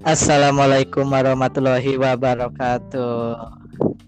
Assalamualaikum 0.00 1.12
warahmatullahi 1.12 2.00
wabarakatuh. 2.00 3.36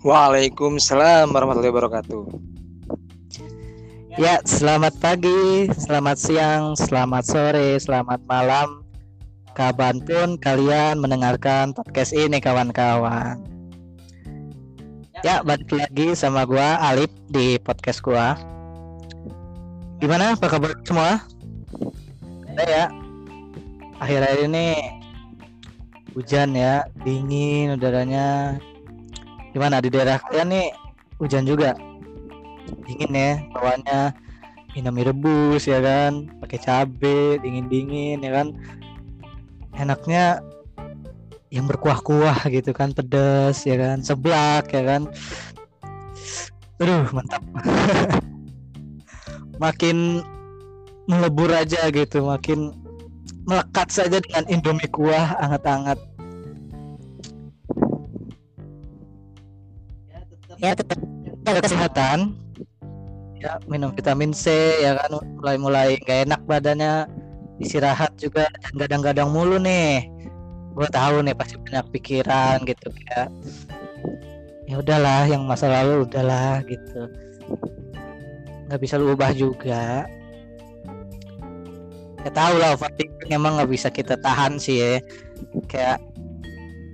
Waalaikumsalam 0.01 1.29
warahmatullahi 1.29 1.69
wabarakatuh. 1.69 2.25
Ya, 4.17 4.41
selamat 4.41 4.97
pagi, 5.05 5.69
selamat 5.77 6.17
siang, 6.17 6.73
selamat 6.81 7.25
sore, 7.29 7.77
selamat 7.77 8.25
malam. 8.25 8.81
Kapan 9.53 10.01
pun 10.01 10.41
kalian 10.41 10.97
mendengarkan 10.97 11.77
podcast 11.77 12.17
ini 12.17 12.41
kawan-kawan. 12.41 13.45
Ya, 15.21 15.45
balik 15.45 15.69
lagi 15.77 16.17
sama 16.17 16.49
gua 16.49 16.81
Alip 16.89 17.13
di 17.29 17.61
podcast 17.61 18.01
gua. 18.01 18.41
Gimana 20.01 20.41
apa 20.41 20.49
kabar 20.49 20.73
semua? 20.89 21.21
Ada 22.49 22.65
ya. 22.65 22.87
Akhir-akhir 24.01 24.49
ini 24.49 25.02
hujan 26.13 26.53
ya, 26.57 26.85
dingin 27.05 27.77
udaranya. 27.77 28.57
Gimana 29.53 29.85
di 29.85 29.93
daerah 29.93 30.17
kalian 30.17 30.49
nih 30.49 30.69
hujan 31.21 31.45
juga? 31.45 31.77
Dingin 32.89 33.13
ya 33.13 33.33
bawaannya 33.53 34.01
minum 34.73 34.93
mie 34.97 35.05
rebus 35.05 35.69
ya 35.69 35.85
kan, 35.85 36.33
pakai 36.41 36.59
cabe, 36.61 37.37
dingin-dingin 37.45 38.25
ya 38.25 38.33
kan. 38.33 38.57
Enaknya 39.77 40.41
yang 41.53 41.69
berkuah-kuah 41.69 42.49
gitu 42.49 42.73
kan, 42.73 42.97
pedas 42.97 43.69
ya 43.69 43.77
kan, 43.77 44.01
seblak 44.01 44.73
ya 44.73 44.83
kan. 44.85 45.03
Aduh, 46.81 47.05
mantap. 47.13 47.45
makin 49.63 50.25
melebur 51.05 51.53
aja 51.53 51.93
gitu, 51.93 52.25
makin 52.25 52.82
melekat 53.47 53.89
saja 53.91 54.19
dengan 54.23 54.45
Indomie 54.47 54.91
kuah 54.91 55.35
anget-anget. 55.43 55.99
Ya 60.63 60.79
tetap 60.79 60.99
jaga 61.43 61.61
kesehatan. 61.67 62.19
Ya 63.43 63.59
minum 63.67 63.91
vitamin 63.91 64.31
C 64.31 64.47
ya 64.79 64.95
kan 64.95 65.19
mulai-mulai 65.43 65.99
gak 66.07 66.31
enak 66.31 66.41
badannya 66.47 67.11
istirahat 67.59 68.15
juga 68.15 68.47
dan 68.63 68.73
gadang-gadang 68.79 69.35
mulu 69.35 69.59
nih. 69.59 70.07
Gue 70.79 70.89
tahu 70.89 71.27
nih 71.27 71.35
pasti 71.35 71.59
banyak 71.59 71.87
pikiran 71.91 72.63
gitu 72.63 72.95
ya. 73.11 73.27
Ya 74.71 74.75
udahlah 74.79 75.27
yang 75.27 75.43
masa 75.43 75.67
lalu 75.67 76.07
udahlah 76.07 76.63
gitu. 76.71 77.11
Nggak 78.71 78.79
bisa 78.79 78.95
lu 79.03 79.19
ubah 79.19 79.35
juga 79.35 80.07
ya 82.23 82.31
tahu 82.31 82.55
lah 82.63 82.79
emang 83.31 83.61
nggak 83.61 83.71
bisa 83.71 83.89
kita 83.93 84.19
tahan 84.19 84.59
sih 84.59 84.81
ya. 84.81 84.95
Kayak 85.69 85.99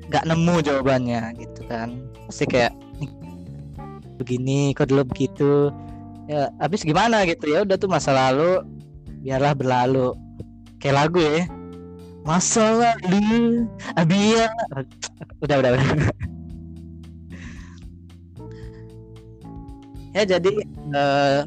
nggak 0.08 0.24
nemu 0.28 0.54
jawabannya 0.64 1.36
gitu 1.40 1.60
kan. 1.68 2.02
Pasti 2.28 2.44
kayak 2.44 2.72
begini 4.18 4.74
kok 4.74 4.90
dulu 4.90 5.06
begitu? 5.08 5.70
Ya 6.28 6.52
habis 6.60 6.84
gimana 6.84 7.24
gitu? 7.24 7.48
Ya 7.48 7.64
udah 7.64 7.76
tuh 7.80 7.88
masa 7.88 8.12
lalu 8.12 8.64
biarlah 9.24 9.54
berlalu. 9.56 10.12
Kayak 10.82 11.06
lagu 11.06 11.20
ya. 11.22 11.44
Masa 12.26 12.76
lalu 12.76 13.64
abia 13.96 14.52
udah 15.40 15.56
udah 15.62 15.70
udah. 15.76 15.84
Ya 20.16 20.22
jadi 20.26 20.50
uh, 20.92 21.46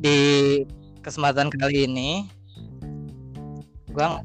di 0.00 0.18
kesempatan 1.04 1.52
kali 1.52 1.84
ini 1.84 2.24
gua 3.90 4.22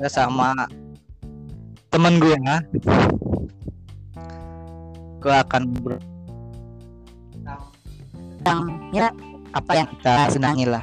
nggak 0.00 0.12
sama 0.12 0.56
temen 1.92 2.16
gue 2.16 2.32
ya 2.32 2.56
gue 5.20 5.34
akan 5.44 5.62
ber 5.84 6.00
ya 8.96 9.12
apa 9.52 9.72
yang 9.76 9.86
kita 9.92 10.14
senangi 10.32 10.64
lah. 10.66 10.82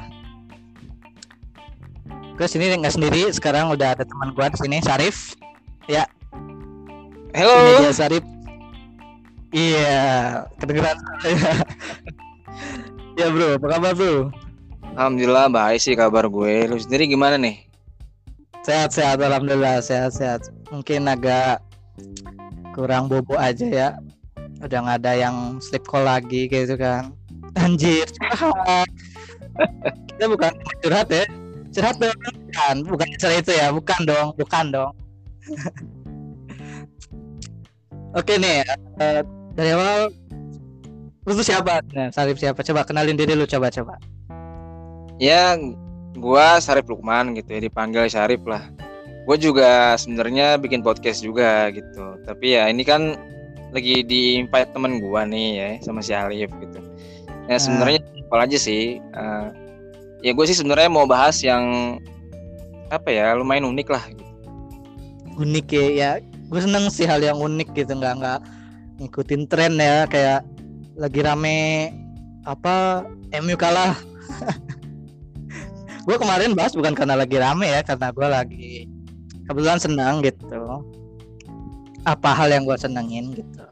Gue 2.38 2.46
sini 2.46 2.70
nggak 2.70 2.94
sendiri. 2.94 3.28
Sekarang 3.34 3.74
udah 3.74 3.98
ada 3.98 4.06
teman 4.06 4.30
gue 4.30 4.46
di 4.54 4.58
sini 4.62 4.78
Sarif. 4.78 5.34
Ya. 5.90 6.06
Halo. 7.34 7.54
Ini 7.58 7.72
dia 7.82 7.92
Sarif. 7.92 8.24
Iya 9.50 10.00
kedengeran. 10.62 10.96
Ya 13.18 13.34
bro. 13.34 13.58
Apa 13.58 13.66
kabar 13.66 13.92
bro 13.98 14.30
Alhamdulillah 14.98 15.46
baik 15.46 15.78
sih 15.78 15.94
kabar 15.94 16.26
gue. 16.26 16.66
Lu 16.66 16.74
sendiri 16.74 17.06
gimana 17.06 17.38
nih? 17.38 17.62
Sehat 18.66 18.90
sehat 18.90 19.22
alhamdulillah 19.22 19.78
sehat 19.78 20.10
sehat. 20.10 20.50
Mungkin 20.74 21.06
agak 21.06 21.62
kurang 22.74 23.06
bobo 23.06 23.38
aja 23.38 23.62
ya. 23.62 23.88
Udah 24.58 24.82
nggak 24.82 25.06
ada 25.06 25.12
yang 25.14 25.62
sleep 25.62 25.86
call 25.86 26.02
lagi 26.02 26.50
gitu 26.50 26.74
kan. 26.74 27.14
Anjir. 27.62 28.10
Kita 30.10 30.26
bukan 30.26 30.50
curhat 30.82 31.06
ya. 31.14 31.30
Curhat 31.70 32.02
dong 32.02 32.18
kan, 32.50 32.82
bukan 32.82 33.06
cerita 33.22 33.38
itu 33.38 33.52
ya, 33.54 33.70
bukan 33.70 34.00
dong, 34.02 34.34
bukan 34.34 34.74
dong. 34.74 34.90
Oke 38.18 38.34
nih, 38.34 38.66
uh, 38.98 39.22
dari 39.54 39.78
awal 39.78 40.10
lu 41.22 41.32
tuh 41.38 41.46
siapa? 41.46 41.86
Nah, 41.94 42.10
Sarif 42.10 42.42
siapa? 42.42 42.66
Coba 42.66 42.82
kenalin 42.82 43.14
diri 43.14 43.38
lu 43.38 43.46
coba 43.46 43.70
coba 43.70 43.94
ya 45.18 45.58
gua 46.18 46.58
Sarif 46.58 46.86
Lukman 46.90 47.34
gitu 47.38 47.58
ya 47.58 47.60
dipanggil 47.62 48.10
Sarif 48.10 48.42
lah. 48.46 48.66
Gue 49.28 49.36
juga 49.36 49.92
sebenarnya 50.00 50.56
bikin 50.56 50.80
podcast 50.80 51.20
juga 51.20 51.68
gitu. 51.68 52.16
Tapi 52.24 52.56
ya 52.56 52.72
ini 52.72 52.80
kan 52.80 53.14
lagi 53.76 54.00
di 54.00 54.40
invite 54.40 54.72
temen 54.72 55.04
gua 55.04 55.28
nih 55.28 55.48
ya 55.54 55.68
sama 55.84 56.00
si 56.00 56.16
Alif 56.16 56.48
gitu. 56.64 56.80
Ya 57.44 57.60
sebenarnya 57.60 58.00
apa 58.28 58.44
aja 58.44 58.60
sih 58.60 59.00
uh, 59.16 59.48
ya 60.20 60.36
gue 60.36 60.44
sih 60.44 60.56
sebenarnya 60.60 60.92
mau 60.92 61.08
bahas 61.08 61.40
yang 61.40 61.96
apa 62.92 63.08
ya 63.08 63.32
lumayan 63.32 63.64
unik 63.72 63.88
lah 63.88 64.04
gitu. 64.12 64.24
unik 65.40 65.66
ya 65.72 65.86
ya 65.88 66.10
gue 66.20 66.60
seneng 66.60 66.92
sih 66.92 67.08
hal 67.08 67.24
yang 67.24 67.40
unik 67.40 67.72
gitu 67.72 67.96
nggak 67.96 68.20
nggak 68.20 68.40
ngikutin 69.00 69.42
tren 69.48 69.80
ya 69.80 70.04
kayak 70.04 70.44
lagi 71.00 71.20
rame 71.24 71.88
apa 72.44 73.08
MU 73.40 73.56
kalah 73.56 73.96
gue 76.08 76.16
kemarin 76.16 76.56
bahas 76.56 76.72
bukan 76.72 76.96
karena 76.96 77.20
lagi 77.20 77.36
rame 77.36 77.68
ya 77.68 77.84
karena 77.84 78.08
gue 78.08 78.28
lagi 78.32 78.68
kebetulan 79.44 79.76
senang 79.76 80.24
gitu. 80.24 80.80
Apa 82.08 82.32
hal 82.32 82.48
yang 82.48 82.64
gue 82.64 82.72
senengin 82.80 83.36
gitu. 83.36 83.64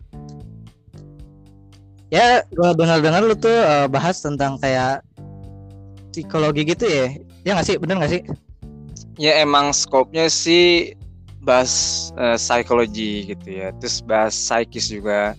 Ya 2.13 2.45
gue 2.53 2.69
dengar-dengar 2.77 3.25
lu 3.25 3.33
tuh 3.33 3.57
uh, 3.57 3.89
bahas 3.89 4.21
tentang 4.21 4.61
kayak 4.61 5.01
psikologi 6.13 6.69
gitu 6.69 6.85
ya. 6.85 7.17
Ya 7.49 7.57
nggak 7.57 7.67
sih? 7.73 7.77
Bener 7.81 8.05
nggak 8.05 8.13
sih? 8.13 8.23
Ya 9.17 9.41
emang 9.41 9.73
skopnya 9.73 10.29
sih 10.29 10.93
bahas 11.41 12.13
uh, 12.21 12.37
psikologi 12.37 13.33
gitu 13.33 13.49
ya. 13.49 13.73
Terus 13.81 14.05
bahas 14.05 14.37
psikis 14.37 14.93
juga 14.93 15.33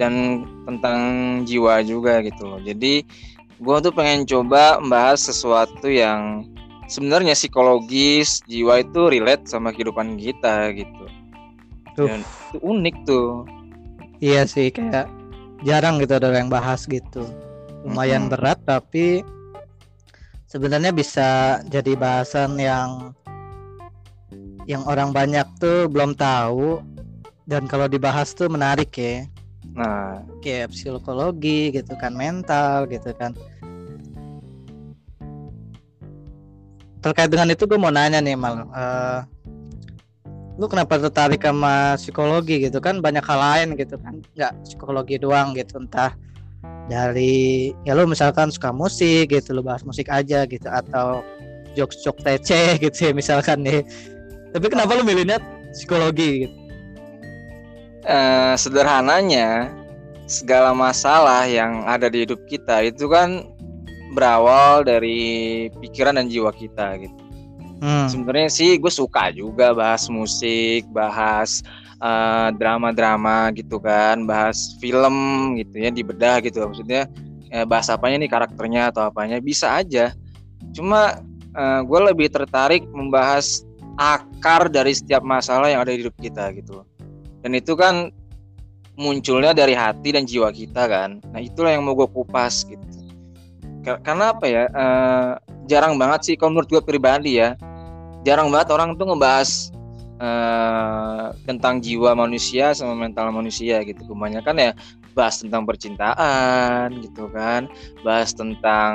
dan 0.00 0.48
tentang 0.64 1.00
jiwa 1.44 1.84
juga 1.84 2.24
gitu 2.24 2.48
loh. 2.48 2.60
Jadi 2.64 3.04
gue 3.58 3.76
tuh 3.82 3.92
pengen 3.92 4.22
coba 4.22 4.78
membahas 4.78 5.18
sesuatu 5.18 5.90
yang 5.90 6.46
sebenarnya 6.86 7.34
psikologis 7.34 8.40
jiwa 8.46 8.86
itu 8.86 9.10
relate 9.10 9.50
sama 9.50 9.74
kehidupan 9.74 10.14
kita 10.14 10.72
gitu. 10.78 11.04
Dan 11.98 12.22
itu 12.22 12.56
unik 12.62 12.96
tuh. 13.02 13.42
Iya 14.22 14.46
sih 14.46 14.70
kayak 14.70 15.10
jarang 15.66 15.98
gitu 15.98 16.18
ada 16.18 16.30
yang 16.30 16.50
bahas 16.50 16.86
gitu. 16.86 17.26
Lumayan 17.82 18.26
hmm. 18.26 18.32
berat 18.34 18.58
tapi 18.62 19.26
sebenarnya 20.46 20.94
bisa 20.94 21.60
jadi 21.66 21.98
bahasan 21.98 22.58
yang 22.58 23.14
yang 24.70 24.86
orang 24.86 25.10
banyak 25.10 25.46
tuh 25.58 25.90
belum 25.90 26.14
tahu. 26.14 26.82
Dan 27.48 27.64
kalau 27.64 27.88
dibahas 27.88 28.36
tuh 28.36 28.52
menarik 28.52 28.92
ya 28.92 29.24
Nah, 29.76 30.24
kayak 30.40 30.72
psikologi 30.72 31.72
gitu 31.74 31.92
kan, 32.00 32.16
mental 32.16 32.88
gitu 32.88 33.12
kan. 33.16 33.36
Terkait 36.98 37.30
dengan 37.30 37.54
itu 37.54 37.62
gue 37.62 37.78
mau 37.78 37.94
nanya 37.94 38.18
nih 38.18 38.34
mal, 38.34 38.66
uh, 38.74 39.22
lu 40.58 40.66
kenapa 40.66 40.98
tertarik 40.98 41.46
sama 41.46 41.94
psikologi 41.94 42.66
gitu 42.66 42.82
kan? 42.82 42.98
Banyak 42.98 43.22
hal 43.22 43.38
lain 43.38 43.68
gitu 43.78 43.94
kan, 44.02 44.18
nggak 44.34 44.52
psikologi 44.66 45.14
doang 45.22 45.54
gitu, 45.54 45.78
entah 45.78 46.10
dari 46.90 47.70
ya 47.86 47.94
lu 47.94 48.10
misalkan 48.10 48.50
suka 48.50 48.74
musik 48.74 49.30
gitu, 49.30 49.54
lu 49.54 49.62
bahas 49.62 49.86
musik 49.86 50.10
aja 50.10 50.42
gitu, 50.50 50.66
atau 50.66 51.22
jokes-jokes 51.78 52.26
tece 52.26 52.82
gitu 52.82 52.98
ya 52.98 53.12
misalkan 53.14 53.62
nih. 53.62 53.86
Tapi 54.50 54.66
kenapa 54.66 54.98
lu 54.98 55.06
milihnya 55.06 55.38
psikologi 55.70 56.50
gitu? 56.50 56.57
Uh, 58.06 58.54
sederhananya 58.54 59.72
segala 60.28 60.76
masalah 60.76 61.48
yang 61.48 61.82
ada 61.88 62.12
di 62.12 62.28
hidup 62.28 62.44
kita 62.44 62.84
itu 62.84 63.08
kan 63.08 63.48
berawal 64.12 64.84
dari 64.84 65.66
pikiran 65.80 66.20
dan 66.20 66.28
jiwa 66.28 66.52
kita 66.52 67.00
gitu. 67.00 67.16
Hmm. 67.78 68.10
sebenarnya 68.10 68.50
sih 68.50 68.74
gue 68.74 68.90
suka 68.90 69.30
juga 69.30 69.70
bahas 69.70 70.10
musik 70.10 70.82
bahas 70.90 71.62
eh, 72.02 72.48
drama-drama 72.58 73.54
gitu 73.54 73.78
kan 73.78 74.26
bahas 74.26 74.74
film 74.82 75.14
gitu 75.62 75.86
ya 75.86 75.94
dibedah 75.94 76.42
gitu 76.42 76.58
maksudnya 76.66 77.06
eh, 77.54 77.62
bahas 77.62 77.86
apanya 77.86 78.26
nih 78.26 78.30
karakternya 78.34 78.90
atau 78.90 79.06
apanya 79.06 79.38
bisa 79.38 79.78
aja 79.78 80.10
cuma 80.74 81.22
eh, 81.54 81.80
gue 81.86 82.00
lebih 82.10 82.34
tertarik 82.34 82.82
membahas 82.90 83.62
akar 83.94 84.66
dari 84.66 84.98
setiap 84.98 85.22
masalah 85.22 85.70
yang 85.70 85.78
ada 85.78 85.94
di 85.94 86.02
hidup 86.02 86.18
kita 86.18 86.50
gitu 86.58 86.82
dan 87.48 87.56
itu 87.56 87.72
kan 87.80 88.12
munculnya 89.00 89.56
dari 89.56 89.72
hati 89.72 90.12
dan 90.12 90.28
jiwa 90.28 90.52
kita 90.52 90.84
kan. 90.84 91.16
Nah 91.32 91.40
itulah 91.40 91.72
yang 91.72 91.80
mau 91.80 91.96
gue 91.96 92.04
kupas 92.04 92.68
gitu. 92.68 92.84
Ka- 93.88 94.04
karena 94.04 94.36
apa 94.36 94.44
ya 94.44 94.68
eh, 94.68 95.32
jarang 95.64 95.96
banget 95.96 96.28
sih 96.28 96.34
kalau 96.36 96.52
menurut 96.52 96.68
gue 96.68 96.82
pribadi 96.84 97.40
ya 97.40 97.56
jarang 98.20 98.52
banget 98.52 98.68
orang 98.76 99.00
tuh 99.00 99.08
ngebahas 99.08 99.72
eh, 100.20 101.26
tentang 101.48 101.80
jiwa 101.80 102.12
manusia 102.12 102.76
sama 102.76 102.92
mental 102.92 103.32
manusia 103.32 103.80
gitu. 103.80 104.04
Kebanyakan 104.04 104.60
ya 104.60 104.70
bahas 105.16 105.40
tentang 105.40 105.64
percintaan 105.64 107.00
gitu 107.00 107.32
kan. 107.32 107.64
Bahas 108.04 108.36
tentang 108.36 108.92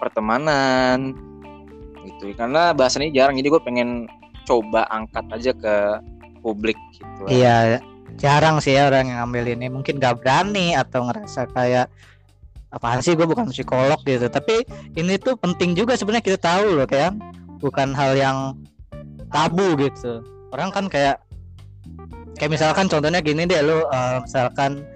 pertemanan 0.00 1.12
gitu. 2.08 2.32
Karena 2.32 2.72
bahasan 2.72 3.04
ini 3.04 3.12
jarang 3.12 3.36
jadi 3.36 3.52
gue 3.52 3.60
pengen 3.60 4.08
coba 4.48 4.88
angkat 4.88 5.28
aja 5.28 5.52
ke 5.52 5.76
publik 6.46 6.78
gitu. 6.94 7.26
Iya, 7.26 7.82
jarang 8.14 8.62
sih 8.62 8.78
ya 8.78 8.86
orang 8.86 9.10
yang 9.10 9.26
ambil 9.26 9.42
ini. 9.50 9.66
Mungkin 9.66 9.98
gak 9.98 10.22
berani 10.22 10.78
atau 10.78 11.10
ngerasa 11.10 11.50
kayak 11.50 11.90
apaan 12.70 13.02
sih 13.02 13.18
gue 13.18 13.26
bukan 13.26 13.50
psikolog 13.50 13.98
gitu. 14.06 14.30
Tapi 14.30 14.62
ini 14.94 15.18
tuh 15.18 15.34
penting 15.34 15.74
juga 15.74 15.98
sebenarnya 15.98 16.22
kita 16.22 16.38
tahu 16.38 16.78
loh 16.78 16.86
kayak 16.86 17.18
bukan 17.58 17.90
hal 17.90 18.14
yang 18.14 18.38
tabu 19.34 19.74
gitu. 19.82 20.22
Orang 20.54 20.70
kan 20.70 20.86
kayak 20.86 21.18
kayak 22.38 22.52
misalkan 22.54 22.86
contohnya 22.86 23.18
gini 23.18 23.42
deh 23.42 23.58
lu 23.66 23.82
eh, 23.82 24.16
misalkan 24.22 24.86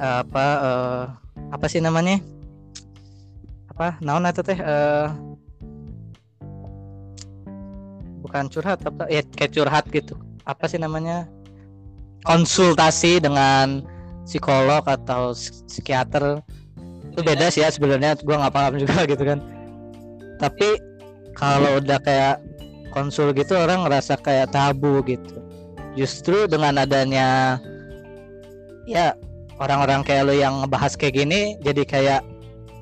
eh, 0.00 0.18
apa 0.24 0.46
eh, 0.64 1.02
apa 1.52 1.66
sih 1.68 1.84
namanya? 1.84 2.16
Apa? 3.76 4.00
Naon 4.00 4.24
itu 4.24 4.40
teh 4.40 4.56
eh, 4.56 5.08
bukan 8.30 8.46
curhat 8.46 8.78
apa 8.86 9.10
ya 9.10 9.26
kayak 9.26 9.52
curhat 9.58 9.84
gitu 9.90 10.14
apa 10.44 10.64
sih 10.68 10.80
namanya 10.80 11.28
konsultasi 12.24 13.20
dengan 13.20 13.84
psikolog 14.24 14.84
atau 14.84 15.32
psik- 15.32 15.64
psikiater. 15.66 16.44
Itu 17.10 17.20
beda 17.26 17.50
sih 17.50 17.64
ya 17.64 17.72
sebenarnya 17.72 18.14
gue 18.20 18.36
nggak 18.36 18.54
paham 18.54 18.74
juga 18.78 19.04
gitu 19.10 19.22
kan. 19.24 19.40
Tapi 20.38 20.78
kalau 21.36 21.80
udah 21.80 21.98
kayak 22.00 22.36
konsul 22.92 23.32
gitu 23.32 23.54
orang 23.56 23.86
ngerasa 23.86 24.18
kayak 24.20 24.52
tabu 24.52 25.00
gitu. 25.06 25.40
Justru 25.98 26.46
dengan 26.46 26.78
adanya 26.78 27.58
ya 28.86 29.14
orang-orang 29.60 30.02
kayak 30.06 30.24
lo 30.26 30.34
yang 30.34 30.64
ngebahas 30.64 30.96
kayak 30.96 31.14
gini 31.20 31.54
jadi 31.60 31.82
kayak 31.84 32.20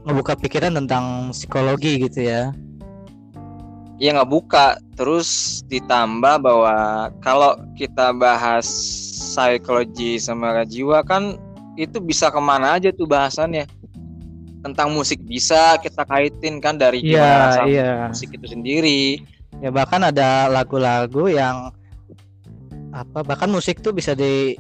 ngebuka 0.06 0.38
pikiran 0.38 0.76
tentang 0.76 1.34
psikologi 1.34 2.00
gitu 2.00 2.24
ya. 2.24 2.52
Ya 3.98 4.14
nggak 4.14 4.30
buka 4.30 4.78
terus 4.98 5.62
ditambah 5.70 6.42
bahwa 6.42 7.08
kalau 7.22 7.54
kita 7.78 8.10
bahas 8.10 8.66
psikologi 9.14 10.18
sama 10.18 10.66
jiwa 10.66 11.06
kan 11.06 11.38
itu 11.78 12.02
bisa 12.02 12.34
ke 12.34 12.40
mana 12.42 12.74
aja 12.74 12.90
tuh 12.90 13.06
bahasannya. 13.06 13.70
Tentang 14.58 14.90
musik 14.90 15.22
bisa 15.22 15.78
kita 15.78 16.02
kaitin 16.02 16.58
kan 16.58 16.74
dari 16.74 16.98
gimana 16.98 17.22
iya 17.22 17.38
rasa 17.46 17.62
iya. 17.70 17.92
musik 18.10 18.34
itu 18.34 18.46
sendiri. 18.50 19.22
Ya 19.62 19.70
bahkan 19.70 20.02
ada 20.02 20.50
lagu-lagu 20.50 21.30
yang 21.30 21.70
apa 22.90 23.22
bahkan 23.22 23.46
musik 23.54 23.78
tuh 23.78 23.94
bisa 23.94 24.18
di 24.18 24.58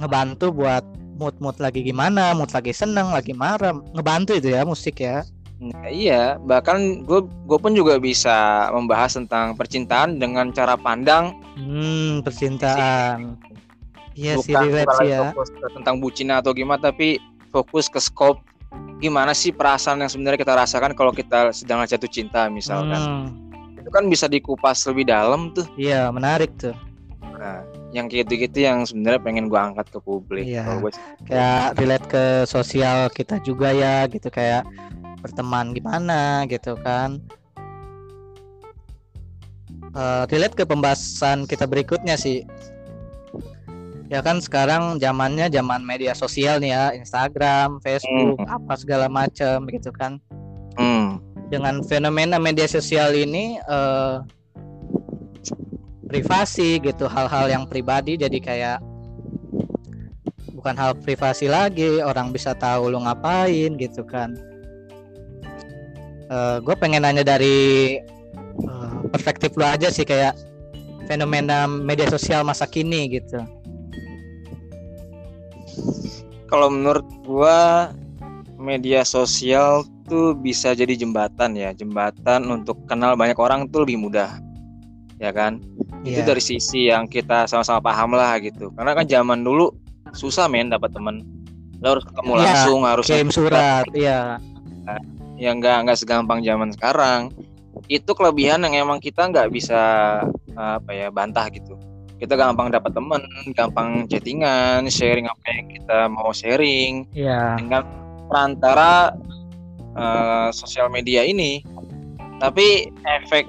ngebantu 0.00 0.56
buat 0.56 0.84
mood-mood 1.20 1.60
lagi 1.60 1.84
gimana 1.84 2.32
mood 2.32 2.48
lagi 2.52 2.72
seneng 2.72 3.12
lagi 3.12 3.36
marah 3.36 3.76
ngebantu 3.92 4.36
itu 4.36 4.52
ya 4.52 4.64
musik 4.64 5.00
ya 5.00 5.24
Nah, 5.56 5.88
iya 5.88 6.36
bahkan 6.36 7.00
gue 7.08 7.24
gue 7.24 7.58
pun 7.58 7.72
juga 7.72 7.96
bisa 7.96 8.68
membahas 8.76 9.16
tentang 9.16 9.56
percintaan 9.56 10.20
dengan 10.20 10.52
cara 10.52 10.76
pandang. 10.76 11.32
Hmm 11.56 12.20
percintaan. 12.20 13.40
Iya 14.16 14.40
sih 14.40 14.52
bukan, 14.52 15.04
ya. 15.04 15.32
fokus 15.32 15.48
ke 15.52 15.66
tentang 15.76 15.96
bucin 16.00 16.32
atau 16.32 16.56
gimana 16.56 16.80
tapi 16.80 17.20
fokus 17.52 17.88
ke 17.88 18.00
scope 18.00 18.40
gimana 18.96 19.36
sih 19.36 19.52
perasaan 19.52 20.00
yang 20.00 20.08
sebenarnya 20.08 20.40
kita 20.40 20.56
rasakan 20.56 20.92
kalau 20.96 21.12
kita 21.12 21.52
sedang 21.52 21.84
jatuh 21.84 22.08
cinta 22.08 22.48
misalkan. 22.52 22.96
Hmm, 22.96 23.24
itu 23.80 23.88
kan 23.88 24.08
bisa 24.08 24.28
dikupas 24.28 24.84
lebih 24.88 25.08
dalam 25.08 25.52
tuh. 25.56 25.64
Iya 25.76 26.12
menarik 26.12 26.52
tuh. 26.60 26.76
Nah 27.20 27.64
yang 27.96 28.12
gitu-gitu 28.12 28.60
yang 28.60 28.84
sebenarnya 28.84 29.20
pengen 29.24 29.48
gua 29.48 29.72
angkat 29.72 29.88
ke 29.88 29.98
publik. 30.04 30.44
Iya. 30.44 30.80
Gua 30.80 30.92
kayak 31.24 31.80
relate 31.80 32.06
ke 32.08 32.24
sosial 32.44 33.08
kita 33.08 33.40
juga 33.40 33.72
ya 33.72 34.04
gitu. 34.08 34.28
Kayak 34.28 34.68
berteman 35.26 35.74
gimana 35.74 36.46
gitu 36.46 36.78
kan. 36.78 37.18
Eh, 39.96 40.24
relate 40.30 40.54
ke 40.54 40.64
pembahasan 40.68 41.50
kita 41.50 41.66
berikutnya 41.66 42.14
sih. 42.14 42.46
Ya 44.06 44.22
kan 44.22 44.38
sekarang 44.38 45.02
zamannya 45.02 45.50
zaman 45.50 45.82
media 45.82 46.14
sosial 46.14 46.62
nih 46.62 46.70
ya 46.70 46.84
Instagram 46.94 47.82
Facebook 47.82 48.38
apa 48.46 48.78
segala 48.78 49.10
macam 49.10 49.66
gitu 49.66 49.90
kan. 49.90 50.22
Hmm, 50.78 51.18
dengan 51.50 51.82
fenomena 51.82 52.38
media 52.38 52.70
sosial 52.70 53.18
ini 53.18 53.58
eh, 53.58 54.16
privasi 56.06 56.78
gitu 56.78 57.10
hal-hal 57.10 57.50
yang 57.50 57.64
pribadi 57.66 58.14
jadi 58.14 58.38
kayak 58.38 58.78
bukan 60.54 60.74
hal 60.78 60.92
privasi 60.98 61.50
lagi 61.50 61.98
orang 61.98 62.30
bisa 62.30 62.54
tahu 62.54 62.94
lu 62.94 63.02
ngapain 63.02 63.74
gitu 63.74 64.06
kan 64.06 64.34
gue 66.62 66.74
pengen 66.78 67.06
nanya 67.06 67.22
dari 67.22 67.98
eh, 68.62 68.92
perspektif 69.14 69.54
lu 69.54 69.64
aja 69.66 69.88
sih 69.88 70.02
kayak 70.02 70.34
fenomena 71.06 71.70
media 71.70 72.10
sosial 72.10 72.42
masa 72.42 72.66
kini 72.66 73.06
gitu. 73.20 73.40
Kalau 76.46 76.70
menurut 76.70 77.06
gua 77.26 77.90
media 78.56 79.02
sosial 79.02 79.82
tuh 80.06 80.34
bisa 80.38 80.74
jadi 80.74 80.94
jembatan 80.94 81.58
ya. 81.58 81.74
Jembatan 81.74 82.46
untuk 82.50 82.78
kenal 82.86 83.18
banyak 83.18 83.38
orang 83.38 83.66
tuh 83.70 83.82
lebih 83.86 83.98
mudah 83.98 84.30
ya 85.18 85.30
kan? 85.34 85.62
Itu 86.06 86.22
Iya. 86.22 86.28
dari 86.28 86.42
sisi 86.42 86.86
yang 86.86 87.10
kita 87.10 87.50
sama-sama 87.50 87.82
paham 87.82 88.14
lah 88.14 88.38
gitu. 88.38 88.70
Karena 88.78 88.94
kan 88.94 89.06
zaman 89.10 89.42
dulu 89.42 89.74
susah 90.14 90.46
men 90.46 90.70
dapat 90.70 90.94
temen. 90.94 91.26
Lo 91.82 91.98
harus 91.98 92.06
ketemu 92.06 92.32
Iya, 92.34 92.40
langsung 92.40 92.80
harus 92.86 93.04
kirim 93.04 93.30
surat 93.34 93.84
iya 93.92 94.40
ya 95.36 95.52
nggak 95.52 95.86
nggak 95.86 95.98
segampang 96.00 96.40
zaman 96.42 96.72
sekarang. 96.72 97.30
Itu 97.86 98.16
kelebihan 98.16 98.64
yang 98.64 98.88
emang 98.88 98.98
kita 98.98 99.28
nggak 99.28 99.52
bisa 99.52 99.80
apa 100.56 100.90
ya 100.90 101.12
bantah 101.12 101.46
gitu. 101.52 101.76
Kita 102.16 102.32
gampang 102.32 102.72
dapat 102.72 102.96
temen 102.96 103.22
gampang 103.52 104.08
chattingan 104.08 104.88
sharing 104.88 105.28
apa 105.28 105.44
yang 105.52 105.66
kita 105.68 105.98
mau 106.08 106.32
sharing. 106.32 107.04
Iya. 107.12 107.60
Dengan 107.60 107.84
perantara 108.26 109.12
eh, 109.94 110.48
sosial 110.56 110.88
media 110.88 111.22
ini. 111.22 111.60
Tapi 112.36 112.92
efek 113.04 113.48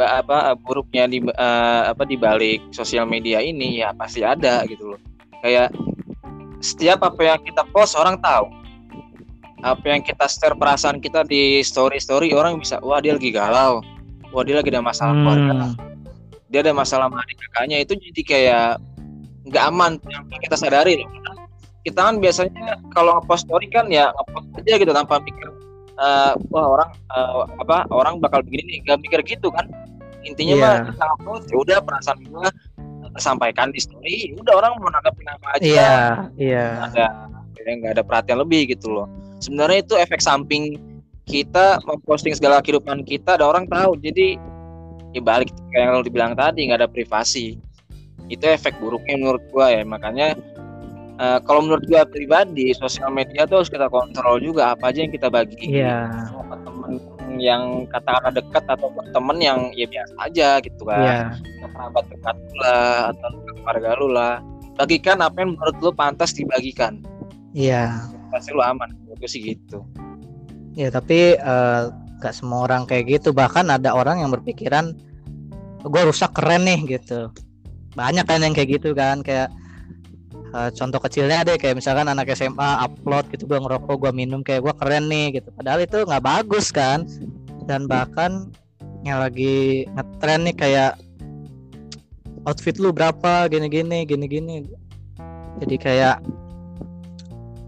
apa 0.00 0.58
buruknya 0.58 1.06
di 1.10 1.18
eh, 1.20 1.82
apa 1.90 2.06
di 2.06 2.16
balik 2.18 2.62
sosial 2.70 3.06
media 3.06 3.42
ini 3.42 3.82
ya 3.82 3.90
pasti 3.98 4.22
ada 4.22 4.62
gitu 4.70 4.94
loh. 4.94 5.00
Kayak 5.42 5.74
setiap 6.64 7.04
apa 7.04 7.20
yang 7.20 7.40
kita 7.44 7.66
post 7.74 7.92
orang 7.98 8.16
tahu 8.24 8.48
apa 9.64 9.84
yang 9.88 10.04
kita 10.04 10.28
share 10.28 10.52
perasaan 10.52 11.00
kita 11.00 11.24
di 11.24 11.64
story 11.64 11.96
story 11.96 12.36
orang 12.36 12.60
bisa 12.60 12.76
wah 12.84 13.00
dia 13.00 13.16
lagi 13.16 13.32
galau. 13.32 13.80
Wah 14.28 14.44
dia 14.44 14.60
lagi 14.60 14.68
ada 14.68 14.84
masalah 14.84 15.16
keluarga. 15.16 15.52
Hmm, 15.56 15.72
dia 16.52 16.60
ada 16.60 16.76
masalah 16.76 17.08
sama 17.08 17.24
adik 17.24 17.38
kakaknya. 17.48 17.76
Itu 17.80 17.96
jadi 17.96 18.20
kayak 18.22 18.68
nggak 19.48 19.64
aman 19.72 19.92
yang 20.12 20.22
kita 20.44 20.56
sadari. 20.60 21.00
Loh 21.00 21.08
kita 21.84 22.00
kan 22.00 22.16
biasanya 22.16 22.80
kalau 22.96 23.20
ngepost 23.20 23.44
story 23.44 23.68
kan 23.68 23.88
ya 23.88 24.08
ngepost 24.12 24.48
aja 24.64 24.76
gitu 24.80 24.92
tanpa 24.92 25.20
mikir 25.20 25.48
eh, 26.00 26.32
wah 26.52 26.66
orang 26.76 26.90
eh, 26.92 27.44
apa 27.64 27.76
orang 27.88 28.20
bakal 28.20 28.44
begini 28.44 28.68
nih. 28.68 28.78
Nggak 28.84 28.98
mikir 29.00 29.20
gitu 29.24 29.48
kan. 29.48 29.64
Intinya 30.24 30.54
Iya. 30.56 30.64
mah 30.64 30.76
kita 30.92 31.04
ngepost 31.08 31.44
ya 31.48 31.56
udah 31.56 31.78
perasaan 31.80 32.20
gua 32.28 32.48
tersampaikan 33.16 33.70
di 33.72 33.80
story 33.80 34.28
ya 34.28 34.36
udah 34.44 34.54
orang 34.60 34.76
mau 34.76 34.92
nanggapin 34.92 35.24
apa 35.24 35.46
aja. 35.56 35.64
Iya 35.64 35.92
iya. 36.36 36.64
Nggak 36.76 36.88
ada 36.92 37.06
ya 37.64 37.72
nggak 37.80 37.92
ada 37.96 38.02
perhatian 38.04 38.38
lebih 38.44 38.76
gitu 38.76 38.92
loh 38.92 39.08
sebenarnya 39.40 39.82
itu 39.82 39.94
efek 39.98 40.20
samping 40.20 40.78
kita 41.24 41.80
memposting 41.88 42.36
segala 42.36 42.60
kehidupan 42.60 43.02
kita 43.04 43.40
ada 43.40 43.48
orang 43.48 43.64
tahu. 43.68 43.96
Jadi 44.00 44.36
ya 45.16 45.22
balik 45.24 45.50
kayak 45.72 45.80
yang 45.80 45.90
lo 45.96 46.02
dibilang 46.04 46.32
tadi 46.36 46.68
nggak 46.68 46.84
ada 46.84 46.90
privasi. 46.90 47.56
Itu 48.28 48.44
efek 48.48 48.76
buruknya 48.80 49.16
menurut 49.20 49.44
gua 49.52 49.72
ya. 49.72 49.82
Makanya 49.84 50.36
eh, 51.20 51.38
kalau 51.48 51.64
menurut 51.64 51.84
gua 51.88 52.04
pribadi 52.04 52.72
sosial 52.76 53.08
media 53.12 53.48
tuh 53.48 53.64
harus 53.64 53.72
kita 53.72 53.88
kontrol 53.88 54.40
juga. 54.40 54.76
Apa 54.76 54.92
aja 54.92 55.04
yang 55.04 55.12
kita 55.12 55.32
bagi. 55.32 55.80
Iya. 55.80 56.12
Sama 56.28 56.56
temen 56.60 57.00
yang 57.40 57.88
katakanlah 57.90 58.30
dekat 58.30 58.64
atau 58.70 58.88
temen 59.10 59.38
yang 59.42 59.58
ya 59.74 59.88
biasa 59.88 60.14
aja 60.28 60.48
gitu 60.60 60.82
kan. 60.84 61.00
Iya. 61.00 61.18
Yang 61.64 61.70
kerabat 61.72 62.04
dekat 62.12 62.36
lu 62.36 62.54
lah 62.60 62.94
atau 63.10 63.28
keluarga 63.48 63.90
lu 63.96 64.08
lah. 64.12 64.34
Bagikan 64.74 65.22
apa 65.22 65.40
yang 65.40 65.56
menurut 65.56 65.76
lu 65.80 65.90
pantas 65.94 66.36
dibagikan. 66.36 67.00
Iya. 67.54 68.13
Pasti 68.34 68.50
lu 68.50 68.58
aman 68.58 68.90
itu 69.14 69.26
sih 69.30 69.40
gitu 69.54 69.86
Ya 70.74 70.90
tapi 70.90 71.38
eh, 71.38 71.82
nggak 72.18 72.34
semua 72.34 72.66
orang 72.66 72.82
kayak 72.86 73.06
gitu. 73.06 73.30
Bahkan 73.30 73.70
ada 73.70 73.94
orang 73.94 74.22
yang 74.22 74.30
berpikiran 74.34 74.94
gue 75.86 76.02
rusak 76.02 76.34
keren 76.34 76.66
nih 76.66 76.98
gitu. 76.98 77.30
Banyak 77.94 78.26
kan 78.26 78.42
yang 78.42 78.54
kayak 78.58 78.82
gitu 78.82 78.90
kan 78.90 79.22
kayak 79.22 79.54
eh, 80.50 80.70
contoh 80.74 80.98
kecilnya 80.98 81.46
deh 81.46 81.54
kayak 81.54 81.78
misalkan 81.78 82.10
anak 82.10 82.26
SMA 82.34 82.82
upload 82.82 83.30
gitu 83.30 83.46
gue 83.46 83.58
ngerokok 83.62 83.96
gue 84.02 84.12
minum 84.12 84.42
kayak 84.42 84.66
gue 84.66 84.74
keren 84.74 85.06
nih 85.06 85.38
gitu. 85.38 85.54
Padahal 85.54 85.86
itu 85.86 86.02
nggak 86.02 86.24
bagus 86.26 86.74
kan. 86.74 87.06
Dan 87.64 87.86
bahkan 87.86 88.50
yang 89.06 89.22
lagi 89.22 89.86
ngetren 89.94 90.42
nih 90.50 90.56
kayak 90.58 90.92
outfit 92.50 92.76
lu 92.82 92.90
berapa 92.90 93.46
gini-gini 93.46 94.02
gini-gini. 94.10 94.66
Jadi 95.62 95.76
kayak 95.78 96.18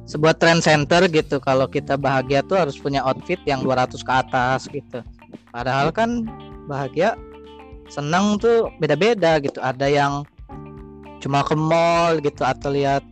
sebuah 0.06 0.38
trend 0.38 0.62
center 0.62 1.10
gitu. 1.10 1.42
Kalau 1.42 1.66
kita 1.66 1.98
bahagia 1.98 2.40
tuh 2.46 2.56
harus 2.56 2.78
punya 2.78 3.02
outfit 3.02 3.38
yang 3.44 3.60
200 3.66 4.00
ke 4.00 4.12
atas 4.14 4.70
gitu. 4.70 5.02
Padahal 5.50 5.90
kan 5.90 6.24
bahagia 6.70 7.18
senang 7.90 8.38
tuh 8.38 8.70
beda-beda 8.78 9.42
gitu. 9.42 9.58
Ada 9.58 9.90
yang 9.90 10.22
cuma 11.18 11.42
ke 11.42 11.58
mall 11.58 12.22
gitu 12.22 12.46
atau 12.46 12.70
lihat 12.70 13.02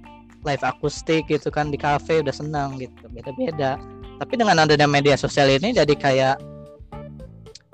live 0.47 0.63
akustik 0.63 1.27
gitu 1.27 1.51
kan 1.51 1.75
di 1.75 1.77
cafe 1.77 2.23
udah 2.23 2.33
senang 2.35 2.79
gitu. 2.79 3.11
Beda-beda. 3.11 3.77
Tapi 4.23 4.35
dengan 4.39 4.63
adanya 4.63 4.87
media 4.87 5.19
sosial 5.19 5.51
ini 5.51 5.75
jadi 5.75 5.95
kayak 5.99 6.39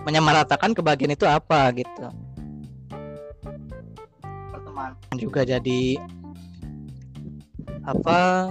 menyamaratakan 0.00 0.72
kebahagiaan 0.72 1.12
itu 1.12 1.28
apa 1.28 1.68
gitu. 1.76 2.08
Pertemanan. 4.48 4.96
Juga 5.20 5.44
jadi 5.44 6.00
apa 7.84 8.48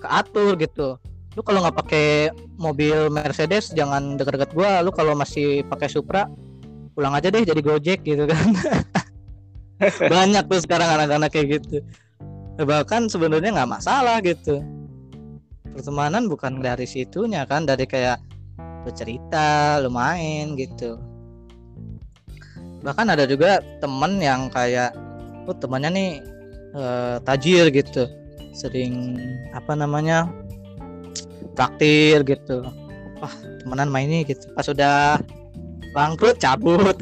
keatur 0.00 0.54
gitu. 0.58 0.98
Lu 1.36 1.40
kalau 1.46 1.62
nggak 1.62 1.76
pakai 1.78 2.34
mobil 2.58 3.10
Mercedes 3.12 3.70
jangan 3.70 4.18
deket-deket 4.18 4.50
gua. 4.54 4.82
Lu 4.82 4.90
kalau 4.90 5.14
masih 5.14 5.62
pakai 5.70 5.86
Supra 5.86 6.26
pulang 6.98 7.14
aja 7.14 7.30
deh 7.30 7.46
jadi 7.46 7.62
Gojek 7.62 8.02
gitu 8.02 8.26
kan. 8.26 8.48
Banyak 10.12 10.50
tuh 10.50 10.58
sekarang 10.58 10.98
anak-anak 10.98 11.30
kayak 11.30 11.62
gitu. 11.62 11.78
Bahkan 12.58 13.06
sebenarnya 13.06 13.54
nggak 13.54 13.70
masalah 13.70 14.18
gitu. 14.26 14.58
Pertemanan 15.78 16.26
bukan 16.26 16.58
dari 16.58 16.90
situnya 16.90 17.46
kan 17.46 17.62
dari 17.62 17.86
kayak 17.86 18.18
lu 18.82 18.90
cerita 18.90 19.78
lu 19.78 19.94
main 19.94 20.58
gitu. 20.58 20.98
Bahkan 22.82 23.14
ada 23.14 23.30
juga 23.30 23.62
temen 23.78 24.18
yang 24.18 24.50
kayak 24.50 24.90
oh 25.46 25.54
temannya 25.54 25.90
nih 25.94 26.10
eh, 26.74 27.16
tajir 27.22 27.70
gitu 27.70 28.10
sering 28.52 29.18
apa 29.52 29.74
namanya 29.74 30.28
traktir 31.58 32.22
gitu. 32.22 32.62
Wah 33.18 33.34
temenan 33.62 33.90
main 33.90 34.06
ini 34.06 34.22
gitu. 34.22 34.46
Pas 34.54 34.66
sudah 34.66 35.18
bangkrut 35.92 36.38
cabut. 36.38 36.94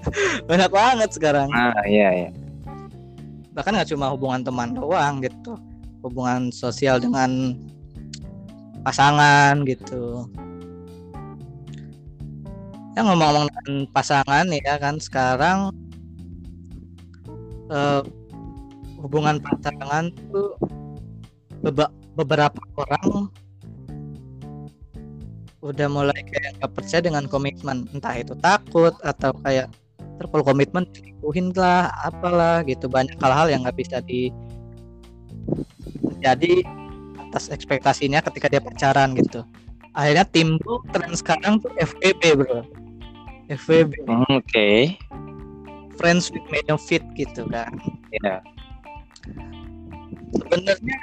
Banyak 0.48 0.70
banget 0.70 1.10
sekarang. 1.10 1.50
Nah 1.50 1.74
iya 1.86 2.08
iya. 2.14 2.30
Bahkan 3.54 3.74
nggak 3.74 3.90
cuma 3.90 4.14
hubungan 4.14 4.46
teman 4.46 4.74
doang 4.74 5.18
gitu. 5.18 5.58
Hubungan 6.06 6.54
sosial 6.54 7.02
dengan 7.02 7.58
pasangan 8.86 9.66
gitu. 9.66 10.28
Ya 12.94 13.02
ngomong-ngomong 13.02 13.50
dengan 13.50 13.90
pasangan 13.90 14.46
ya 14.54 14.78
kan 14.78 15.02
sekarang 15.02 15.74
eh, 17.72 18.02
hubungan 19.02 19.42
pasangan 19.42 20.14
tuh 20.30 20.54
beba- 21.64 21.94
beberapa 22.12 22.60
orang 22.76 23.32
udah 25.64 25.88
mulai 25.88 26.20
kayak 26.28 26.60
nggak 26.60 26.72
percaya 26.76 27.00
dengan 27.00 27.24
komitmen. 27.24 27.88
Entah 27.96 28.20
itu 28.20 28.36
takut 28.36 28.92
atau 29.00 29.32
kayak 29.40 29.72
"Ntar 30.20 30.28
kalau 30.28 30.44
komitmen 30.44 30.84
selingkuhin 30.92 31.56
lah 31.56 31.88
apalah 32.04 32.60
gitu. 32.68 32.84
Banyak 32.84 33.16
hal-hal 33.16 33.48
yang 33.48 33.64
nggak 33.64 33.80
bisa 33.80 34.04
di 34.04 34.28
jadi 36.20 36.60
atas 37.16 37.48
ekspektasinya 37.48 38.20
ketika 38.28 38.52
dia 38.52 38.60
pacaran 38.60 39.16
gitu. 39.16 39.40
Akhirnya 39.96 40.28
timbul 40.28 40.84
tren 40.92 41.16
sekarang 41.16 41.64
tuh 41.64 41.72
FWB 41.80 42.22
bro. 42.44 42.60
FWB 43.48 44.04
Hmm, 44.04 44.28
oke. 44.28 44.68
Friends 45.96 46.28
with 46.28 46.44
benefit 46.52 47.00
gitu 47.16 47.48
kan. 47.48 47.72
Ya 48.20 48.44
sebenarnya 50.34 51.00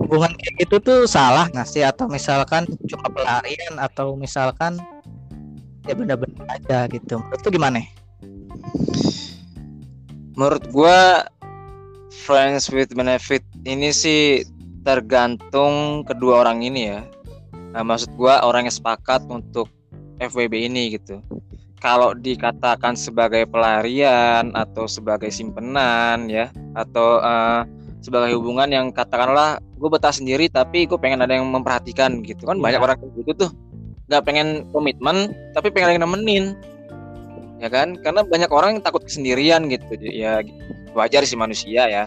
hubungan 0.00 0.32
kayak 0.32 0.54
gitu 0.64 0.76
tuh 0.80 0.98
salah 1.04 1.46
nggak 1.52 1.68
sih? 1.68 1.84
Atau 1.84 2.08
misalkan 2.08 2.64
cuma 2.88 3.06
pelarian 3.12 3.76
atau 3.76 4.16
misalkan 4.16 4.80
ya 5.84 5.92
bener-bener 5.92 6.44
aja 6.48 6.88
gitu. 6.88 7.20
Menurut 7.20 7.40
tuh 7.44 7.52
gimana? 7.52 7.78
Menurut 10.34 10.64
gua 10.72 11.28
friends 12.10 12.72
with 12.72 12.90
benefit 12.96 13.44
ini 13.68 13.92
sih 13.92 14.42
tergantung 14.82 16.02
kedua 16.08 16.42
orang 16.46 16.64
ini 16.64 16.96
ya. 16.96 17.00
Nah, 17.70 17.86
maksud 17.86 18.10
orang 18.18 18.66
yang 18.66 18.74
sepakat 18.74 19.22
untuk 19.30 19.70
FWB 20.18 20.66
ini 20.66 20.98
gitu. 20.98 21.22
Kalau 21.80 22.12
dikatakan 22.12 22.92
sebagai 22.92 23.48
pelarian 23.48 24.52
atau 24.52 24.84
sebagai 24.84 25.32
simpenan 25.32 26.28
ya 26.28 26.52
atau 26.76 27.24
eh, 27.24 27.64
sebagai 28.00 28.36
hubungan 28.36 28.68
yang 28.72 28.86
katakanlah 28.90 29.60
gue 29.76 29.88
betah 29.92 30.12
sendiri 30.12 30.48
tapi 30.48 30.88
gue 30.88 30.96
pengen 30.96 31.20
ada 31.20 31.36
yang 31.36 31.48
memperhatikan 31.48 32.24
gitu. 32.24 32.48
Kan 32.48 32.60
banyak 32.60 32.80
Iya. 32.80 32.86
orang 32.88 32.96
kayak 33.00 33.12
gitu 33.20 33.32
tuh 33.46 33.50
nggak 34.10 34.22
pengen 34.26 34.48
komitmen 34.74 35.32
tapi 35.52 35.68
pengen 35.70 35.86
ada 35.86 35.94
yang 36.00 36.04
nemenin. 36.08 36.44
Ya 37.60 37.68
kan? 37.68 38.00
Karena 38.00 38.24
banyak 38.24 38.48
orang 38.48 38.80
yang 38.80 38.82
takut 38.82 39.04
kesendirian 39.04 39.68
gitu. 39.68 40.00
Ya 40.00 40.40
wajar 40.96 41.22
sih 41.28 41.36
manusia 41.36 41.86
ya. 41.86 42.04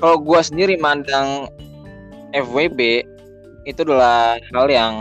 Kalau 0.00 0.20
gua 0.20 0.44
sendiri 0.44 0.76
mandang 0.80 1.48
FWB 2.32 3.04
itu 3.68 3.80
adalah 3.84 4.36
hal 4.52 4.66
yang 4.68 4.92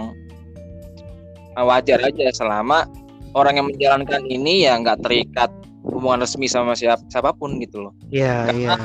uh, 1.60 1.66
wajar 1.68 2.00
aja. 2.04 2.32
Selama 2.32 2.88
orang 3.36 3.60
yang 3.60 3.68
menjalankan 3.68 4.24
ini 4.28 4.64
ya 4.64 4.80
nggak 4.80 5.04
terikat 5.04 5.52
hubungan 5.84 6.24
resmi 6.24 6.48
sama 6.48 6.76
siap 6.76 7.00
siapa 7.12 7.36
pun 7.36 7.60
gitu 7.60 7.84
loh. 7.88 7.94
Iya 8.12 8.52
iya 8.56 8.76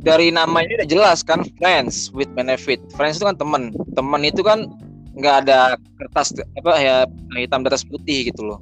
dari 0.00 0.32
namanya 0.32 0.80
udah 0.80 0.88
jelas 0.88 1.20
kan 1.20 1.44
friends 1.60 2.08
with 2.16 2.28
benefit. 2.32 2.80
Friends 2.96 3.20
itu 3.20 3.28
kan 3.28 3.36
teman 3.36 3.72
teman 3.92 4.24
itu 4.24 4.40
kan 4.40 4.68
nggak 5.16 5.46
ada 5.46 5.76
kertas 6.00 6.32
apa 6.56 6.72
ya 6.80 6.96
hitam 7.36 7.60
di 7.60 7.68
atas 7.68 7.84
putih 7.84 8.32
gitu 8.32 8.42
loh. 8.44 8.60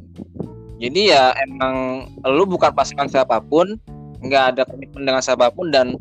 Jadi 0.79 1.11
ya 1.11 1.35
emang 1.43 2.07
lu 2.27 2.47
bukan 2.47 2.71
pasangan 2.75 3.11
siapa 3.11 3.43
pun 3.43 3.79
nggak 4.23 4.45
ada 4.55 4.63
komitmen 4.67 5.07
dengan 5.07 5.23
siapa 5.23 5.51
pun 5.51 5.71
dan 5.71 5.95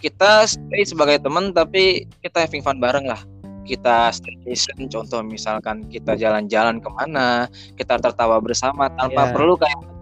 kita 0.00 0.44
stay 0.44 0.84
sebagai 0.84 1.24
teman 1.24 1.56
tapi 1.56 2.04
kita 2.20 2.44
having 2.44 2.60
fun 2.60 2.76
bareng 2.76 3.08
lah. 3.08 3.20
Kita 3.64 4.12
staycation 4.12 4.92
contoh 4.92 5.24
misalkan 5.24 5.88
kita 5.88 6.12
jalan-jalan 6.20 6.84
ke 6.84 6.88
mana 6.92 7.48
kita 7.80 7.96
tertawa 7.96 8.36
bersama 8.36 8.92
tanpa 8.92 9.32
Iya. 9.32 9.32
perlu 9.32 9.56
kayak 9.56 9.93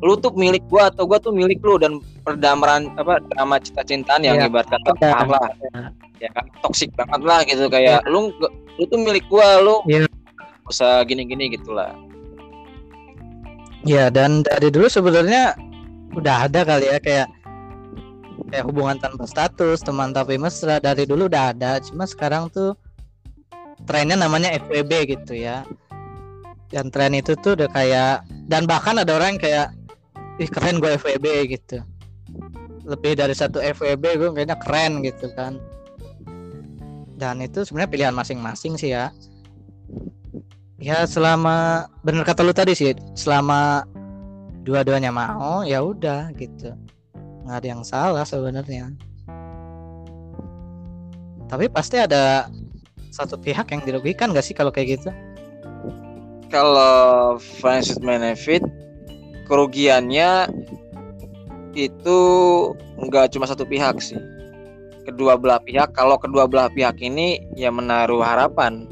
lu 0.00 0.16
tuh 0.16 0.32
milik 0.32 0.64
gua 0.66 0.88
atau 0.88 1.04
gua 1.04 1.16
tuh 1.16 1.30
milik 1.30 1.60
lu 1.60 1.76
dan 1.76 2.00
perdamaian 2.22 2.88
apa 2.94 3.20
drama 3.26 3.56
cinta-cintaan 3.56 4.20
yang 4.20 4.36
Iya, 4.36 4.48
ibarat 4.48 4.66
kata 4.66 4.88
ada. 4.90 5.08
paham 5.12 5.28
lah 5.30 5.48
ya 6.16 6.28
kan 6.32 6.44
toksik 6.60 6.90
banget 6.94 7.20
lah 7.22 7.40
gitu 7.44 7.64
kayak 7.66 8.00
lu 8.06 8.28
nggak- 8.30 8.54
lu 8.76 8.84
tuh 8.86 8.98
milik 8.98 9.24
gua 9.26 9.60
lu 9.60 9.76
Iya. 9.84 10.08
nggak 10.08 10.66
usah 10.66 11.04
gini-gini 11.04 11.50
gitulah 11.50 11.92
Ya 13.80 14.12
dan 14.12 14.44
dari 14.44 14.68
dulu 14.68 14.86
sebenarnya 14.86 15.56
udah 16.12 16.44
ada 16.44 16.60
kali 16.62 16.84
ya 16.86 17.00
kayak 17.00 17.28
kayak 18.50 18.64
hubungan 18.66 19.00
tanpa 19.00 19.24
status, 19.24 19.80
teman 19.80 20.12
tapi 20.12 20.36
mesra 20.36 20.76
dari 20.76 21.08
dulu 21.08 21.32
udah 21.32 21.56
ada. 21.56 21.80
Cuma 21.80 22.04
sekarang 22.04 22.52
tuh 22.52 22.76
trennya 23.88 24.20
namanya 24.20 24.52
FWB 24.58 24.92
gitu 25.08 25.32
ya. 25.32 25.64
Dan 26.68 26.92
tren 26.92 27.16
itu 27.16 27.32
tuh 27.34 27.56
udah 27.56 27.72
kayak 27.72 28.20
dan 28.46 28.68
bahkan 28.68 29.00
ada 29.00 29.16
orang 29.16 29.34
yang 29.34 29.40
kayak 29.40 29.66
ih 30.40 30.50
keren 30.50 30.80
gue 30.80 30.96
FWB 30.96 31.26
gitu. 31.52 31.78
Lebih 32.88 33.20
dari 33.20 33.36
satu 33.36 33.60
FWB 33.60 34.04
gue 34.16 34.28
kayaknya 34.32 34.56
keren 34.56 35.04
gitu 35.04 35.28
kan. 35.36 35.60
Dan 37.20 37.44
itu 37.44 37.60
sebenarnya 37.68 37.92
pilihan 37.92 38.14
masing-masing 38.16 38.80
sih 38.80 38.96
ya. 38.96 39.12
Ya 40.80 41.04
selama 41.04 41.84
bener 42.00 42.24
kata 42.24 42.40
lu 42.40 42.56
tadi 42.56 42.72
sih, 42.72 42.96
selama 43.12 43.84
dua-duanya 44.64 45.12
mau 45.12 45.60
ya 45.60 45.84
udah 45.84 46.32
gitu. 46.40 46.72
Nggak 47.44 47.56
ada 47.60 47.68
yang 47.68 47.82
salah 47.84 48.24
sebenarnya. 48.24 48.88
Tapi 51.52 51.68
pasti 51.68 52.00
ada 52.00 52.48
satu 53.12 53.36
pihak 53.36 53.74
yang 53.74 53.82
dirugikan 53.82 54.30
gak 54.30 54.46
sih 54.46 54.54
kalau 54.54 54.70
kayak 54.70 55.02
gitu? 55.02 55.10
kalau 56.50 57.38
with 57.62 57.94
benefit 58.02 58.60
kerugiannya 59.50 60.46
itu 61.74 62.18
nggak 63.02 63.34
cuma 63.34 63.50
satu 63.50 63.66
pihak 63.66 63.98
sih. 63.98 64.18
Kedua 65.02 65.34
belah 65.34 65.58
pihak 65.58 65.90
kalau 65.90 66.14
kedua 66.14 66.46
belah 66.46 66.70
pihak 66.70 67.02
ini 67.02 67.42
ya 67.58 67.74
menaruh 67.74 68.22
harapan. 68.22 68.86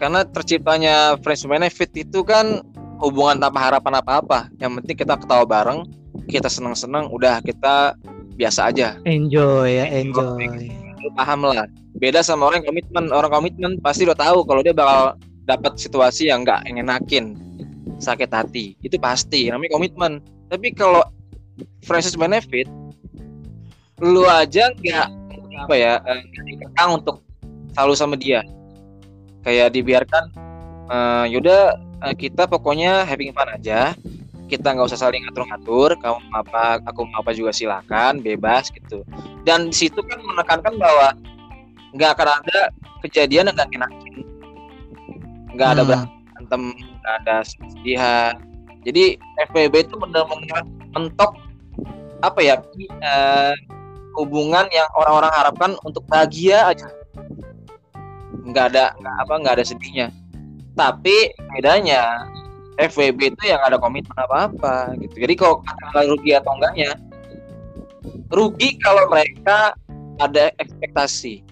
Karena 0.00 0.24
terciptanya 0.24 1.20
friends 1.20 1.44
benefit 1.44 1.92
itu 1.92 2.24
kan 2.24 2.64
hubungan 3.04 3.36
tanpa 3.36 3.68
harapan 3.68 4.00
apa-apa. 4.00 4.48
Yang 4.56 4.80
penting 4.80 4.96
kita 4.96 5.14
ketawa 5.20 5.44
bareng 5.44 5.84
kita 6.32 6.48
seneng-seneng 6.48 7.12
udah 7.12 7.44
kita 7.44 7.92
biasa 8.40 8.72
aja. 8.72 8.96
Enjoy 9.04 9.76
ya 9.76 9.84
enjoy. 9.92 10.72
lu 11.00 11.08
paham 11.16 11.48
lah. 11.48 11.68
Beda 11.96 12.24
sama 12.24 12.48
orang 12.48 12.64
komitmen. 12.64 13.12
Orang 13.12 13.32
komitmen 13.32 13.76
pasti 13.84 14.08
udah 14.08 14.16
tahu 14.16 14.44
kalau 14.48 14.64
dia 14.64 14.72
bakal 14.72 15.16
dapat 15.44 15.76
situasi 15.76 16.28
yang 16.32 16.44
nggak 16.44 16.64
ngenakin 16.68 17.49
sakit 18.00 18.30
hati. 18.30 18.76
Itu 18.80 18.96
pasti 19.00 19.48
namanya 19.48 19.76
komitmen. 19.76 20.24
Tapi 20.50 20.74
kalau 20.74 21.04
friends 21.84 22.12
benefit 22.16 22.66
lu 24.00 24.24
aja 24.24 24.72
nggak 24.80 25.08
apa 25.60 25.74
ya 25.76 26.00
eh, 26.00 26.20
nggak 26.24 26.44
dikekang 26.48 26.90
untuk 27.02 27.16
selalu 27.76 27.94
sama 27.96 28.14
dia. 28.16 28.40
Kayak 29.40 29.72
dibiarkan 29.72 30.24
uh, 30.92 31.24
yaudah 31.24 31.80
uh, 32.04 32.12
kita 32.12 32.44
pokoknya 32.44 33.08
having 33.08 33.32
fun 33.32 33.48
aja. 33.48 33.96
Kita 34.50 34.74
nggak 34.74 34.90
usah 34.90 35.08
saling 35.08 35.22
ngatur-ngatur 35.24 35.94
kamu 36.02 36.18
apa 36.34 36.82
aku 36.82 37.06
mau 37.06 37.22
apa 37.22 37.30
juga 37.32 37.54
silakan 37.54 38.20
bebas 38.20 38.68
gitu. 38.74 39.06
Dan 39.46 39.70
di 39.70 39.76
situ 39.76 40.02
kan 40.02 40.18
menekankan 40.20 40.74
bahwa 40.76 41.14
nggak 41.94 42.10
akan 42.18 42.28
ada 42.42 42.58
kejadian 43.02 43.48
yang 43.50 43.56
nggak 43.56 43.70
enakin 43.74 44.14
nggak 45.54 45.68
ada 45.76 45.82
Hmm. 45.82 45.90
berantem 45.90 46.62
ada 47.04 47.42
kesedihan 47.42 48.50
jadi 48.84 49.20
FPB 49.48 49.92
itu 49.92 49.94
benar-benar 50.00 50.64
mentok 50.96 51.36
apa 52.24 52.40
ya 52.40 52.54
eh, 52.80 53.54
hubungan 54.16 54.68
yang 54.72 54.88
orang-orang 54.96 55.32
harapkan 55.32 55.70
untuk 55.84 56.04
bahagia 56.08 56.68
aja. 56.68 56.88
Nggak 58.44 58.64
ada 58.74 58.84
nggak 58.96 59.16
apa 59.26 59.34
nggak 59.44 59.54
ada 59.60 59.64
sedihnya. 59.64 60.08
Tapi 60.76 61.36
bedanya 61.52 62.24
FWB 62.80 63.36
itu 63.36 63.52
yang 63.52 63.60
ada 63.60 63.76
komitmen 63.76 64.16
apa-apa 64.16 64.96
gitu. 65.04 65.28
Jadi 65.28 65.34
kalau 65.36 65.60
katakanlah 65.60 66.04
rugi 66.16 66.32
atau 66.32 66.52
enggaknya 66.56 66.90
rugi 68.32 68.80
kalau 68.80 69.04
mereka 69.12 69.76
ada 70.16 70.48
ekspektasi. 70.56 71.44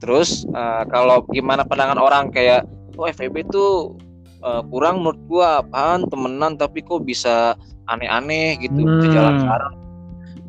Terus 0.00 0.48
eh, 0.48 0.82
kalau 0.88 1.28
gimana 1.28 1.60
pandangan 1.68 2.00
orang 2.00 2.32
kayak 2.32 2.64
oh 2.96 3.04
FWB 3.04 3.44
itu 3.44 3.96
eh, 4.40 4.62
kurang 4.72 5.04
menurut 5.04 5.20
gua 5.28 5.46
apaan 5.60 6.08
temenan 6.08 6.56
tapi 6.56 6.80
kok 6.80 7.04
bisa 7.04 7.54
aneh-aneh 7.88 8.56
gitu 8.60 8.86
bisa 8.86 9.06
Hmm. 9.08 9.14
jalan 9.14 9.36
bareng. 9.44 9.76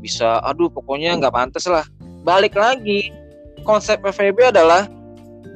Bisa 0.02 0.30
aduh 0.42 0.70
pokoknya 0.72 1.18
nggak 1.20 1.34
pantas 1.34 1.66
lah. 1.70 1.86
Balik 2.22 2.54
lagi 2.58 3.10
konsep 3.66 4.02
FVB 4.02 4.54
adalah 4.54 4.90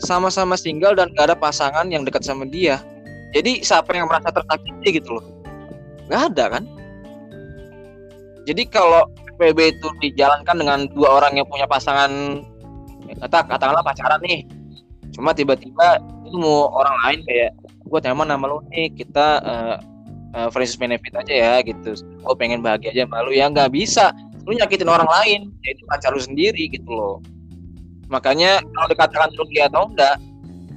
sama-sama 0.01 0.59
single 0.59 0.93
dan 0.97 1.07
gak 1.15 1.31
ada 1.31 1.37
pasangan 1.37 1.87
yang 1.87 2.03
dekat 2.03 2.21
sama 2.25 2.43
dia. 2.43 2.83
Jadi 3.31 3.63
siapa 3.63 3.95
yang 3.95 4.11
merasa 4.11 4.27
tersakiti 4.31 4.99
gitu 4.99 5.19
loh? 5.19 5.25
Nggak 6.11 6.21
ada 6.33 6.45
kan? 6.59 6.63
Jadi 8.45 8.63
kalau 8.69 9.09
FVB 9.35 9.59
itu 9.77 9.87
dijalankan 10.05 10.55
dengan 10.61 10.79
dua 10.93 11.19
orang 11.21 11.39
yang 11.41 11.47
punya 11.49 11.65
pasangan 11.65 12.11
eh, 13.09 13.15
kata 13.25 13.49
katakanlah 13.49 13.81
pacaran 13.81 14.21
nih. 14.21 14.45
Cuma 15.15 15.33
tiba-tiba 15.33 15.97
itu 16.27 16.37
mau 16.37 16.69
orang 16.75 16.95
lain 17.07 17.19
kayak 17.25 17.51
gue 17.85 17.99
nyaman 18.01 18.27
sama 18.33 18.45
lu 18.49 18.59
nih 18.73 18.89
kita 18.91 19.27
eh, 19.45 19.77
eh, 20.33 20.49
friends 20.49 20.75
benefit 20.75 21.13
aja 21.13 21.33
ya 21.33 21.53
gitu. 21.61 21.93
Gue 21.95 22.35
pengen 22.35 22.65
bahagia 22.65 22.91
aja 22.91 23.05
sama 23.05 23.29
ya 23.29 23.45
nggak 23.49 23.71
bisa. 23.71 24.11
Lu 24.45 24.53
nyakitin 24.53 24.89
orang 24.89 25.09
lain 25.09 25.41
yaitu 25.65 25.83
pacar 25.89 26.13
lu 26.13 26.21
sendiri 26.21 26.69
gitu 26.69 26.89
loh. 26.89 27.17
Makanya 28.09 28.61
kalau 28.61 28.87
dikatakan 28.89 29.29
rugi 29.37 29.59
atau 29.65 29.89
enggak 29.89 30.17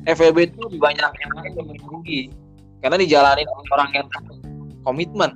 FWB 0.08 0.52
itu 0.52 0.62
banyak 0.80 1.12
yang 1.20 1.32
lain 1.36 1.52
yang 1.52 1.88
rugi 1.88 2.32
karena 2.80 2.96
dijalanin 2.96 3.48
oleh 3.48 3.68
orang 3.76 3.90
yang 3.92 4.06
komitmen. 4.86 5.30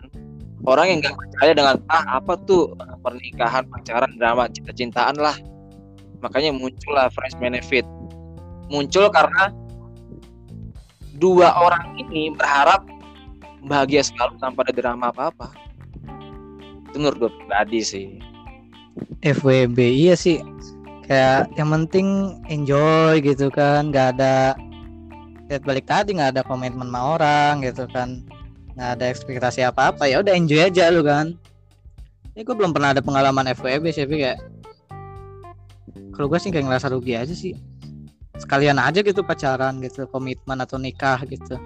Orang 0.62 0.86
yang 0.86 1.02
nggak 1.02 1.18
percaya 1.18 1.52
dengan 1.58 1.76
ah 1.90 2.22
apa 2.22 2.38
tuh 2.46 2.72
eh, 2.78 2.96
pernikahan 3.02 3.66
pacaran 3.68 4.12
drama 4.16 4.46
cinta-cintaan 4.48 5.18
lah. 5.18 5.34
Makanya 6.22 6.54
muncullah 6.54 7.10
friends 7.10 7.34
benefit. 7.42 7.82
Muncul 8.70 9.10
karena 9.10 9.50
dua 11.22 11.54
orang 11.54 11.94
ini 12.02 12.34
berharap 12.34 12.82
bahagia 13.62 14.02
selalu 14.02 14.42
tanpa 14.42 14.66
ada 14.66 14.74
drama 14.74 15.14
apa-apa. 15.14 15.54
Itu 16.90 16.98
menurut 16.98 17.16
gue 17.22 17.30
pribadi 17.30 17.80
sih. 17.86 18.06
FWB 19.22 19.78
iya 19.78 20.18
sih. 20.18 20.42
Kayak 21.06 21.54
yang 21.54 21.70
penting 21.70 22.42
enjoy 22.50 23.22
gitu 23.22 23.54
kan. 23.54 23.94
Nggak 23.94 24.18
ada 24.18 24.58
lihat 25.46 25.62
balik 25.62 25.86
tadi 25.86 26.18
nggak 26.18 26.34
ada 26.34 26.42
komitmen 26.42 26.90
sama 26.90 27.14
orang 27.14 27.62
gitu 27.62 27.86
kan. 27.94 28.26
Nggak 28.74 28.90
ada 28.98 29.04
ekspektasi 29.06 29.62
apa 29.62 29.94
apa 29.94 30.10
ya 30.10 30.18
udah 30.18 30.34
enjoy 30.34 30.58
aja 30.58 30.90
lu 30.90 31.06
kan. 31.06 31.38
Ini 32.34 32.42
gue 32.42 32.56
belum 32.58 32.74
pernah 32.74 32.90
ada 32.90 33.04
pengalaman 33.04 33.46
FWB 33.54 33.94
sih 33.94 34.10
kayak 34.10 34.42
kalau 36.12 36.26
gue 36.26 36.40
sih 36.42 36.50
kayak 36.50 36.66
ngerasa 36.66 36.92
rugi 36.92 37.14
aja 37.16 37.32
sih 37.32 37.56
sekalian 38.40 38.80
aja 38.80 39.04
gitu 39.04 39.20
pacaran 39.20 39.76
gitu 39.84 40.08
komitmen 40.08 40.56
atau 40.64 40.80
nikah 40.80 41.20
gitu. 41.28 41.60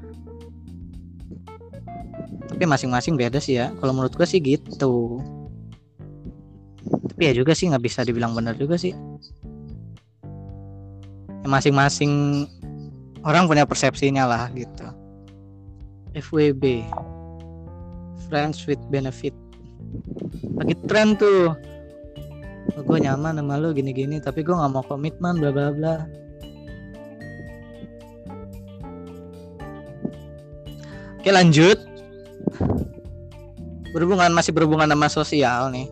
Tapi 2.46 2.64
masing-masing 2.64 3.14
beda 3.14 3.38
sih 3.38 3.60
ya. 3.60 3.70
Kalau 3.78 3.92
menurut 3.94 4.14
gue 4.14 4.26
sih 4.26 4.42
gitu. 4.42 5.22
Tapi 6.86 7.22
ya 7.22 7.32
juga 7.36 7.54
sih 7.54 7.70
nggak 7.70 7.84
bisa 7.84 8.02
dibilang 8.02 8.34
benar 8.34 8.58
juga 8.58 8.74
sih. 8.80 8.94
Ya, 11.42 11.48
masing-masing 11.48 12.44
orang 13.22 13.46
punya 13.46 13.66
persepsinya 13.66 14.26
lah 14.26 14.50
gitu. 14.54 14.86
FWB 16.16 16.86
friends 18.26 18.66
with 18.66 18.80
benefit. 18.90 19.34
Lagi 20.58 20.74
tren 20.90 21.14
tuh. 21.14 21.54
Gue 22.76 22.98
nyaman 22.98 23.38
sama 23.38 23.56
lu 23.62 23.70
gini-gini 23.70 24.18
tapi 24.18 24.42
gue 24.42 24.52
nggak 24.52 24.72
mau 24.74 24.84
komitmen 24.84 25.38
bla 25.38 25.54
bla 25.54 25.70
bla 25.70 26.25
oke 31.26 31.34
lanjut. 31.34 31.74
Berhubungan 33.90 34.30
masih 34.30 34.54
berhubungan 34.54 34.86
sama 34.86 35.10
sosial 35.10 35.74
nih. 35.74 35.90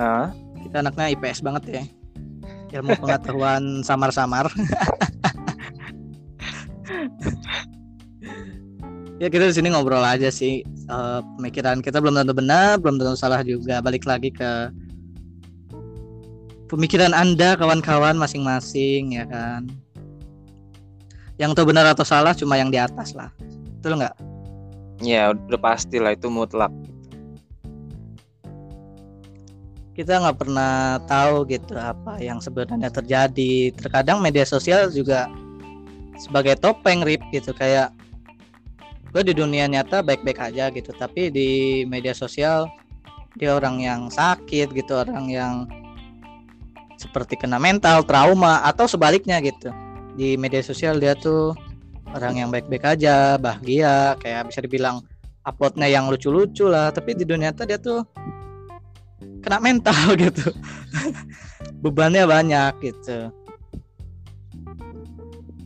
Ah 0.00 0.32
kita 0.64 0.80
anaknya 0.80 1.12
IPS 1.12 1.44
banget 1.44 1.62
ya. 1.68 1.84
Ilmu 2.80 2.96
pengetahuan 3.04 3.84
samar-samar. 3.84 4.48
Ya 9.20 9.28
kita 9.28 9.44
di 9.44 9.54
sini 9.60 9.68
ngobrol 9.68 10.00
aja 10.00 10.32
sih 10.32 10.64
Eh, 10.84 11.20
pemikiran 11.40 11.80
kita 11.80 11.96
belum 11.96 12.16
tentu 12.16 12.32
benar 12.36 12.80
belum 12.80 12.96
tentu 12.96 13.16
salah 13.20 13.44
juga. 13.44 13.84
Balik 13.84 14.08
lagi 14.08 14.32
ke 14.32 14.72
pemikiran 16.72 17.12
anda 17.12 17.60
kawan-kawan 17.60 18.16
masing-masing 18.16 19.20
ya 19.20 19.28
kan? 19.28 19.68
Yang 21.36 21.60
tahu 21.60 21.76
benar 21.76 21.92
atau 21.92 22.08
salah 22.08 22.32
cuma 22.32 22.56
yang 22.56 22.72
di 22.72 22.80
atas 22.80 23.12
lah 23.12 23.28
betul 23.84 24.00
nggak? 24.00 24.16
Ya 25.04 25.36
udah 25.36 25.60
pasti 25.60 26.00
lah 26.00 26.16
itu 26.16 26.32
mutlak. 26.32 26.72
Kita 29.92 30.24
nggak 30.24 30.40
pernah 30.40 31.04
tahu 31.04 31.44
gitu 31.52 31.76
apa 31.76 32.16
yang 32.16 32.40
sebenarnya 32.40 32.88
terjadi. 32.88 33.76
Terkadang 33.76 34.24
media 34.24 34.48
sosial 34.48 34.88
juga 34.88 35.28
sebagai 36.16 36.56
topeng 36.56 37.04
rip 37.04 37.20
gitu. 37.28 37.52
Kayak 37.52 37.92
gue 39.12 39.20
di 39.20 39.36
dunia 39.36 39.68
nyata 39.68 40.00
baik-baik 40.00 40.40
aja 40.40 40.72
gitu. 40.72 40.88
Tapi 40.96 41.28
di 41.28 41.84
media 41.84 42.16
sosial 42.16 42.64
dia 43.36 43.52
orang 43.52 43.84
yang 43.84 44.08
sakit 44.08 44.72
gitu 44.72 44.96
orang 44.96 45.28
yang 45.28 45.68
seperti 46.96 47.36
kena 47.36 47.60
mental 47.60 48.00
trauma 48.00 48.64
atau 48.64 48.88
sebaliknya 48.88 49.44
gitu. 49.44 49.68
Di 50.16 50.40
media 50.40 50.64
sosial 50.64 50.96
dia 50.96 51.12
tuh 51.12 51.52
orang 52.14 52.34
yang 52.38 52.48
baik-baik 52.54 52.86
aja 52.86 53.34
bahagia 53.36 54.14
kayak 54.22 54.48
bisa 54.48 54.62
dibilang 54.62 55.02
uploadnya 55.42 55.90
yang 55.90 56.06
lucu-lucu 56.06 56.70
lah. 56.70 56.94
Tapi 56.94 57.18
di 57.18 57.26
dunia 57.26 57.50
nyata 57.50 57.66
dia 57.66 57.76
tuh 57.76 58.06
kena 59.42 59.58
mental 59.58 60.14
gitu. 60.24 60.54
Bebannya 61.82 62.24
banyak 62.24 62.72
gitu. 62.80 63.34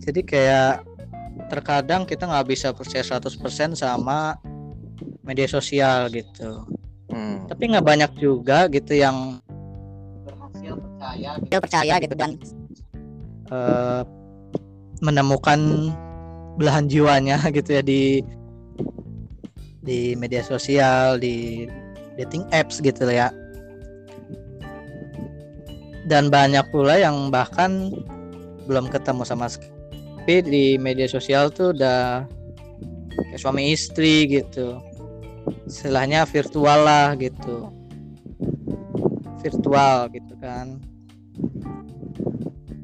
Jadi 0.03 0.21
kayak 0.25 0.83
terkadang 1.53 2.09
kita 2.09 2.25
nggak 2.25 2.49
bisa 2.49 2.73
percaya 2.73 3.05
100% 3.05 3.77
sama 3.77 4.41
media 5.23 5.47
sosial 5.47 6.09
gitu. 6.09 6.65
Hmm. 7.09 7.49
tapi 7.49 7.73
nggak 7.73 7.87
banyak 7.89 8.13
juga 8.21 8.69
gitu 8.69 8.93
yang 8.93 9.41
berhasil 10.29 10.77
percaya 10.77 11.31
gitu, 11.41 11.57
percaya 11.57 11.95
gitu 12.05 12.15
dan 12.21 12.31
eh, 13.49 14.03
menemukan 15.01 15.61
belahan 16.59 16.91
jiwanya 16.91 17.39
gitu 17.57 17.79
ya 17.79 17.83
di 17.87 18.21
di 19.87 20.19
media 20.19 20.45
sosial 20.45 21.17
di 21.17 21.65
dating 22.19 22.45
apps 22.51 22.83
gitu 22.83 23.07
ya. 23.09 23.31
Dan 26.05 26.29
banyak 26.29 26.67
pula 26.75 26.99
yang 26.99 27.31
bahkan 27.31 27.95
belum 28.69 28.91
ketemu 28.93 29.23
sama 29.25 29.49
sekali 29.49 30.45
di 30.45 30.65
media 30.77 31.09
sosial 31.09 31.49
tuh 31.49 31.73
udah 31.73 32.29
kayak 33.33 33.41
suami 33.41 33.73
istri 33.73 34.29
gitu. 34.29 34.77
Istilahnya 35.65 36.29
virtual 36.29 36.85
lah 36.85 37.17
gitu. 37.17 37.73
Virtual 39.41 40.13
gitu 40.13 40.35
kan. 40.43 40.81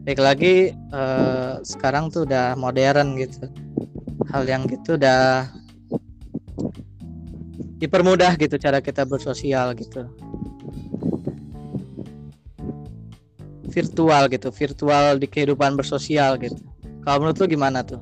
Baik 0.05 0.21
lagi 0.21 0.73
eh, 0.73 1.55
sekarang 1.65 2.13
tuh 2.13 2.29
udah 2.29 2.57
modern 2.61 3.17
gitu 3.17 3.49
hal 4.31 4.45
yang 4.47 4.67
gitu 4.67 4.99
udah 4.99 5.51
dipermudah 7.79 8.39
gitu 8.41 8.57
cara 8.57 8.79
kita 8.81 9.05
bersosial 9.05 9.75
gitu. 9.77 10.09
Virtual 13.69 14.31
gitu 14.31 14.49
virtual 14.55 15.19
di 15.19 15.27
kehidupan 15.27 15.75
bersosial 15.75 16.39
gitu. 16.39 16.63
Kalau 17.03 17.21
menurut 17.21 17.37
lu 17.43 17.47
gimana 17.51 17.83
tuh? 17.83 18.01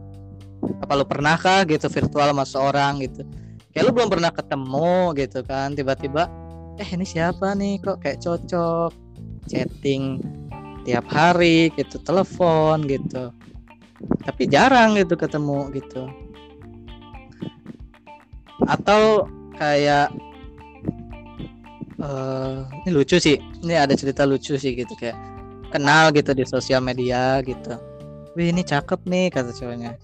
Apa 0.84 0.94
lu 0.94 1.04
pernah 1.08 1.34
kah 1.34 1.64
gitu 1.64 1.88
virtual 1.88 2.30
sama 2.30 2.44
seorang 2.44 3.02
gitu? 3.02 3.24
Kayak 3.72 3.84
lu 3.88 3.90
belum 3.96 4.08
pernah 4.12 4.30
ketemu 4.30 5.16
gitu 5.16 5.40
kan 5.48 5.72
tiba-tiba 5.72 6.28
eh 6.76 6.88
ini 6.92 7.08
siapa 7.08 7.56
nih? 7.56 7.80
Kok 7.80 7.98
kayak 8.04 8.20
cocok? 8.20 8.92
Chatting 9.48 10.22
tiap 10.82 11.06
hari 11.10 11.70
gitu 11.78 11.98
telepon 12.02 12.86
gitu 12.86 13.30
tapi 14.22 14.48
jarang 14.50 14.94
gitu 14.98 15.14
ketemu 15.14 15.70
gitu. 15.74 16.02
Atau 18.66 19.26
kayak 19.58 20.14
eh 22.02 22.56
ini 22.82 22.90
lucu 22.90 23.16
sih. 23.18 23.38
Ini 23.62 23.86
ada 23.86 23.94
cerita 23.94 24.26
lucu 24.26 24.58
sih 24.58 24.74
gitu 24.74 24.94
kayak 24.98 25.16
kenal 25.70 26.10
gitu 26.12 26.34
di 26.34 26.44
sosial 26.46 26.82
media 26.82 27.40
gitu. 27.46 27.78
Wih 28.34 28.50
ini 28.50 28.64
cakep 28.64 29.04
nih 29.06 29.28
kata 29.28 29.52
cowoknya 29.52 29.96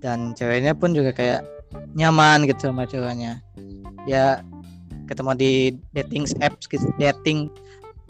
dan 0.00 0.32
ceweknya 0.32 0.72
pun 0.72 0.96
juga 0.96 1.12
kayak 1.12 1.44
nyaman 1.96 2.48
gitu 2.48 2.72
sama 2.72 2.88
cowoknya. 2.88 3.42
Ya 4.08 4.40
ketemu 5.06 5.32
di 5.38 5.52
dating 5.94 6.24
apps 6.42 6.66
gitu 6.66 6.86
dating 6.98 7.50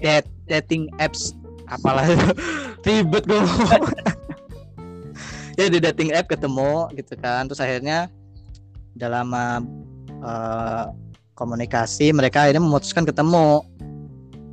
dat, 0.01 0.27
dating 0.49 0.89
apps. 1.01 1.35
Apalah 1.67 2.07
ribet 2.87 3.27
gue. 3.27 3.43
ya 5.61 5.67
di 5.73 5.79
dating 5.81 6.13
app 6.13 6.29
ketemu 6.29 6.93
gitu 6.95 7.15
kan. 7.17 7.49
Terus 7.49 7.61
akhirnya 7.65 8.13
udah 8.97 9.09
lama 9.09 9.45
eh, 10.21 10.85
komunikasi 11.37 12.13
mereka 12.13 12.45
akhirnya 12.47 12.65
memutuskan 12.65 13.09
ketemu. 13.09 13.65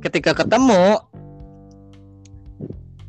Ketika 0.00 0.36
ketemu 0.36 1.00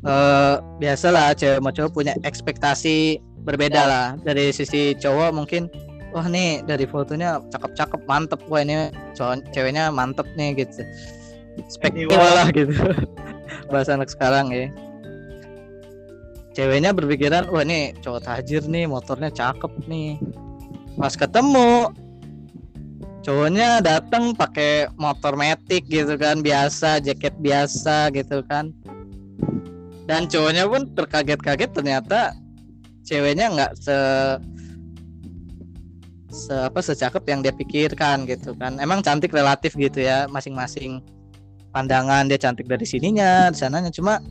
eh 0.06 0.56
biasalah 0.78 1.34
cewek 1.34 1.58
sama 1.58 1.70
cowok 1.74 1.90
punya 1.92 2.14
ekspektasi 2.22 3.20
berbeda 3.42 3.82
lah. 3.84 4.06
Dari 4.20 4.52
sisi 4.52 4.94
cowok 4.96 5.30
mungkin 5.32 5.68
wah 6.12 6.24
nih 6.24 6.64
dari 6.64 6.84
fotonya 6.88 7.40
cakep-cakep 7.52 8.00
mantep. 8.08 8.40
Wah 8.48 8.60
ini 8.60 8.92
cowok 9.16 9.52
ceweknya 9.52 9.88
mantep 9.88 10.28
nih 10.36 10.64
gitu. 10.64 10.84
Speknya 11.68 12.12
lah 12.12 12.48
gitu. 12.52 12.72
Bahasa 13.72 13.96
anak 13.96 14.12
sekarang 14.12 14.52
ya 14.52 14.68
ceweknya 16.56 16.96
berpikiran 16.96 17.52
wah 17.52 17.60
ini 17.60 17.92
cowok 18.00 18.24
tajir 18.24 18.64
nih 18.64 18.88
motornya 18.88 19.28
cakep 19.28 19.68
nih. 19.84 20.16
Pas 20.96 21.12
ketemu 21.12 21.92
cowoknya 23.20 23.84
datang 23.84 24.32
pakai 24.32 24.88
motor 24.96 25.36
metik 25.36 25.84
gitu 25.92 26.16
kan 26.16 26.40
biasa 26.40 27.04
jaket 27.04 27.36
biasa 27.44 28.08
gitu 28.16 28.40
kan. 28.48 28.72
Dan 30.08 30.32
cowoknya 30.32 30.64
pun 30.64 30.88
terkaget-kaget 30.96 31.70
ternyata 31.76 32.32
ceweknya 33.04 33.52
nggak 33.52 33.72
se 33.76 33.96
se 36.32 36.54
apa 36.56 36.80
secakep 36.80 37.24
yang 37.28 37.44
dia 37.44 37.52
pikirkan 37.52 38.24
gitu 38.24 38.56
kan. 38.56 38.80
Emang 38.80 39.04
cantik 39.04 39.36
relatif 39.36 39.76
gitu 39.76 40.00
ya 40.00 40.24
masing-masing 40.32 41.04
pandangan 41.68 42.24
dia 42.32 42.40
cantik 42.40 42.64
dari 42.64 42.88
sininya 42.88 43.52
di 43.52 43.60
sananya 43.60 43.92
cuma 43.92 44.24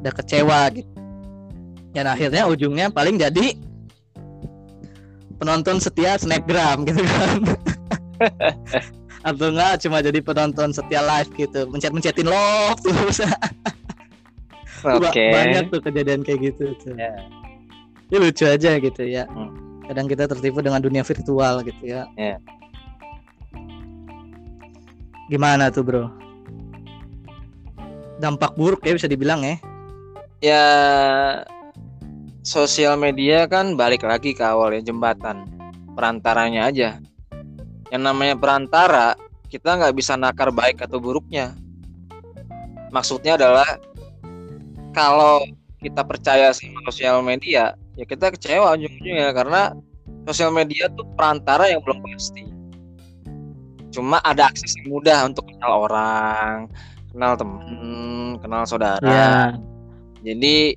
udah 0.00 0.14
kecewa 0.16 0.72
gitu 0.72 0.97
dan 1.96 2.04
akhirnya 2.08 2.44
ujungnya 2.48 2.92
paling 2.92 3.16
jadi 3.16 3.56
penonton 5.38 5.78
setia 5.78 6.18
snapgram 6.18 6.82
gitu 6.84 7.02
kan 7.04 7.40
atau 9.28 9.50
enggak 9.50 9.82
cuma 9.82 9.98
jadi 9.98 10.18
penonton 10.22 10.70
setia 10.70 11.02
live 11.02 11.30
gitu 11.34 11.66
mencet 11.70 11.90
mencetin 11.90 12.28
love 12.28 12.80
terus. 12.82 13.18
Ba- 14.78 15.10
banyak 15.10 15.74
tuh 15.74 15.82
kejadian 15.82 16.22
kayak 16.22 16.54
gitu 16.54 16.70
tuh. 16.78 16.94
Ya. 16.94 17.10
Ini 18.08 18.16
lucu 18.22 18.46
aja 18.46 18.78
gitu 18.78 19.02
ya. 19.02 19.26
Hmm. 19.26 19.82
Kadang 19.90 20.06
kita 20.06 20.30
tertipu 20.30 20.62
dengan 20.62 20.78
dunia 20.78 21.02
virtual 21.02 21.66
gitu 21.66 21.82
ya. 21.82 22.06
Ya. 22.14 22.38
Gimana 25.26 25.74
tuh 25.74 25.82
bro? 25.82 26.06
Dampak 28.22 28.54
buruk 28.54 28.86
ya 28.86 28.94
bisa 28.94 29.10
dibilang 29.10 29.42
ya. 29.42 29.56
Ya 30.38 30.64
sosial 32.48 32.96
media 32.96 33.44
kan 33.44 33.76
balik 33.76 34.08
lagi 34.08 34.32
ke 34.32 34.40
awal 34.40 34.72
ya 34.72 34.80
jembatan 34.80 35.44
perantaranya 35.92 36.72
aja. 36.72 36.96
Yang 37.92 38.02
namanya 38.08 38.40
perantara 38.40 39.12
kita 39.52 39.76
nggak 39.76 39.92
bisa 39.92 40.16
nakar 40.16 40.48
baik 40.48 40.80
atau 40.80 40.96
buruknya. 40.96 41.52
Maksudnya 42.88 43.36
adalah 43.36 43.68
kalau 44.96 45.44
kita 45.84 46.00
percaya 46.08 46.48
sama 46.56 46.80
sosial 46.88 47.20
media, 47.20 47.76
ya 48.00 48.04
kita 48.08 48.32
kecewa 48.32 48.80
ujung-ujungnya 48.80 49.28
karena 49.36 49.76
sosial 50.24 50.48
media 50.48 50.88
tuh 50.96 51.04
perantara 51.12 51.68
yang 51.68 51.84
belum 51.84 52.00
pasti. 52.00 52.48
Cuma 53.92 54.24
ada 54.24 54.48
akses 54.48 54.72
yang 54.80 54.88
mudah 54.96 55.28
untuk 55.28 55.44
kenal 55.52 55.84
orang, 55.84 56.72
kenal 57.12 57.36
temen, 57.36 58.40
kenal 58.40 58.64
saudara. 58.64 59.04
Ya. 59.04 59.32
Jadi 60.24 60.76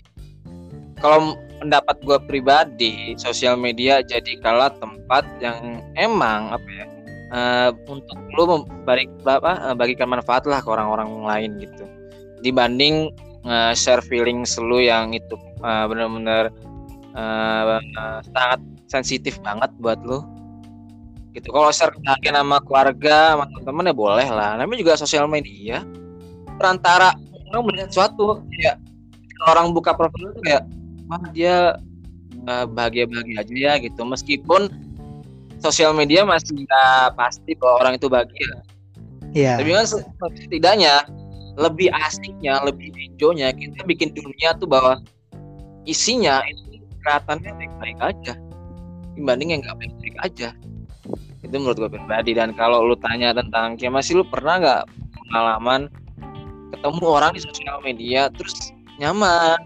kalau 0.99 1.35
pendapat 1.61 1.95
gue 2.01 2.17
pribadi, 2.25 3.13
sosial 3.21 3.53
media 3.53 4.01
jadi 4.01 4.41
kala 4.41 4.73
tempat 4.81 5.21
yang 5.37 5.85
emang 5.93 6.49
apa 6.49 6.67
ya 6.73 6.85
eh, 7.31 7.69
untuk 7.85 8.17
lu 8.33 8.43
memberi 8.49 9.05
apa 9.29 9.71
eh, 9.71 9.75
bagikan 9.77 10.09
manfaat 10.09 10.49
lah 10.49 10.59
ke 10.59 10.67
orang-orang 10.67 11.21
lain 11.21 11.51
gitu. 11.61 11.85
Dibanding 12.41 13.13
eh, 13.45 13.73
share 13.77 14.01
feelings 14.01 14.57
lu 14.57 14.81
yang 14.81 15.13
itu 15.13 15.37
eh, 15.61 15.85
benar-benar 15.85 16.49
eh, 17.13 17.77
eh, 17.77 18.19
sangat 18.33 18.59
sensitif 18.89 19.37
banget 19.45 19.69
buat 19.77 20.01
lu. 20.01 20.25
Gitu. 21.31 21.47
Kalau 21.47 21.71
share 21.71 21.95
kebahagiaan 21.95 22.43
sama 22.43 22.59
keluarga, 22.65 23.37
sama 23.37 23.45
teman-teman 23.47 23.87
ya 23.87 23.95
boleh 23.95 24.27
lah. 24.27 24.59
Namanya 24.59 24.79
juga 24.83 24.93
sosial 24.99 25.31
media. 25.31 25.79
Perantara 26.59 27.15
orang 27.53 27.71
melihat 27.71 28.11
kayak 28.51 28.75
kalau 29.39 29.49
orang 29.55 29.67
buka 29.71 29.95
profil 29.95 30.35
itu 30.35 30.41
kayak 30.43 30.67
wah 31.11 31.27
dia 31.35 31.75
eh, 32.47 32.65
bahagia-bahagia 32.71 33.43
aja 33.43 33.53
ya 33.53 33.73
gitu. 33.83 34.01
Meskipun 34.07 34.71
sosial 35.59 35.91
media 35.91 36.23
masih 36.23 36.63
nggak 36.63 37.19
pasti 37.19 37.51
bahwa 37.59 37.83
orang 37.83 37.93
itu 37.99 38.07
bahagia. 38.07 38.63
Iya. 39.31 39.63
tapi 39.63 39.71
kan 39.71 39.87
setidaknya 40.43 41.07
lebih 41.55 41.87
asiknya 42.03 42.59
lebih 42.67 42.91
hijaunya 42.91 43.55
kita 43.55 43.79
bikin 43.87 44.11
dunia 44.11 44.51
tuh 44.59 44.67
bahwa 44.67 44.99
isinya 45.87 46.43
itu 46.51 46.83
kelihatannya 46.99 47.55
baik-baik 47.55 47.99
aja 48.03 48.33
dibanding 49.15 49.55
yang 49.55 49.59
nggak 49.63 49.77
baik-baik 49.79 50.15
aja. 50.19 50.49
Itu 51.41 51.55
menurut 51.55 51.79
gue 51.79 51.91
pribadi. 51.95 52.35
Dan 52.35 52.51
kalau 52.59 52.83
lu 52.83 52.95
tanya 52.99 53.31
tentang 53.31 53.79
kayak 53.79 54.03
masih 54.03 54.19
lu 54.19 54.23
pernah 54.27 54.59
nggak 54.59 54.83
pengalaman 55.15 55.87
ketemu 56.75 57.05
orang 57.07 57.31
di 57.35 57.41
sosial 57.43 57.77
media 57.83 58.27
terus 58.35 58.75
nyaman 58.99 59.59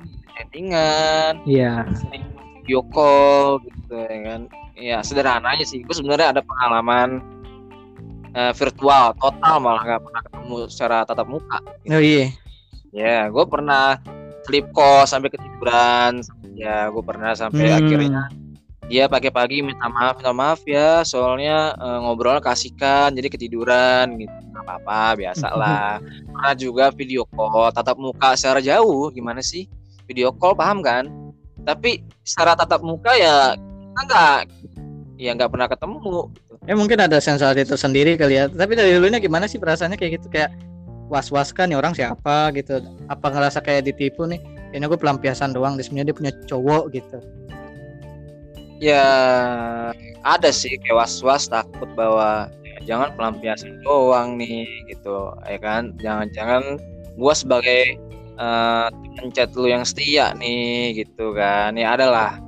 chattingan 0.55 1.43
Iya. 1.43 1.83
sering 1.99 2.23
video 2.63 2.79
call 2.95 3.59
gitu 3.59 3.91
ya 3.91 4.19
kan? 4.23 4.41
Ya 4.75 4.97
sederhana 5.03 5.51
aja 5.51 5.67
sih. 5.67 5.83
Gue 5.83 5.91
sebenarnya 5.91 6.31
ada 6.31 6.41
pengalaman 6.41 7.19
eh, 8.31 8.51
virtual 8.55 9.15
total 9.15 9.55
malah 9.59 9.83
nggak 9.83 10.01
pernah 10.03 10.21
ketemu 10.23 10.55
secara 10.71 10.97
tatap 11.03 11.27
muka. 11.27 11.59
Oh 11.91 11.99
iya. 11.99 12.31
ya 12.95 13.27
gue 13.27 13.43
pernah 13.43 13.99
sleep 14.47 14.71
call 14.71 15.03
sampai 15.03 15.27
ketiduran 15.27 16.23
ya 16.55 16.87
gue 16.87 17.03
pernah 17.03 17.35
sampai 17.35 17.67
Hmm. 17.67 17.75
akhirnya 17.83 18.23
dia 18.87 19.11
pagi-pagi 19.11 19.59
minta 19.59 19.91
maaf 19.91 20.15
minta 20.15 20.31
maaf 20.31 20.63
ya 20.63 21.03
soalnya 21.03 21.75
eh, 21.75 21.99
ngobrol 21.99 22.39
kasihkan 22.39 23.11
jadi 23.11 23.27
ketiduran 23.27 24.15
gitu. 24.15 24.31
Nggak 24.55 24.63
apa-apa 24.63 25.19
biasa 25.19 25.47
lah. 25.51 25.99
Pernah 26.31 26.53
juga 26.55 26.85
video 26.95 27.27
call 27.27 27.75
tatap 27.75 27.99
muka 27.99 28.39
secara 28.39 28.63
jauh 28.63 29.11
gimana 29.11 29.43
sih 29.43 29.67
video 30.05 30.33
call 30.33 30.57
paham 30.57 30.81
kan? 30.81 31.09
Tapi 31.65 32.05
secara 32.21 32.53
tatap 32.53 32.85
muka 32.85 33.13
ya 33.17 33.57
kita 33.57 34.01
nggak 34.05 34.37
ya 35.15 35.31
nggak 35.31 35.47
pernah 35.47 35.67
ketemu 35.71 36.27
ya 36.65 36.73
mungkin 36.75 36.99
ada 36.99 37.17
sensasi 37.21 37.63
tersendiri 37.65 38.17
kali 38.17 38.41
ya. 38.41 38.45
Tapi 38.49 38.73
dari 38.73 38.93
dulunya 38.97 39.21
gimana 39.21 39.45
sih 39.45 39.61
perasaannya 39.61 39.97
kayak 39.97 40.21
gitu? 40.21 40.27
Kayak 40.33 40.53
was-was 41.07 41.53
kan 41.53 41.69
nih 41.69 41.77
orang 41.77 41.93
siapa 41.93 42.49
gitu. 42.57 42.81
Apa 43.07 43.29
ngerasa 43.29 43.61
kayak 43.61 43.85
ditipu 43.89 44.25
nih? 44.25 44.41
Ini 44.75 44.91
gue 44.91 44.99
pelampiasan 44.99 45.55
doang 45.55 45.79
sebenarnya 45.79 46.11
dia 46.11 46.17
punya 46.17 46.31
cowok 46.49 46.83
gitu. 46.91 47.17
Ya 48.83 49.07
ada 50.25 50.49
sih 50.51 50.75
kayak 50.83 51.05
was-was 51.05 51.47
takut 51.47 51.87
bahwa 51.95 52.51
ya, 52.65 52.77
jangan 52.83 53.15
pelampiasan 53.15 53.79
doang 53.87 54.35
nih 54.35 54.67
gitu 54.91 55.31
ya 55.47 55.59
kan? 55.61 55.95
Jangan-jangan 56.01 56.81
gue 57.15 57.33
sebagai 57.37 57.95
uh, 58.39 58.87
temen 58.91 59.31
chat 59.31 59.51
lu 59.55 59.67
yang 59.67 59.83
setia 59.83 60.35
nih 60.37 61.03
gitu 61.03 61.35
kan. 61.35 61.75
Ya 61.75 61.95
adalah. 61.95 62.39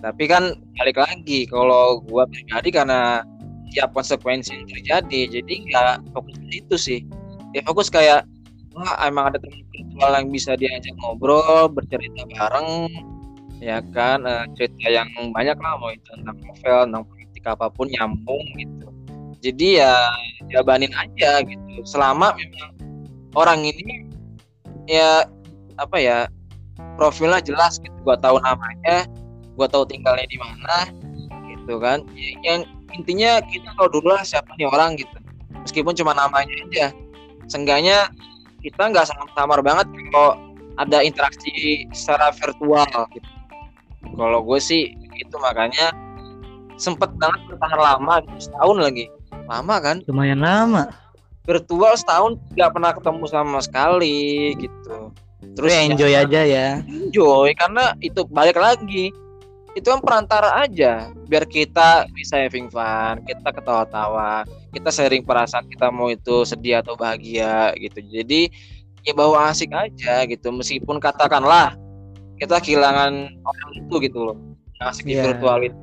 Tapi 0.00 0.24
kan 0.32 0.56
balik 0.80 0.96
lagi 0.96 1.44
kalau 1.44 2.00
gue 2.00 2.24
pribadi 2.32 2.72
karena 2.72 3.20
tiap 3.70 3.92
konsekuensi 3.92 4.56
yang 4.56 4.66
terjadi 4.66 5.20
jadi 5.40 5.54
nggak 5.68 5.94
fokus 6.16 6.36
itu 6.48 6.76
sih. 6.80 7.00
Ya 7.52 7.60
fokus 7.62 7.92
kayak 7.92 8.24
wah 8.72 8.96
emang 9.04 9.34
ada 9.34 9.38
teman 9.42 9.60
virtual 9.68 10.10
yang 10.16 10.26
bisa 10.32 10.56
diajak 10.56 10.94
ngobrol 11.04 11.68
bercerita 11.68 12.24
bareng. 12.32 12.88
Ya 13.60 13.84
kan 13.92 14.24
uh, 14.24 14.48
cerita 14.56 14.88
yang 14.88 15.08
banyak 15.36 15.56
lah 15.60 15.76
mau 15.76 15.92
itu 15.92 16.08
tentang 16.16 16.40
novel 16.40 16.78
tentang 16.88 17.04
politik 17.04 17.44
apa 17.44 17.66
pun 17.68 17.86
nyambung 17.92 18.44
gitu. 18.56 18.88
Jadi 19.44 19.84
ya 19.84 19.92
jabanin 20.48 20.92
aja 20.96 21.44
gitu. 21.44 21.84
Selama 21.84 22.32
memang 22.40 22.72
orang 23.36 23.68
ini 23.68 24.09
ya 24.90 25.22
apa 25.78 25.96
ya 26.02 26.26
profilnya 26.98 27.38
jelas 27.38 27.78
gitu. 27.78 27.94
Gua 28.02 28.18
tahu 28.18 28.42
namanya 28.42 29.06
gua 29.54 29.70
tahu 29.70 29.86
tinggalnya 29.86 30.26
di 30.26 30.38
mana 30.42 30.90
gitu 31.54 31.78
kan. 31.78 32.02
Ya, 32.18 32.34
yang 32.42 32.60
intinya 32.90 33.38
kita 33.46 33.70
tahu 33.78 34.02
dulu 34.02 34.10
lah 34.10 34.26
siapa 34.26 34.50
nih 34.58 34.66
orang 34.66 34.98
gitu. 34.98 35.14
Meskipun 35.62 35.94
cuma 35.94 36.12
namanya 36.18 36.50
aja. 36.66 36.90
Seenggaknya 37.46 38.10
kita 38.66 38.90
nggak 38.90 39.06
samar-samar 39.06 39.62
banget 39.62 39.86
kalau 40.10 40.36
ada 40.78 40.98
interaksi 41.06 41.86
secara 41.94 42.34
virtual 42.34 42.86
gitu. 43.14 43.30
Kalau 44.16 44.40
gue 44.42 44.58
sih 44.58 44.96
itu 45.20 45.36
makanya 45.38 45.92
sempet 46.80 47.12
banget 47.20 47.40
bertahan 47.52 47.80
lama 47.80 48.14
gitu, 48.24 48.48
setahun 48.48 48.78
lagi. 48.80 49.04
Lama 49.44 49.76
kan? 49.82 50.00
Lumayan 50.08 50.40
lama 50.40 50.88
virtual 51.44 51.94
setahun 51.96 52.36
nggak 52.52 52.70
pernah 52.72 52.92
ketemu 52.92 53.24
sama 53.28 53.58
sekali 53.64 54.54
gitu. 54.60 55.12
Terus 55.56 55.72
ya, 55.72 55.80
enjoy 55.88 56.12
ya, 56.12 56.20
aja 56.24 56.40
ya. 56.44 56.68
Enjoy 56.84 57.48
karena 57.56 57.96
itu 58.04 58.20
balik 58.28 58.60
lagi. 58.60 59.08
Itu 59.72 59.94
kan 59.94 60.00
perantara 60.02 60.66
aja. 60.66 61.08
Biar 61.30 61.46
kita 61.46 62.10
bisa 62.12 62.36
having 62.36 62.68
fun 62.68 63.22
kita 63.24 63.48
ketawa-tawa 63.54 64.44
kita 64.70 64.90
sharing 64.90 65.26
perasaan 65.26 65.66
kita 65.66 65.90
mau 65.90 66.10
itu 66.10 66.44
sedih 66.44 66.84
atau 66.84 66.94
bahagia 66.94 67.72
gitu. 67.80 67.98
Jadi 68.04 68.50
ya 69.06 69.12
bawa 69.16 69.48
asik 69.50 69.72
aja 69.72 70.28
gitu. 70.28 70.52
Meskipun 70.52 71.00
katakanlah 71.00 71.74
kita 72.36 72.60
kehilangan 72.60 73.40
orang 73.42 73.70
itu 73.74 73.94
gitu 74.04 74.18
loh. 74.32 74.36
Asik 74.80 75.08
yeah. 75.08 75.08
di 75.08 75.14
iya. 75.16 75.24
virtual 75.32 75.58
itu. 75.64 75.78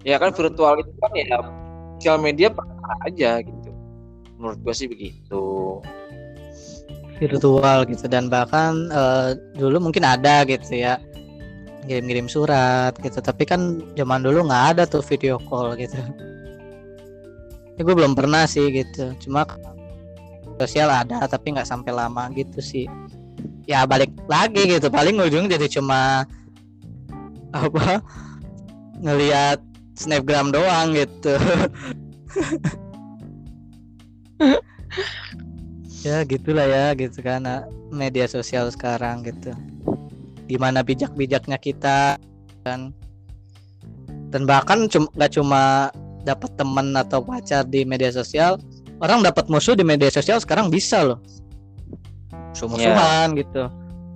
Ya 0.00 0.16
kan 0.16 0.30
virtual 0.32 0.74
itu 0.80 0.92
kan 0.96 1.12
ya 1.12 1.26
sosial 2.00 2.16
media 2.16 2.48
perantara 2.48 2.96
aja 3.04 3.44
gitu 3.44 3.59
menurut 4.40 4.58
gue 4.64 4.74
sih 4.74 4.88
begitu. 4.88 5.78
Virtual 7.20 7.84
gitu 7.84 8.08
dan 8.08 8.32
bahkan 8.32 8.88
uh, 8.88 9.36
dulu 9.52 9.92
mungkin 9.92 10.08
ada 10.08 10.40
gitu 10.48 10.72
ya 10.72 10.96
ngirim-ngirim 11.84 12.28
surat 12.32 12.96
gitu 13.00 13.20
tapi 13.20 13.44
kan 13.44 13.84
zaman 13.92 14.24
dulu 14.24 14.48
nggak 14.48 14.64
ada 14.76 14.82
tuh 14.88 15.04
video 15.04 15.36
call 15.44 15.76
gitu. 15.76 16.00
Ya 17.76 17.80
gue 17.84 17.94
belum 17.94 18.16
pernah 18.16 18.48
sih 18.48 18.72
gitu 18.72 19.12
cuma 19.28 19.44
sosial 20.56 20.88
ada 20.88 21.28
tapi 21.28 21.52
nggak 21.52 21.68
sampai 21.68 21.92
lama 21.92 22.32
gitu 22.32 22.64
sih. 22.64 22.88
Ya 23.68 23.84
balik 23.84 24.16
lagi 24.24 24.64
gitu 24.64 24.88
paling 24.88 25.20
ujung 25.20 25.52
jadi 25.52 25.68
cuma 25.68 26.24
apa 27.52 28.00
ngelihat 29.00 29.60
snapgram 29.96 30.48
doang 30.48 30.96
gitu 30.96 31.36
ya 36.06 36.24
gitulah 36.24 36.66
ya 36.66 36.96
gitu 36.96 37.20
kan 37.20 37.44
media 37.92 38.26
sosial 38.26 38.72
sekarang 38.72 39.26
gitu. 39.26 39.52
Gimana 40.48 40.82
bijak-bijaknya 40.82 41.58
kita 41.60 42.16
kan. 42.64 42.94
Dan 44.30 44.46
bahkan 44.46 44.86
nggak 44.86 45.32
cuma 45.34 45.90
dapat 46.22 46.50
teman 46.54 46.94
atau 46.94 47.24
pacar 47.24 47.66
di 47.66 47.82
media 47.82 48.14
sosial 48.14 48.60
orang 49.00 49.24
dapat 49.24 49.48
musuh 49.48 49.72
di 49.74 49.82
media 49.82 50.12
sosial 50.12 50.38
sekarang 50.38 50.68
bisa 50.68 51.02
loh. 51.02 51.18
Musuh-musuhan 52.52 53.34
yeah. 53.34 53.40
gitu. 53.40 53.62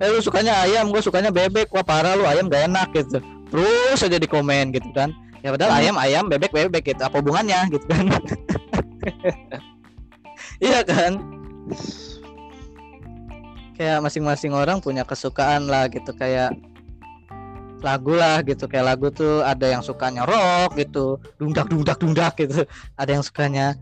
Eh 0.03 0.11
lu 0.11 0.19
sukanya 0.19 0.53
ayam 0.67 0.91
gue 0.91 0.99
sukanya 0.99 1.31
bebek 1.31 1.71
wah 1.71 1.83
parah 1.83 2.19
lu 2.19 2.27
ayam 2.27 2.51
gak 2.51 2.67
enak 2.67 2.89
gitu. 2.93 3.19
Terus 3.51 3.99
aja 4.03 4.17
di 4.19 4.27
komen 4.27 4.75
gitu 4.75 4.91
kan. 4.91 5.11
Ya 5.39 5.53
padahal 5.53 5.71
hmm. 5.71 5.79
ayam 5.81 5.95
ayam 5.99 6.23
bebek 6.27 6.51
bebek 6.51 6.95
gitu. 6.95 7.01
Apa 7.03 7.19
hubungannya 7.23 7.59
gitu 7.71 7.85
kan 7.87 8.05
iya 10.59 10.81
kan? 10.83 11.19
Kayak 13.75 14.07
masing-masing 14.07 14.55
orang 14.55 14.79
punya 14.79 15.03
kesukaan 15.03 15.67
lah 15.67 15.91
gitu 15.91 16.15
kayak 16.15 16.55
lagu 17.83 18.15
lah 18.15 18.39
gitu. 18.41 18.65
Kayak 18.71 18.95
lagu 18.95 19.11
tuh 19.11 19.43
ada 19.43 19.67
yang 19.67 19.83
sukanya 19.83 20.23
rock 20.23 20.79
gitu 20.79 21.19
dundak 21.35 21.67
dundak 21.67 21.97
dundak 21.99 22.33
gitu. 22.39 22.63
Ada 22.95 23.19
yang 23.19 23.23
sukanya 23.25 23.75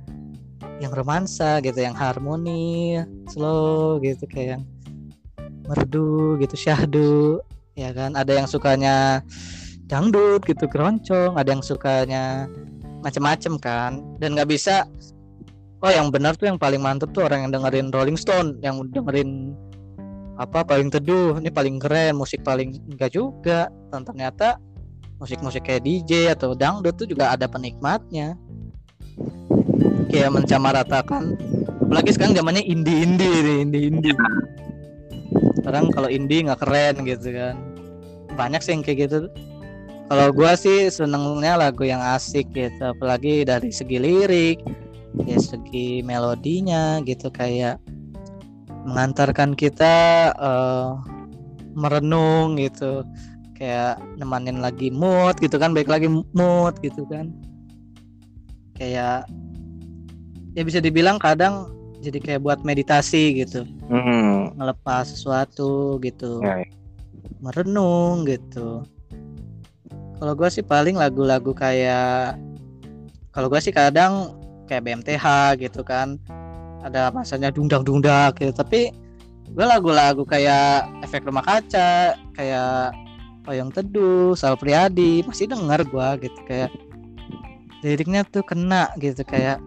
yang 0.81 0.89
romansa 0.89 1.61
gitu 1.61 1.77
yang 1.77 1.93
harmoni 1.93 2.99
slow 3.29 4.01
gitu 4.01 4.25
kayak 4.25 4.57
yang 4.57 4.63
merdu 5.69 6.41
gitu 6.41 6.57
syahdu 6.57 7.39
ya 7.77 7.93
kan? 7.93 8.17
Ada 8.17 8.43
yang 8.43 8.47
sukanya 8.49 9.21
dangdut 9.85 10.41
gitu 10.49 10.65
keroncong. 10.65 11.37
Ada 11.37 11.49
yang 11.53 11.61
sukanya 11.61 12.49
macem-macem 13.05 13.61
kan? 13.61 14.01
Dan 14.17 14.33
nggak 14.33 14.49
bisa 14.49 14.89
oh 15.83 15.91
yang 15.91 16.07
benar 16.09 16.39
tuh 16.39 16.47
yang 16.47 16.55
paling 16.55 16.79
mantep 16.79 17.11
tuh 17.11 17.27
orang 17.27 17.45
yang 17.45 17.51
dengerin 17.51 17.91
Rolling 17.91 18.15
Stone 18.15 18.57
yang 18.63 18.79
dengerin 18.87 19.51
apa 20.39 20.63
paling 20.65 20.89
teduh. 20.89 21.37
Ini 21.37 21.51
paling 21.51 21.77
keren 21.77 22.17
musik 22.17 22.41
paling 22.41 22.79
enggak 22.89 23.13
juga. 23.13 23.69
Dan 23.91 24.07
ternyata 24.07 24.57
musik-musik 25.19 25.67
kayak 25.67 25.83
DJ 25.85 26.33
atau 26.33 26.55
dangdut 26.57 26.95
tuh 26.97 27.05
juga 27.05 27.35
ada 27.35 27.45
penikmatnya. 27.45 28.39
Kayak 30.09 30.31
mencamaratakan 30.33 31.37
apalagi 31.83 32.15
sekarang 32.15 32.33
zamannya 32.33 32.63
indie 32.65 33.05
indie 33.05 33.43
nih 33.43 33.57
indie 33.65 33.83
indie 33.91 34.15
sekarang 35.61 35.93
kalau 35.93 36.09
indie 36.09 36.41
nggak 36.41 36.61
keren 36.63 36.95
gitu 37.05 37.29
kan. 37.33 37.55
Banyak 38.33 38.61
sih 38.65 38.73
yang 38.73 38.81
kayak 38.81 39.09
gitu. 39.09 39.29
Kalau 40.09 40.27
gua 40.35 40.53
sih 40.53 40.89
senengnya 40.89 41.57
lagu 41.57 41.85
yang 41.85 42.01
asik 42.01 42.49
gitu 42.53 42.81
apalagi 42.81 43.45
dari 43.45 43.73
segi 43.73 43.97
lirik 43.97 44.59
ya 45.21 45.37
segi 45.37 46.01
melodinya 46.01 46.97
gitu 47.05 47.29
kayak 47.29 47.77
mengantarkan 48.83 49.55
kita 49.55 50.29
uh, 50.37 50.99
merenung 51.77 52.57
gitu. 52.57 53.05
Kayak 53.53 54.01
nemanin 54.19 54.59
lagi 54.59 54.91
mood 54.91 55.39
gitu 55.39 55.55
kan 55.61 55.71
baik 55.71 55.87
lagi 55.87 56.09
mood 56.09 56.73
gitu 56.83 57.05
kan. 57.07 57.31
Kayak 58.75 59.29
ya 60.53 60.61
bisa 60.65 60.83
dibilang 60.83 61.21
kadang 61.21 61.71
jadi 62.03 62.19
kayak 62.19 62.41
buat 62.43 62.59
meditasi 62.67 63.45
gitu. 63.45 63.63
Ngelepas 64.57 65.13
sesuatu 65.15 66.01
gitu. 66.03 66.43
Ya, 66.43 66.65
ya. 66.65 66.67
merenung 67.39 68.27
gitu. 68.27 68.83
Kalau 70.19 70.33
gue 70.39 70.49
sih 70.51 70.63
paling 70.63 70.95
lagu-lagu 70.95 71.51
kayak 71.51 72.39
kalau 73.31 73.47
gue 73.49 73.59
sih 73.59 73.73
kadang 73.75 74.42
kayak 74.67 74.83
BMTH 74.83 75.25
gitu 75.59 75.81
kan. 75.83 76.19
Ada 76.83 77.11
masanya 77.15 77.49
dungdak-dungdak 77.51 78.39
gitu. 78.39 78.53
Tapi 78.55 78.91
gue 79.53 79.65
lagu-lagu 79.65 80.23
kayak 80.25 80.89
efek 81.05 81.27
rumah 81.27 81.45
kaca 81.45 82.17
kayak 82.35 82.95
payung 83.43 83.69
teduh 83.69 84.33
Sal 84.33 84.55
Priadi 84.55 85.23
masih 85.23 85.51
denger 85.51 85.83
gue 85.87 86.09
gitu. 86.27 86.39
Kayak 86.47 86.71
liriknya 87.83 88.23
tuh 88.23 88.43
kena 88.47 88.87
gitu 88.99 89.23
kayak 89.27 89.59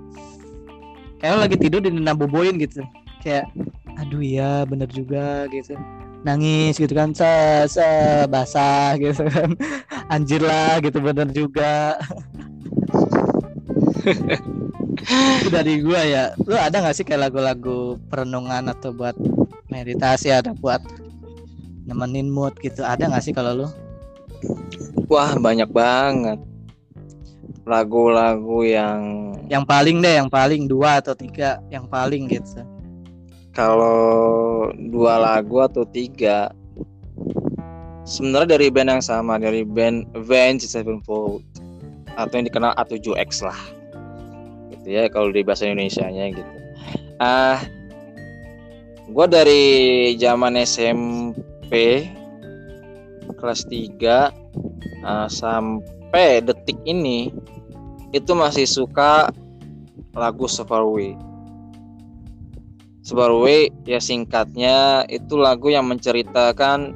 kayak 1.21 1.37
lagi 1.37 1.57
tidur 1.61 1.81
di 1.85 1.93
boboin 1.93 2.57
gitu. 2.61 2.85
Kayak 3.21 3.49
aduh 3.97 4.21
ya 4.21 4.65
bener 4.69 4.89
juga 4.89 5.49
gitu. 5.53 5.77
Nangis 6.25 6.75
gitu 6.77 6.91
kan 6.91 7.15
sa, 7.15 7.65
sa 7.71 7.87
basah 8.27 8.97
gitu 9.05 9.25
kan. 9.29 9.57
Anjir 10.11 10.43
lah 10.43 10.79
gitu 10.81 11.01
bener 11.03 11.29
juga 11.35 11.99
itu 15.05 15.49
dari 15.53 15.81
gua 15.85 16.01
ya. 16.03 16.25
Lu 16.45 16.57
ada 16.57 16.81
nggak 16.81 16.97
sih 16.97 17.05
kayak 17.05 17.31
lagu-lagu 17.31 18.01
perenungan 18.09 18.71
atau 18.71 18.95
buat 18.95 19.15
meditasi 19.69 20.33
ada 20.33 20.57
buat 20.57 20.81
nemenin 21.87 22.33
mood 22.33 22.57
gitu? 22.61 22.83
Ada 22.83 23.11
nggak 23.11 23.25
sih 23.25 23.35
kalau 23.37 23.65
lu? 23.65 23.69
Wah 25.07 25.37
banyak 25.39 25.71
banget. 25.71 26.39
Lagu-lagu 27.67 28.63
yang 28.63 29.01
yang 29.51 29.63
paling 29.67 30.03
deh 30.03 30.19
yang 30.19 30.31
paling 30.31 30.67
dua 30.71 31.03
atau 31.03 31.15
tiga 31.15 31.63
yang 31.71 31.87
paling 31.87 32.31
gitu. 32.31 32.63
Kalau 33.55 34.69
dua 34.93 35.17
lagu 35.17 35.65
atau 35.65 35.87
tiga 35.89 36.53
sebenarnya 38.07 38.55
dari 38.55 38.69
band 38.71 38.91
yang 38.99 39.03
sama 39.03 39.35
dari 39.41 39.67
band 39.67 40.07
Avenged 40.15 40.71
Sevenfold 40.71 41.43
atau 42.15 42.33
yang 42.39 42.47
dikenal 42.47 42.73
A7X 42.79 43.43
lah 43.43 43.76
gitu 44.87 44.95
ya 44.95 45.11
kalau 45.11 45.35
di 45.35 45.43
bahasa 45.43 45.67
Indonesia 45.67 46.07
nya 46.07 46.31
gitu 46.31 46.55
ah 47.19 47.27
uh, 47.27 47.59
gue 49.11 49.27
dari 49.27 49.65
zaman 50.15 50.55
SMP 50.63 52.07
kelas 53.35 53.67
3 53.67 53.99
uh, 55.03 55.27
sampai 55.27 56.39
detik 56.47 56.79
ini 56.87 57.35
itu 58.15 58.31
masih 58.39 58.71
suka 58.71 59.35
lagu 60.15 60.47
Separway 60.47 61.19
Separway 63.03 63.75
ya 63.83 63.99
singkatnya 63.99 65.03
itu 65.11 65.35
lagu 65.35 65.67
yang 65.67 65.91
menceritakan 65.91 66.95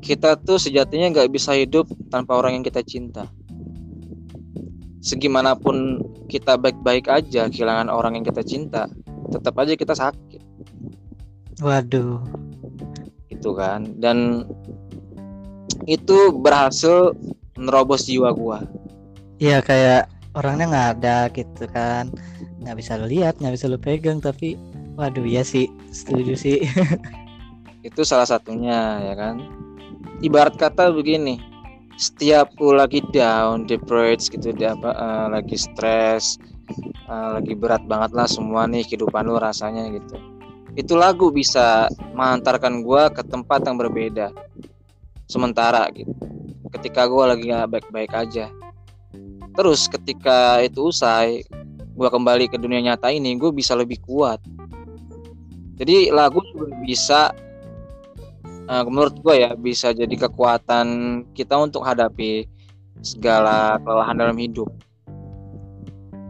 kita 0.00 0.40
tuh 0.40 0.56
sejatinya 0.56 1.12
nggak 1.12 1.28
bisa 1.28 1.52
hidup 1.52 1.88
tanpa 2.08 2.36
orang 2.40 2.56
yang 2.60 2.64
kita 2.64 2.80
cinta. 2.80 3.28
Segimanapun 5.00 6.04
kita 6.28 6.60
baik-baik 6.60 7.08
aja 7.08 7.48
kehilangan 7.48 7.88
orang 7.88 8.20
yang 8.20 8.24
kita 8.24 8.44
cinta, 8.44 8.86
tetap 9.32 9.56
aja 9.56 9.72
kita 9.76 9.96
sakit. 9.96 10.42
Waduh. 11.64 12.20
Itu 13.32 13.56
kan. 13.56 13.96
Dan 13.96 14.44
itu 15.88 16.32
berhasil 16.36 17.16
nerobos 17.56 18.04
jiwa 18.04 18.32
gua. 18.36 18.60
Iya 19.40 19.64
kayak 19.64 20.12
orangnya 20.36 20.68
nggak 20.68 20.88
ada 21.00 21.18
gitu 21.32 21.64
kan. 21.72 22.12
Nggak 22.60 22.76
bisa 22.76 23.00
lu 23.00 23.08
lihat, 23.08 23.40
nggak 23.40 23.56
bisa 23.56 23.66
lu 23.72 23.80
pegang 23.80 24.20
tapi 24.20 24.60
waduh 25.00 25.24
ya 25.24 25.40
sih, 25.40 25.72
setuju 25.88 26.36
sih. 26.36 26.60
itu 27.80 28.04
salah 28.04 28.28
satunya 28.28 29.00
ya 29.00 29.14
kan 29.16 29.40
ibarat 30.20 30.56
kata 30.60 30.92
begini 30.92 31.40
setiap 32.00 32.56
lu 32.56 32.72
lagi 32.72 33.04
down 33.12 33.68
depressed 33.68 34.32
gitu 34.32 34.56
dia 34.56 34.72
apa 34.72 34.96
uh, 34.96 35.26
lagi 35.28 35.52
stres 35.60 36.40
uh, 37.04 37.36
lagi 37.36 37.52
berat 37.52 37.84
banget 37.84 38.16
lah 38.16 38.24
semua 38.24 38.64
nih 38.64 38.88
kehidupan 38.88 39.28
lu 39.28 39.36
rasanya 39.36 39.84
gitu. 39.92 40.16
Itu 40.80 40.96
lagu 40.96 41.28
bisa 41.28 41.92
mengantarkan 42.16 42.80
gua 42.80 43.12
ke 43.12 43.20
tempat 43.20 43.68
yang 43.68 43.76
berbeda 43.76 44.32
sementara 45.28 45.92
gitu. 45.92 46.08
Ketika 46.72 47.04
gua 47.04 47.36
lagi 47.36 47.52
gak 47.52 47.68
baik-baik 47.68 48.16
aja. 48.16 48.48
Terus 49.52 49.84
ketika 49.84 50.64
itu 50.64 50.88
usai 50.88 51.44
gua 51.92 52.08
kembali 52.08 52.48
ke 52.48 52.56
dunia 52.56 52.80
nyata 52.80 53.12
ini 53.12 53.36
gue 53.36 53.52
bisa 53.52 53.76
lebih 53.76 54.00
kuat. 54.08 54.40
Jadi 55.76 56.08
lagu 56.08 56.40
juga 56.48 56.72
bisa 56.80 57.20
uh, 58.70 58.84
menurut 58.86 59.18
gue 59.18 59.34
ya 59.42 59.50
bisa 59.58 59.90
jadi 59.90 60.14
kekuatan 60.30 60.86
kita 61.34 61.58
untuk 61.58 61.82
hadapi 61.82 62.46
segala 63.02 63.82
kelelahan 63.82 64.16
dalam 64.16 64.38
hidup 64.38 64.70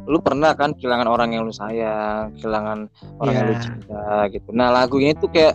lu 0.08 0.18
pernah 0.18 0.56
kan 0.56 0.74
kehilangan 0.74 1.06
orang 1.06 1.36
yang 1.36 1.46
lu 1.46 1.54
sayang 1.54 2.34
kehilangan 2.40 2.88
orang 3.20 3.30
yeah. 3.30 3.38
yang 3.38 3.46
lu 3.46 3.54
iya. 3.54 3.62
cinta 3.62 4.04
gitu 4.32 4.48
nah 4.56 4.72
lagu 4.72 4.96
ini 4.98 5.12
tuh 5.14 5.28
kayak 5.28 5.54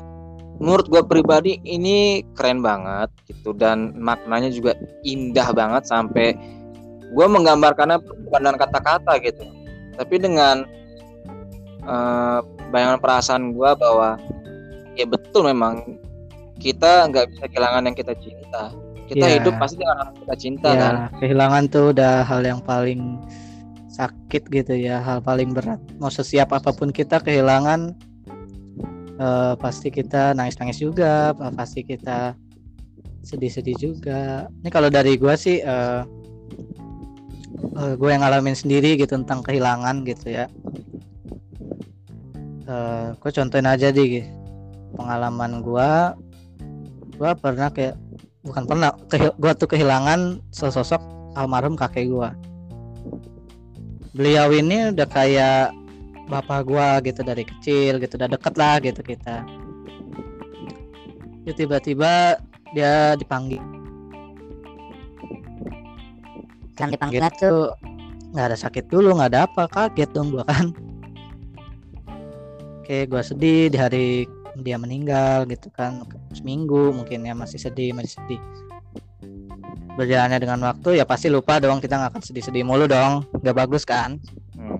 menurut 0.61 0.87
gue 0.87 1.01
pribadi 1.03 1.59
ini 1.67 2.23
keren 2.37 2.63
banget 2.63 3.11
gitu 3.27 3.51
dan 3.51 3.91
maknanya 3.99 4.47
juga 4.47 4.71
indah 5.03 5.51
banget 5.51 5.83
sampai 5.83 6.31
gue 7.11 7.25
menggambarkannya 7.27 7.99
bukan 8.29 8.39
dengan 8.39 8.59
kata-kata 8.59 9.19
gitu 9.19 9.43
tapi 9.99 10.15
dengan 10.19 10.63
uh, 11.83 12.39
bayangan 12.71 12.99
perasaan 13.03 13.51
gue 13.51 13.69
bahwa 13.75 14.15
ya 14.95 15.03
betul 15.03 15.43
memang 15.51 15.99
kita 16.59 17.11
nggak 17.11 17.25
bisa 17.35 17.43
kehilangan 17.51 17.83
yang 17.87 17.97
kita 17.97 18.13
cinta. 18.19 18.63
Kita 19.05 19.25
yeah. 19.29 19.35
hidup 19.37 19.53
pasti 19.61 19.77
dengan 19.77 20.01
orang 20.01 20.17
kita 20.17 20.35
cinta 20.35 20.69
yeah, 20.73 20.81
kan? 20.81 20.95
kehilangan 21.21 21.63
tuh 21.69 21.85
udah 21.93 22.25
hal 22.25 22.41
yang 22.41 22.57
paling 22.65 23.21
sakit 23.93 24.49
gitu 24.49 24.73
ya 24.73 24.99
hal 24.99 25.21
paling 25.21 25.53
berat. 25.53 25.77
Mau 26.01 26.09
sesiap 26.09 26.51
apa 26.51 26.73
pun 26.73 26.89
kita 26.89 27.21
kehilangan 27.21 27.93
uh, 29.21 29.53
pasti 29.61 29.93
kita 29.93 30.33
nangis-nangis 30.33 30.81
juga 30.81 31.37
pasti 31.55 31.85
kita 31.85 32.33
sedih-sedih 33.25 33.77
juga. 33.77 34.49
Ini 34.61 34.69
kalau 34.69 34.89
dari 34.89 35.17
gue 35.17 35.33
sih 35.37 35.61
uh, 35.61 36.05
uh, 37.73 37.81
eh, 37.81 37.93
gue 37.97 38.09
yang 38.09 38.21
ngalamin 38.21 38.53
sendiri 38.53 38.95
gitu 38.97 39.17
tentang 39.17 39.41
kehilangan 39.41 40.05
gitu 40.05 40.29
ya. 40.33 40.45
Uh, 42.65 43.13
gue 43.21 43.31
contohin 43.33 43.69
aja 43.69 43.93
di 43.93 44.25
pengalaman 44.97 45.61
gue 45.61 45.91
gue 47.15 47.32
pernah 47.39 47.71
kayak 47.71 47.95
bukan 48.45 48.63
pernah 48.67 48.91
gue 49.12 49.51
tuh 49.58 49.69
kehilangan 49.71 50.43
sosok 50.51 51.01
almarhum 51.36 51.80
kakek 51.80 52.12
gue 52.12 52.30
beliau 54.15 54.47
ini 54.56 54.95
udah 54.95 55.08
kayak 55.12 55.75
bapak 56.32 56.65
gue 56.65 57.12
gitu 57.12 57.21
dari 57.21 57.43
kecil 57.45 58.01
gitu 58.01 58.17
udah 58.17 58.30
deket 58.32 58.54
lah 58.58 58.75
gitu 58.82 59.01
kita. 59.04 59.45
Ya 61.45 61.54
tiba-tiba 61.54 62.41
dia 62.73 63.13
dipanggil. 63.19 63.62
Kan 66.73 66.89
dipanggil 66.89 67.21
tuh. 67.38 67.75
Nggak 68.34 68.45
ada 68.51 68.58
sakit 68.58 68.91
dulu 68.91 69.15
nggak 69.15 69.32
ada 69.32 69.41
apa 69.47 69.63
kaget 69.69 70.10
dong 70.12 70.34
gue 70.34 70.43
kan. 70.47 70.73
Oke 72.82 73.06
gue 73.06 73.21
sedih 73.21 73.69
di 73.69 73.78
hari 73.78 74.08
dia 74.63 74.79
meninggal 74.79 75.43
gitu 75.51 75.67
kan 75.73 76.05
seminggu 76.31 76.95
mungkin 76.95 77.27
ya 77.27 77.35
masih 77.35 77.59
sedih 77.59 77.91
masih 77.91 78.15
sedih. 78.15 78.41
Berjalannya 79.95 80.39
dengan 80.39 80.59
waktu 80.63 80.99
ya 80.99 81.05
pasti 81.07 81.31
lupa 81.31 81.59
dong 81.59 81.79
kita 81.79 81.95
nggak 81.95 82.11
akan 82.15 82.23
sedih-sedih 82.23 82.63
mulu 82.63 82.87
dong. 82.87 83.27
Nggak 83.43 83.55
bagus 83.65 83.83
kan? 83.83 84.19
Hmm. 84.55 84.79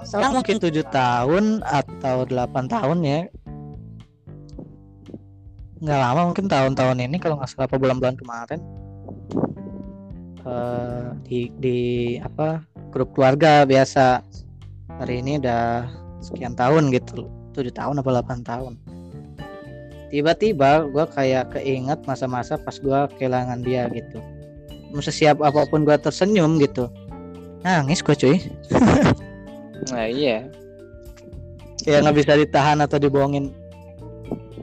selang 0.00 0.32
mungkin 0.32 0.56
tujuh 0.56 0.80
tahun 0.88 1.60
atau 1.60 2.24
delapan 2.24 2.64
tahun 2.70 2.98
ya. 3.04 3.20
Nggak 5.80 6.00
lama 6.00 6.20
mungkin 6.32 6.46
tahun-tahun 6.48 6.98
ini 7.04 7.16
kalau 7.20 7.36
nggak 7.36 7.50
salah 7.52 7.68
apa 7.68 7.76
bulan-bulan 7.76 8.16
kemarin. 8.16 8.60
Uh, 10.40 11.12
di 11.28 11.52
di 11.60 11.78
apa 12.16 12.64
grup 12.88 13.12
keluarga 13.12 13.68
biasa. 13.68 14.24
Hari 15.00 15.20
ini 15.20 15.40
udah 15.40 15.88
sekian 16.20 16.52
tahun 16.52 16.92
gitu 16.92 17.39
tujuh 17.54 17.74
tahun 17.74 18.00
apa 18.00 18.10
8 18.22 18.42
tahun. 18.46 18.74
Tiba-tiba 20.10 20.90
gue 20.90 21.04
kayak 21.06 21.54
keinget 21.54 22.02
masa-masa 22.02 22.58
pas 22.58 22.74
gue 22.74 23.00
kehilangan 23.14 23.62
dia 23.62 23.86
gitu. 23.94 24.18
Masa 24.90 25.14
siap 25.14 25.38
apa 25.38 25.70
pun 25.70 25.86
gue 25.86 25.94
tersenyum 25.94 26.58
gitu. 26.58 26.90
Nangis 27.62 28.02
gue 28.02 28.14
cuy. 28.18 28.38
Nah 29.80 30.04
iya. 30.12 30.44
Kayak 31.80 32.04
nggak 32.04 32.16
bisa 32.20 32.36
ditahan 32.36 32.84
atau 32.84 33.00
dibohongin. 33.00 33.48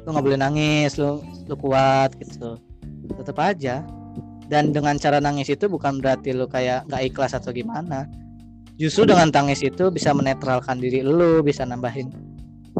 Lu 0.06 0.13
nggak 0.13 0.21
boleh 0.21 0.38
nangis 0.38 0.93
lu 1.02 1.26
lu 1.50 1.58
kuat 1.58 2.13
gitu. 2.21 2.62
Tetap 3.17 3.41
aja. 3.41 3.82
Dan 4.45 4.78
dengan 4.78 5.02
cara 5.02 5.17
nangis 5.17 5.50
itu 5.50 5.65
bukan 5.65 5.97
berarti 5.97 6.38
lu 6.38 6.45
kayak 6.45 6.86
nggak 6.86 7.02
ikhlas 7.10 7.34
atau 7.34 7.50
gimana. 7.50 8.06
Justru 8.78 9.10
dengan 9.10 9.34
tangis 9.34 9.65
itu 9.65 9.89
bisa 9.89 10.13
menetralkan 10.13 10.78
diri 10.78 11.02
lu 11.02 11.42
bisa 11.42 11.65
nambahin 11.65 12.13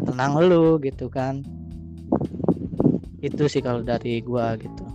tenang 0.08 0.40
lu 0.40 0.80
gitu 0.80 1.12
kan. 1.12 1.44
Itu 3.20 3.44
sih 3.44 3.60
kalau 3.60 3.84
dari 3.84 4.24
gua 4.24 4.56
gitu. 4.56 4.88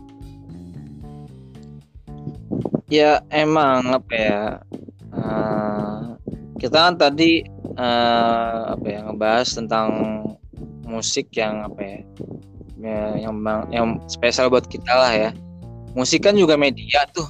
Ya 2.89 3.21
emang 3.29 3.93
apa 3.93 4.13
ya 4.13 4.41
uh, 5.13 6.17
kita 6.57 6.89
kan 6.89 6.95
tadi 6.97 7.45
uh, 7.77 8.73
apa 8.73 8.85
ya 8.89 8.99
ngebahas 9.05 9.49
tentang 9.53 9.89
musik 10.85 11.29
yang 11.37 11.65
apa 11.65 11.81
ya, 11.81 11.99
ya 12.81 13.01
yang 13.29 13.35
yang 13.69 13.87
spesial 14.09 14.49
buat 14.49 14.65
kita 14.65 14.93
lah 14.93 15.13
ya. 15.13 15.31
Musik 15.93 16.25
kan 16.25 16.33
juga 16.33 16.57
media 16.57 17.05
tuh. 17.13 17.29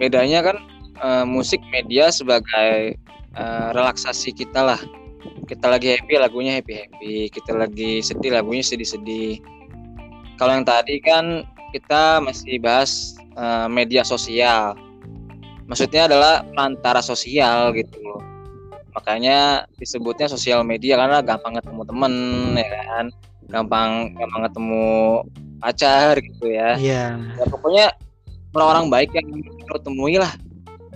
Bedanya 0.00 0.40
kan 0.40 0.56
uh, 1.04 1.24
musik 1.28 1.60
media 1.68 2.08
sebagai 2.08 2.96
uh, 3.36 3.68
relaksasi 3.76 4.32
kita 4.32 4.64
lah 4.64 4.80
kita 5.48 5.66
lagi 5.66 5.96
happy 5.96 6.14
lagunya 6.20 6.60
happy 6.60 6.74
happy 6.76 7.14
kita 7.32 7.56
lagi 7.56 8.04
sedih 8.04 8.36
lagunya 8.36 8.60
sedih 8.60 8.84
sedih 8.84 9.40
kalau 10.36 10.54
yang 10.54 10.68
tadi 10.68 11.00
kan 11.00 11.48
kita 11.72 12.20
masih 12.20 12.60
bahas 12.60 13.16
uh, 13.34 13.66
media 13.66 14.04
sosial 14.04 14.76
maksudnya 15.64 16.06
adalah 16.06 16.44
antara 16.60 17.00
sosial 17.00 17.72
gitu 17.72 17.96
loh 18.04 18.20
makanya 18.92 19.64
disebutnya 19.80 20.28
sosial 20.28 20.60
media 20.62 21.00
karena 21.00 21.24
gampang 21.24 21.56
ketemu 21.56 21.82
temen 21.88 22.14
ya 22.56 22.68
kan 22.68 23.06
gampang 23.48 24.12
gampang 24.12 24.42
ketemu 24.44 24.88
pacar 25.58 26.14
gitu 26.22 26.46
ya. 26.48 26.78
Iya. 26.78 27.04
ya 27.18 27.44
pokoknya 27.50 27.86
orang-orang 28.54 28.86
baik 28.90 29.10
yang 29.14 29.28
lo 29.68 29.78
temui 29.82 30.16
lah 30.16 30.32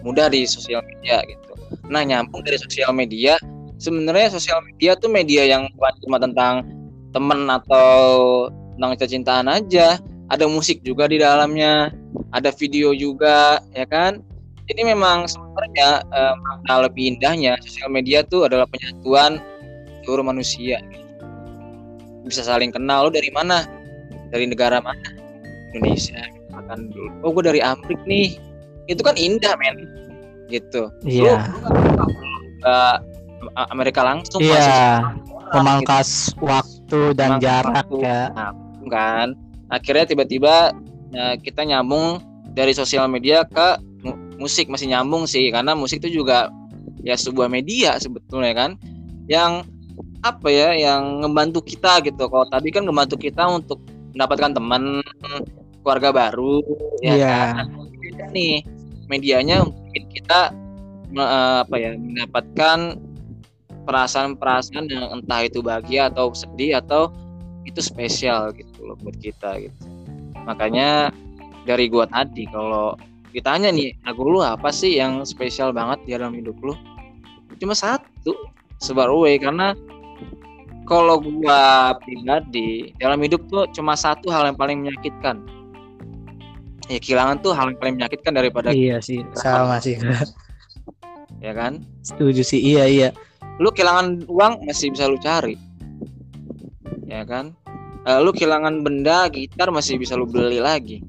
mudah 0.02 0.30
di 0.30 0.46
sosial 0.46 0.82
media 0.82 1.22
gitu. 1.26 1.52
Nah 1.90 2.02
nyambung 2.02 2.42
dari 2.42 2.58
sosial 2.58 2.90
media, 2.94 3.38
sebenarnya 3.82 4.30
sosial 4.30 4.62
media 4.62 4.94
tuh 4.94 5.10
media 5.10 5.42
yang 5.42 5.66
bukan 5.74 5.94
cuma 6.06 6.16
tentang 6.22 6.62
temen 7.10 7.50
atau 7.50 7.90
tentang 8.78 8.90
cinta-cintaan 8.94 9.46
aja, 9.50 9.98
ada 10.30 10.46
musik 10.46 10.80
juga 10.86 11.10
di 11.10 11.18
dalamnya, 11.18 11.90
ada 12.30 12.54
video 12.54 12.94
juga, 12.94 13.58
ya 13.74 13.84
kan? 13.84 14.22
Jadi 14.70 14.86
memang 14.86 15.26
sebenarnya 15.26 16.06
eh, 16.06 16.34
makna 16.38 16.88
lebih 16.88 17.18
indahnya 17.18 17.58
sosial 17.60 17.90
media 17.90 18.22
tuh 18.22 18.46
adalah 18.46 18.64
penyatuan 18.70 19.42
seluruh 20.06 20.24
manusia. 20.24 20.78
Bisa 22.22 22.46
saling 22.46 22.70
kenal, 22.70 23.10
lo 23.10 23.10
dari 23.10 23.28
mana? 23.34 23.66
Dari 24.30 24.46
negara 24.46 24.78
mana? 24.78 25.10
Indonesia. 25.74 26.22
Makan 26.54 26.94
dulu. 26.94 27.10
Oh, 27.26 27.30
gue 27.34 27.44
dari 27.50 27.60
Amrik 27.60 27.98
nih. 28.06 28.38
Itu 28.86 29.02
kan 29.02 29.18
indah, 29.18 29.58
men. 29.58 29.76
Gitu. 30.46 30.86
Iya. 31.02 31.50
ke 32.62 32.76
Amerika 33.68 34.00
langsung 34.02 34.38
Iya. 34.38 34.54
orang, 34.54 35.18
gitu. 35.18 35.30
Memangkas 35.52 36.08
waktu 36.38 37.00
dan 37.12 37.36
Memangkas 37.36 37.42
jarak 37.42 37.74
waktu. 37.86 37.96
ya. 38.00 38.20
Nah, 38.32 38.52
kan 38.88 39.28
akhirnya 39.68 40.04
tiba-tiba 40.06 40.54
ya, 41.10 41.36
kita 41.36 41.62
nyambung 41.62 42.20
dari 42.52 42.72
sosial 42.72 43.06
media 43.06 43.44
ke 43.44 43.68
mu- 44.02 44.18
musik 44.38 44.68
masih 44.68 44.88
nyambung 44.88 45.24
sih 45.24 45.48
karena 45.48 45.72
musik 45.72 46.00
itu 46.00 46.20
juga 46.20 46.48
ya 47.00 47.14
sebuah 47.14 47.46
media 47.46 47.96
sebetulnya 47.96 48.52
kan 48.52 48.70
yang 49.26 49.64
apa 50.20 50.48
ya 50.48 50.70
yang 50.72 51.20
ngebantu 51.20 51.62
kita 51.62 51.98
gitu 52.00 52.26
kalau 52.26 52.46
tadi 52.46 52.70
kan 52.70 52.84
ngebantu 52.84 53.16
kita 53.16 53.42
untuk 53.44 53.82
mendapatkan 54.12 54.52
teman 54.52 55.02
keluarga 55.80 56.10
baru 56.12 56.62
ya 57.00 57.14
Iya. 57.16 57.30
kan 57.58 57.66
Beda 57.98 58.24
nih 58.30 58.62
medianya 59.06 59.62
mungkin 59.62 60.02
kita 60.10 60.52
eh, 61.12 61.56
apa 61.62 61.74
ya 61.76 61.90
mendapatkan 61.94 62.78
perasaan-perasaan 63.86 64.86
yang 64.88 65.06
entah 65.20 65.40
itu 65.46 65.58
bahagia 65.60 66.08
atau 66.10 66.30
sedih 66.32 66.78
atau 66.78 67.10
itu 67.66 67.78
spesial 67.78 68.50
gitu 68.54 68.82
loh 68.86 68.96
buat 69.02 69.14
kita 69.18 69.58
gitu 69.62 69.86
makanya 70.46 71.14
dari 71.62 71.86
gua 71.86 72.06
tadi 72.10 72.46
kalau 72.50 72.98
ditanya 73.30 73.70
nih 73.72 73.94
lagu 74.04 74.26
lu 74.26 74.42
apa 74.42 74.68
sih 74.74 74.98
yang 74.98 75.22
spesial 75.24 75.70
banget 75.72 76.02
di 76.04 76.10
dalam 76.18 76.34
hidup 76.34 76.58
lu 76.62 76.74
cuma 77.58 77.72
satu 77.72 78.34
Subaru 78.82 79.22
Way 79.22 79.38
karena 79.38 79.78
kalau 80.90 81.22
gua 81.22 81.94
pribadi 82.02 82.90
dalam 82.98 83.22
hidup 83.22 83.46
tuh 83.46 83.70
cuma 83.70 83.94
satu 83.94 84.28
hal 84.34 84.50
yang 84.50 84.58
paling 84.58 84.82
menyakitkan 84.82 85.38
ya 86.90 86.98
kehilangan 86.98 87.38
tuh 87.40 87.54
hal 87.54 87.70
yang 87.70 87.78
paling 87.78 87.94
menyakitkan 87.96 88.32
daripada 88.34 88.74
Iya 88.74 88.98
sih, 88.98 89.22
sama 89.38 89.78
sih. 89.78 89.96
ya 91.38 91.52
kan 91.54 91.78
Setuju 92.02 92.42
sih. 92.42 92.58
Iya, 92.58 92.84
iya. 92.90 93.08
Lu 93.62 93.70
kehilangan 93.70 94.26
uang 94.26 94.66
masih 94.66 94.90
bisa 94.90 95.06
lu 95.06 95.14
cari. 95.22 95.54
Ya 97.06 97.22
kan? 97.22 97.54
Eh, 98.02 98.18
lu 98.18 98.34
kehilangan 98.34 98.82
benda 98.82 99.30
gitar 99.30 99.70
masih 99.70 99.94
bisa 100.02 100.18
lu 100.18 100.26
beli 100.26 100.58
lagi. 100.58 101.06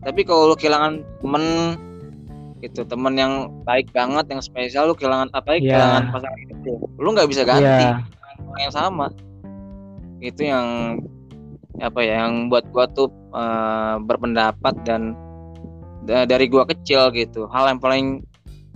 Tapi 0.00 0.24
kalau 0.24 0.48
lu 0.48 0.56
kehilangan 0.56 1.04
temen 1.20 1.44
gitu 2.64 2.84
temen 2.88 3.16
yang 3.16 3.32
baik 3.68 3.92
banget 3.92 4.32
yang 4.32 4.40
spesial 4.40 4.88
lu 4.88 4.96
kehilangan 4.96 5.28
apa 5.36 5.56
ya? 5.56 5.58
Iya. 5.60 5.64
kehilangan 5.68 6.04
pasangan 6.08 6.40
hidup 6.40 6.80
lu 6.96 7.08
nggak 7.12 7.28
bisa 7.28 7.42
ganti. 7.44 7.84
Iya. 7.84 7.92
orang 8.40 8.62
yang 8.64 8.74
sama. 8.74 9.06
Itu 10.24 10.42
yang 10.48 10.66
apa 11.80 12.00
ya 12.00 12.24
yang 12.24 12.48
buat 12.48 12.64
gua 12.72 12.88
tuh 12.88 13.12
eh, 13.36 13.94
berpendapat 14.00 14.74
dan 14.88 15.12
da- 16.08 16.24
dari 16.24 16.48
gua 16.48 16.64
kecil 16.64 17.12
gitu. 17.12 17.44
Hal 17.52 17.68
yang 17.76 17.80
paling 17.80 18.24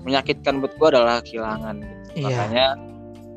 menyakitkan 0.05 0.61
buat 0.61 0.77
gua 0.77 0.93
adalah 0.93 1.25
kehilangan 1.25 1.81
gitu. 1.81 2.04
Iya. 2.15 2.25
makanya 2.25 2.67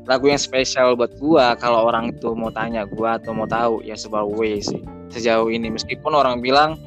lagu 0.08 0.24
yang 0.32 0.40
spesial 0.40 0.96
buat 0.96 1.12
gua 1.20 1.52
kalau 1.60 1.84
orang 1.84 2.16
itu 2.16 2.32
mau 2.32 2.48
tanya 2.48 2.88
gua 2.88 3.20
atau 3.20 3.36
mau 3.36 3.44
tahu 3.44 3.84
ya 3.84 3.92
sebuah 3.92 4.24
way 4.24 4.62
sih 4.62 4.80
sejauh 5.12 5.52
ini 5.52 5.68
meskipun 5.68 6.16
orang 6.16 6.40
bilang 6.40 6.80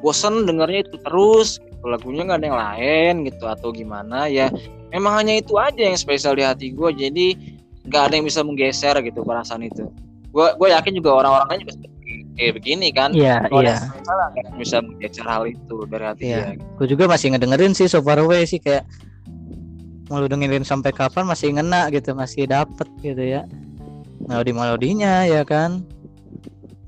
bosen 0.00 0.48
dengarnya 0.48 0.88
itu 0.88 0.96
terus 1.04 1.60
gitu, 1.60 1.84
lagunya 1.86 2.24
nggak 2.24 2.38
ada 2.40 2.46
yang 2.48 2.58
lain 2.58 3.14
gitu 3.28 3.44
atau 3.44 3.68
gimana 3.70 4.26
ya 4.26 4.48
memang 4.88 5.20
hanya 5.20 5.36
itu 5.38 5.54
aja 5.60 5.82
yang 5.92 5.98
spesial 6.00 6.32
di 6.32 6.42
hati 6.46 6.72
gua 6.72 6.90
jadi 6.94 7.36
nggak 7.86 8.02
ada 8.08 8.14
yang 8.16 8.26
bisa 8.26 8.40
menggeser 8.40 8.96
gitu 9.04 9.20
perasaan 9.20 9.68
itu 9.68 9.84
gua 10.32 10.56
gua 10.56 10.80
yakin 10.80 10.96
juga 10.96 11.10
orang-orang 11.20 11.48
lain 11.52 11.60
juga 11.68 11.92
kayak 12.32 12.52
begini 12.56 12.88
kan 12.96 13.12
Iya, 13.12 13.44
ada 13.44 13.60
iya. 13.60 13.76
akan 14.08 14.56
bisa 14.56 14.80
menggeser 14.80 15.24
hal 15.28 15.44
itu 15.44 15.76
dari 15.88 16.04
hati 16.08 16.22
Iya. 16.32 16.56
dia 16.56 16.64
Gue 16.80 16.86
juga 16.88 17.04
masih 17.04 17.36
ngedengerin 17.36 17.76
sih 17.76 17.86
So 17.88 18.00
Far 18.00 18.16
Away 18.20 18.48
sih 18.48 18.56
kayak 18.56 18.88
mau 20.12 20.20
lu 20.20 20.28
dengerin 20.28 20.60
sampai 20.60 20.92
kapan 20.92 21.24
masih 21.24 21.56
ngena 21.56 21.88
gitu, 21.88 22.12
masih 22.12 22.44
dapet 22.44 22.84
gitu 23.00 23.24
ya. 23.24 23.48
Melodi-melodinya 24.28 25.24
ya 25.24 25.40
kan. 25.40 25.88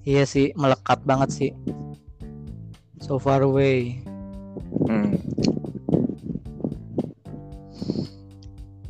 Iya 0.04 0.28
sih, 0.28 0.52
melekat 0.52 1.00
banget 1.08 1.32
sih. 1.32 1.50
So 3.00 3.16
Far 3.16 3.40
Away. 3.40 4.04
Hmm. 4.84 5.16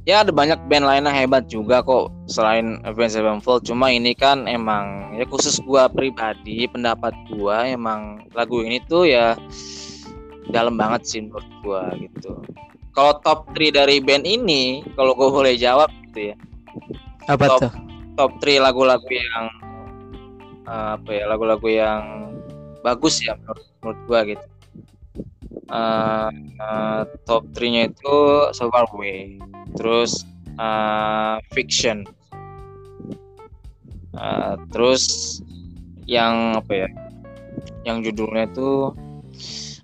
Ya 0.04 0.20
ada 0.20 0.34
banyak 0.34 0.58
band 0.66 0.84
lain 0.84 1.06
yang 1.06 1.16
hebat 1.16 1.46
juga 1.46 1.80
kok 1.80 2.10
selain 2.26 2.82
Avenged 2.82 3.16
Sevenfold. 3.16 3.62
Cuma 3.64 3.88
ini 3.94 4.18
kan 4.18 4.50
emang 4.50 5.14
ya 5.14 5.24
khusus 5.30 5.62
gua 5.62 5.86
pribadi 5.86 6.66
pendapat 6.66 7.14
gua 7.30 7.70
emang 7.70 8.26
lagu 8.34 8.60
ini 8.66 8.82
tuh 8.84 9.06
ya 9.06 9.38
dalam 10.50 10.76
banget 10.76 11.06
sih 11.06 11.22
menurut 11.22 11.46
gua 11.62 11.94
gitu. 11.96 12.36
Kalau 12.94 13.18
top 13.26 13.50
3 13.58 13.74
dari 13.74 13.98
band 13.98 14.22
ini, 14.22 14.86
kalau 14.94 15.18
gua 15.18 15.28
boleh 15.30 15.58
jawab 15.58 15.90
gitu 16.10 16.30
ya, 16.32 16.36
Apa 17.26 17.50
Top. 17.50 17.60
tuh? 17.66 17.72
top 18.14 18.30
3 18.38 18.62
lagu-lagu 18.62 19.10
yang 19.10 19.44
eh, 20.70 20.88
apa 20.94 21.10
ya 21.10 21.24
lagu-lagu 21.26 21.66
yang 21.66 22.30
bagus 22.86 23.18
ya 23.18 23.34
menurut 23.42 23.66
menurut 23.82 24.00
gua 24.06 24.20
gitu. 24.22 24.46
Eh, 25.74 26.30
eh, 26.62 27.02
top 27.26 27.42
3-nya 27.50 27.90
itu 27.90 28.16
So 28.54 28.70
Far 28.70 28.86
Away, 28.94 29.42
terus 29.74 30.22
eh, 30.54 31.36
Fiction, 31.50 32.06
Eh, 34.14 34.54
terus 34.70 35.04
yang 36.06 36.54
apa 36.54 36.86
ya? 36.86 36.88
Yang 37.82 38.10
judulnya 38.10 38.46
itu 38.46 38.94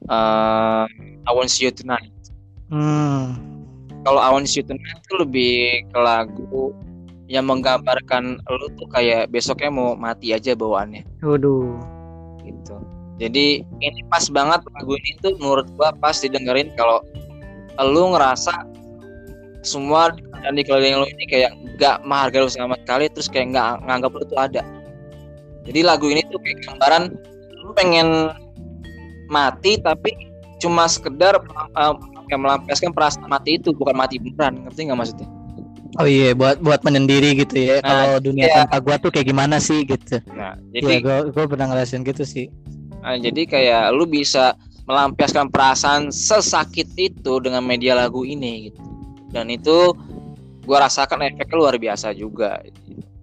eh, 0.06 0.84
I 1.26 1.30
Want 1.34 1.50
You 1.58 1.74
Tonight. 1.74 2.19
Hmm. 2.70 3.34
Kalau 4.00 4.22
You 4.40 4.64
Tonight 4.64 4.98
itu 5.04 5.14
lebih 5.20 5.52
ke 5.92 5.98
lagu 5.98 6.72
yang 7.30 7.46
menggambarkan 7.46 8.42
lu 8.42 8.66
tuh 8.74 8.88
kayak 8.90 9.30
besoknya 9.30 9.70
mau 9.70 9.94
mati 9.94 10.34
aja 10.34 10.50
bawaannya 10.58 11.06
Waduh. 11.22 11.78
gitu. 12.42 12.74
Jadi 13.22 13.62
ini 13.62 14.00
pas 14.10 14.26
banget 14.32 14.64
lagu 14.74 14.96
ini 14.98 15.10
tuh 15.22 15.36
menurut 15.38 15.68
gua 15.78 15.94
pas 15.94 16.16
didengerin 16.18 16.74
kalau 16.74 17.04
lu 17.78 18.16
ngerasa 18.16 18.66
semua 19.62 20.10
dan 20.40 20.56
di 20.56 20.64
keliling 20.64 21.04
lu 21.04 21.06
ini 21.06 21.24
kayak 21.28 21.52
nggak 21.76 22.00
menghargai 22.02 22.42
lu 22.42 22.50
sama 22.50 22.74
sekali 22.80 23.06
terus 23.12 23.28
kayak 23.28 23.52
nggak 23.54 23.70
nganggap 23.86 24.10
lu 24.10 24.24
tuh 24.26 24.40
ada. 24.40 24.62
Jadi 25.68 25.80
lagu 25.84 26.08
ini 26.08 26.24
tuh 26.32 26.40
kayak 26.40 26.66
gambaran 26.66 27.14
lu 27.62 27.70
pengen 27.76 28.32
mati 29.30 29.78
tapi 29.78 30.10
cuma 30.58 30.90
sekedar 30.90 31.38
uh, 31.78 31.94
kayak 32.30 32.42
melampiaskan 32.46 32.94
perasaan 32.94 33.26
mati 33.26 33.58
itu 33.58 33.74
bukan 33.74 33.98
mati 33.98 34.22
beneran 34.22 34.62
ngerti 34.62 34.86
nggak 34.86 34.98
maksudnya? 34.98 35.28
Oh 35.98 36.06
iya, 36.06 36.30
buat 36.38 36.62
buat 36.62 36.86
menyendiri 36.86 37.34
gitu 37.42 37.58
ya. 37.58 37.82
Nah, 37.82 37.90
Kalau 38.06 38.18
dunia 38.22 38.46
iya. 38.46 38.62
tanpa 38.62 38.78
gua 38.78 38.96
tuh 39.02 39.10
kayak 39.10 39.26
gimana 39.26 39.58
sih 39.58 39.82
gitu. 39.82 40.22
Nah 40.30 40.54
Iya, 40.70 40.86
jadi 40.86 40.94
gua 41.02 41.18
gua 41.34 41.44
pernah 41.50 41.66
ngerasain 41.74 42.06
gitu 42.06 42.22
sih. 42.22 42.46
Nah, 43.02 43.18
jadi 43.18 43.42
kayak 43.50 43.84
lu 43.98 44.06
bisa 44.06 44.54
melampiaskan 44.86 45.50
perasaan 45.50 46.14
sesakit 46.14 46.94
itu 46.94 47.42
dengan 47.42 47.66
media 47.66 47.98
lagu 47.98 48.22
ini 48.22 48.70
gitu. 48.70 48.80
Dan 49.34 49.50
itu 49.50 49.90
gua 50.62 50.86
rasakan 50.86 51.26
efeknya 51.26 51.58
luar 51.58 51.74
biasa 51.74 52.14
juga. 52.14 52.62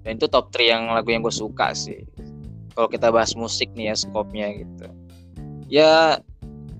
Dan 0.03 0.19
itu 0.19 0.27
top 0.27 0.51
3 0.51 0.63
yang 0.63 0.83
lagu 0.91 1.11
yang 1.11 1.19
gue 1.19 1.35
suka 1.35 1.75
sih. 1.75 1.99
Kalau 2.71 2.87
kita 2.87 3.11
bahas 3.11 3.35
musik 3.35 3.67
nih 3.75 3.91
ya 3.91 3.95
skopnya 3.99 4.47
gitu. 4.55 4.87
Ya 5.67 6.23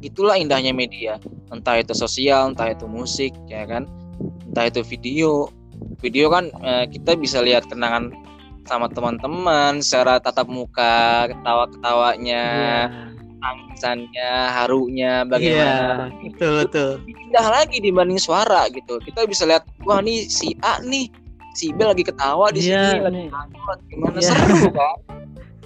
itulah 0.08 0.40
indahnya 0.40 0.72
media. 0.72 1.20
Entah 1.52 1.78
itu 1.78 1.92
sosial, 1.92 2.56
entah 2.56 2.72
itu 2.72 2.88
musik 2.88 3.36
ya 3.46 3.68
kan. 3.68 3.84
Entah 4.48 4.72
itu 4.72 4.82
video. 4.82 5.52
Video 6.00 6.32
kan 6.32 6.50
eh, 6.64 6.86
kita 6.90 7.14
bisa 7.14 7.44
lihat 7.44 7.68
kenangan 7.68 8.16
sama 8.68 8.92
teman-teman 8.92 9.80
secara 9.80 10.20
tatap 10.20 10.48
muka, 10.52 11.32
ketawa-ketawanya, 11.32 12.44
tangisannya, 13.40 14.32
harunya, 14.52 15.24
bagaimana. 15.24 16.12
Iya, 16.12 16.32
betul 16.36 16.52
betul. 16.68 16.92
Indah 17.08 17.48
lagi 17.48 17.78
dibanding 17.80 18.20
suara 18.20 18.68
gitu. 18.68 19.00
Kita 19.00 19.24
bisa 19.24 19.48
lihat, 19.48 19.64
wah 19.88 20.04
nih 20.04 20.28
si 20.28 20.52
A 20.60 20.84
nih, 20.84 21.08
si 21.56 21.72
B 21.72 21.80
lagi 21.86 22.04
ketawa 22.04 22.52
di 22.52 22.60
Iya, 22.60 23.00
sini, 23.00 23.32
lagi 23.32 23.86
gimana 23.88 24.18
Iya. 24.20 24.32
seru 24.36 24.68
kan? 24.76 24.96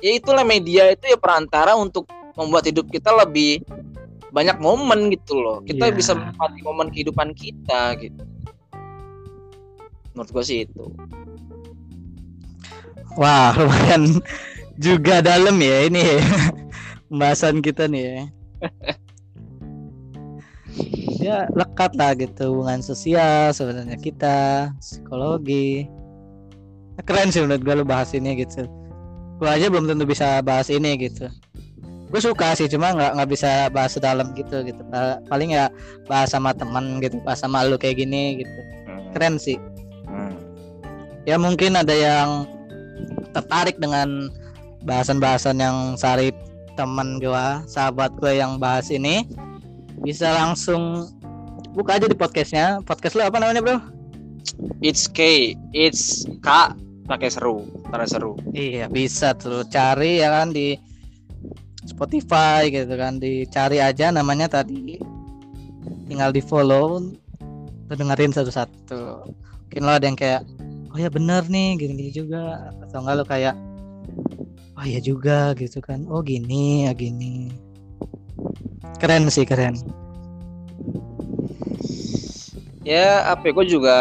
ya 0.02 0.12
itulah 0.18 0.42
media 0.42 0.90
itu 0.90 1.06
ya 1.06 1.18
perantara 1.18 1.78
untuk 1.78 2.10
membuat 2.34 2.66
hidup 2.66 2.90
kita 2.90 3.14
lebih 3.14 3.62
banyak 4.32 4.58
momen 4.58 5.12
gitu 5.12 5.38
loh 5.38 5.60
kita 5.62 5.92
Iya. 5.92 5.96
bisa 5.96 6.12
menikmati 6.16 6.60
momen 6.64 6.88
kehidupan 6.90 7.36
kita 7.36 7.96
gitu 8.00 8.24
menurut 10.12 10.30
gua 10.32 10.44
sih 10.44 10.64
itu 10.66 10.86
Wah, 13.20 13.52
lumayan 13.60 14.24
juga 14.80 15.20
dalam 15.20 15.60
ya 15.60 15.84
ini 15.84 16.00
ya. 16.00 16.24
Pembahasan 17.12 17.60
kita 17.60 17.92
nih 17.92 18.04
ya. 18.08 18.20
ya 21.22 21.38
lekat 21.54 21.92
lah 22.00 22.16
gitu 22.16 22.50
hubungan 22.56 22.82
sosial 22.82 23.54
sebenarnya 23.54 23.94
kita 24.00 24.72
psikologi 24.82 25.86
keren 27.06 27.30
sih 27.30 27.46
menurut 27.46 27.62
gue 27.62 27.76
lu 27.78 27.86
bahas 27.86 28.10
ini 28.16 28.42
gitu 28.42 28.66
gue 29.38 29.46
aja 29.50 29.70
belum 29.70 29.86
tentu 29.86 30.06
bisa 30.10 30.42
bahas 30.42 30.74
ini 30.74 30.98
gitu 30.98 31.30
gue 32.12 32.22
suka 32.22 32.52
sih 32.60 32.68
cuma 32.68 32.92
nggak 32.92 33.16
nggak 33.16 33.30
bisa 33.32 33.72
bahas 33.72 33.96
sedalam 33.96 34.36
gitu 34.36 34.62
gitu. 34.68 34.84
Pa- 34.92 35.24
paling 35.32 35.56
ya 35.56 35.72
bahas 36.12 36.36
sama 36.36 36.52
teman 36.52 37.00
gitu 37.00 37.18
bahas 37.24 37.40
sama 37.40 37.64
lu 37.64 37.80
kayak 37.80 38.04
gini 38.04 38.44
gitu. 38.44 38.60
Hmm. 38.88 39.10
keren 39.16 39.36
sih. 39.40 39.56
Hmm. 40.12 40.36
ya 41.24 41.40
mungkin 41.40 41.80
ada 41.80 41.96
yang 41.96 42.44
tertarik 43.32 43.80
dengan 43.80 44.28
bahasan-bahasan 44.84 45.62
yang 45.64 45.96
Sarip 45.96 46.36
teman 46.76 47.20
gua 47.24 47.64
sahabat 47.70 48.12
gue 48.20 48.40
yang 48.40 48.60
bahas 48.60 48.92
ini 48.92 49.24
bisa 50.02 50.34
langsung 50.34 51.08
buka 51.72 51.96
aja 51.96 52.12
di 52.12 52.18
podcastnya. 52.18 52.84
Podcast 52.84 53.16
lu 53.16 53.24
apa 53.24 53.40
namanya 53.40 53.64
bro? 53.64 53.78
It's 54.84 55.06
K 55.08 55.54
it's 55.72 56.26
K 56.42 56.76
pakai 57.06 57.30
seru 57.30 57.64
karena 57.88 58.08
seru. 58.10 58.36
Iya 58.52 58.90
bisa 58.90 59.38
tuh. 59.38 59.64
Cari 59.70 60.20
ya 60.20 60.34
kan 60.34 60.52
di 60.52 60.76
Spotify 61.82 62.70
gitu 62.70 62.94
kan 62.94 63.18
dicari 63.18 63.82
aja 63.82 64.14
namanya 64.14 64.46
tadi. 64.46 65.02
Tinggal 66.06 66.30
di 66.30 66.42
follow 66.44 67.02
tuh 67.92 67.96
dengerin 67.98 68.32
satu-satu. 68.32 69.28
Mungkin 69.68 69.82
lo 69.84 69.92
ada 69.92 70.06
yang 70.08 70.20
kayak 70.20 70.48
oh 70.94 71.00
ya 71.00 71.10
bener 71.12 71.44
nih 71.50 71.76
gini-gini 71.76 72.12
juga. 72.14 72.72
Atau 72.86 73.02
enggak 73.02 73.16
lo 73.18 73.26
kayak 73.26 73.56
oh 74.78 74.86
ya 74.86 75.00
juga 75.02 75.58
gitu 75.58 75.82
kan. 75.82 76.06
Oh 76.08 76.22
gini 76.22 76.86
ya 76.86 76.94
gini. 76.94 77.52
Keren 79.02 79.28
sih 79.34 79.44
keren. 79.44 79.76
Ya 82.86 83.26
apa 83.30 83.50
gue 83.50 83.66
juga 83.66 83.98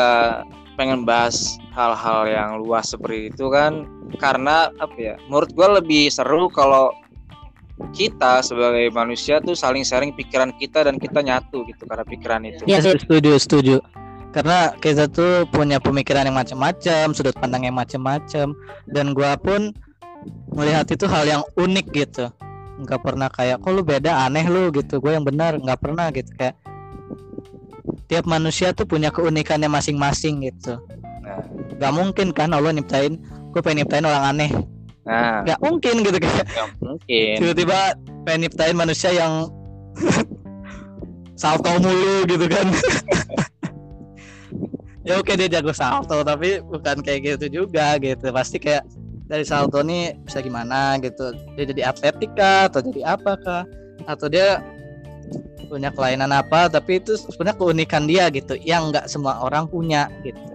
pengen 0.76 1.04
bahas 1.04 1.60
hal-hal 1.76 2.28
yang 2.28 2.50
luas 2.60 2.92
seperti 2.92 3.32
itu 3.32 3.48
kan. 3.48 3.88
Karena 4.20 4.68
apa 4.78 4.96
ya 5.00 5.14
menurut 5.26 5.50
gue 5.50 5.68
lebih 5.80 6.12
seru 6.12 6.52
kalau 6.52 6.92
kita 7.90 8.44
sebagai 8.44 8.92
manusia 8.92 9.40
tuh 9.40 9.56
saling 9.56 9.82
sharing 9.82 10.12
pikiran 10.14 10.52
kita 10.56 10.86
dan 10.86 11.00
kita 11.00 11.24
nyatu 11.24 11.64
gitu 11.66 11.82
karena 11.88 12.04
pikiran 12.04 12.40
itu. 12.46 12.62
Ya 12.68 12.78
setuju 12.84 13.36
setuju 13.40 13.76
karena 14.30 14.70
kita 14.78 15.10
tuh 15.10 15.42
punya 15.50 15.82
pemikiran 15.82 16.22
yang 16.22 16.38
macam-macam 16.38 17.10
sudut 17.10 17.34
pandang 17.34 17.66
yang 17.66 17.74
macam-macam. 17.74 18.54
Dan 18.86 19.10
gua 19.10 19.34
pun 19.34 19.74
melihat 20.54 20.86
itu 20.90 21.06
hal 21.10 21.26
yang 21.26 21.42
unik 21.58 21.86
gitu. 21.90 22.30
Nggak 22.80 23.00
pernah 23.02 23.28
kayak 23.28 23.58
kok 23.60 23.72
lu 23.74 23.82
beda? 23.82 24.24
Aneh 24.24 24.46
lu 24.46 24.70
gitu. 24.70 25.02
Gue 25.02 25.18
yang 25.18 25.26
benar 25.26 25.58
nggak 25.58 25.80
pernah 25.82 26.08
gitu. 26.14 26.30
Kayak 26.38 26.56
tiap 28.06 28.24
manusia 28.26 28.70
tuh 28.70 28.86
punya 28.86 29.10
keunikannya 29.10 29.66
masing-masing 29.66 30.46
gitu. 30.46 30.78
Nah, 31.20 31.42
nggak 31.78 31.92
mungkin 31.94 32.26
kan 32.34 32.54
Allah 32.54 32.74
nyiptain 32.74 33.18
gue 33.50 33.60
pengen 33.62 33.82
nyiptain 33.82 34.06
orang 34.06 34.24
aneh 34.34 34.50
nah. 35.10 35.42
Nggak 35.42 35.60
mungkin 35.60 35.94
gitu 36.06 36.18
kayak 36.22 36.46
nggak 36.46 36.68
mungkin. 36.78 37.34
Tiba-tiba 37.42 37.78
pengen 38.22 38.38
nyiptain 38.46 38.76
manusia 38.78 39.10
yang 39.10 39.50
salto 41.40 41.70
mulu 41.82 42.24
gitu 42.30 42.46
kan. 42.46 42.66
Ya 45.00 45.16
oke 45.16 45.32
dia 45.32 45.48
jago 45.48 45.72
salto 45.72 46.20
tapi 46.20 46.60
bukan 46.60 47.00
kayak 47.00 47.40
gitu 47.40 47.64
juga 47.64 47.96
gitu. 47.96 48.28
Pasti 48.36 48.60
kayak 48.60 48.84
dari 49.32 49.48
salto 49.48 49.80
nih 49.80 50.12
bisa 50.28 50.44
gimana 50.44 51.00
gitu. 51.00 51.32
Dia 51.56 51.64
jadi 51.72 51.82
atletika 51.88 52.68
atau 52.68 52.84
jadi 52.84 53.16
apakah 53.16 53.64
atau 54.04 54.28
dia 54.28 54.60
punya 55.72 55.88
kelainan 55.94 56.34
apa 56.34 56.66
tapi 56.66 56.98
itu 56.98 57.14
sebenarnya 57.16 57.56
keunikan 57.56 58.04
dia 58.04 58.26
gitu 58.28 58.58
yang 58.60 58.90
nggak 58.90 59.06
semua 59.06 59.38
orang 59.40 59.70
punya 59.70 60.10
gitu 60.26 60.50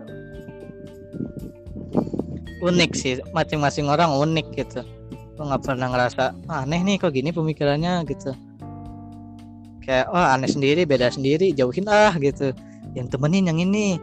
unik 2.66 2.92
sih 2.98 3.22
masing-masing 3.32 3.86
orang 3.86 4.10
unik 4.10 4.48
gitu. 4.58 4.82
Gue 5.38 5.46
nggak 5.46 5.64
pernah 5.68 5.94
ngerasa 5.94 6.34
"Ah, 6.50 6.66
aneh 6.66 6.82
nih 6.82 6.98
kok 6.98 7.14
gini 7.14 7.30
pemikirannya 7.30 8.02
gitu. 8.10 8.34
Kayak 9.86 10.10
wah 10.10 10.34
aneh 10.34 10.50
sendiri 10.50 10.82
beda 10.90 11.14
sendiri 11.14 11.54
jauhin 11.54 11.86
ah 11.86 12.14
gitu. 12.18 12.52
Yang 12.98 13.08
temenin 13.14 13.46
yang 13.54 13.60
ini 13.62 14.02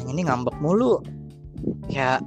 yang 0.00 0.08
ini 0.10 0.20
ngambek 0.26 0.56
mulu. 0.58 0.98
Ya 1.86 2.18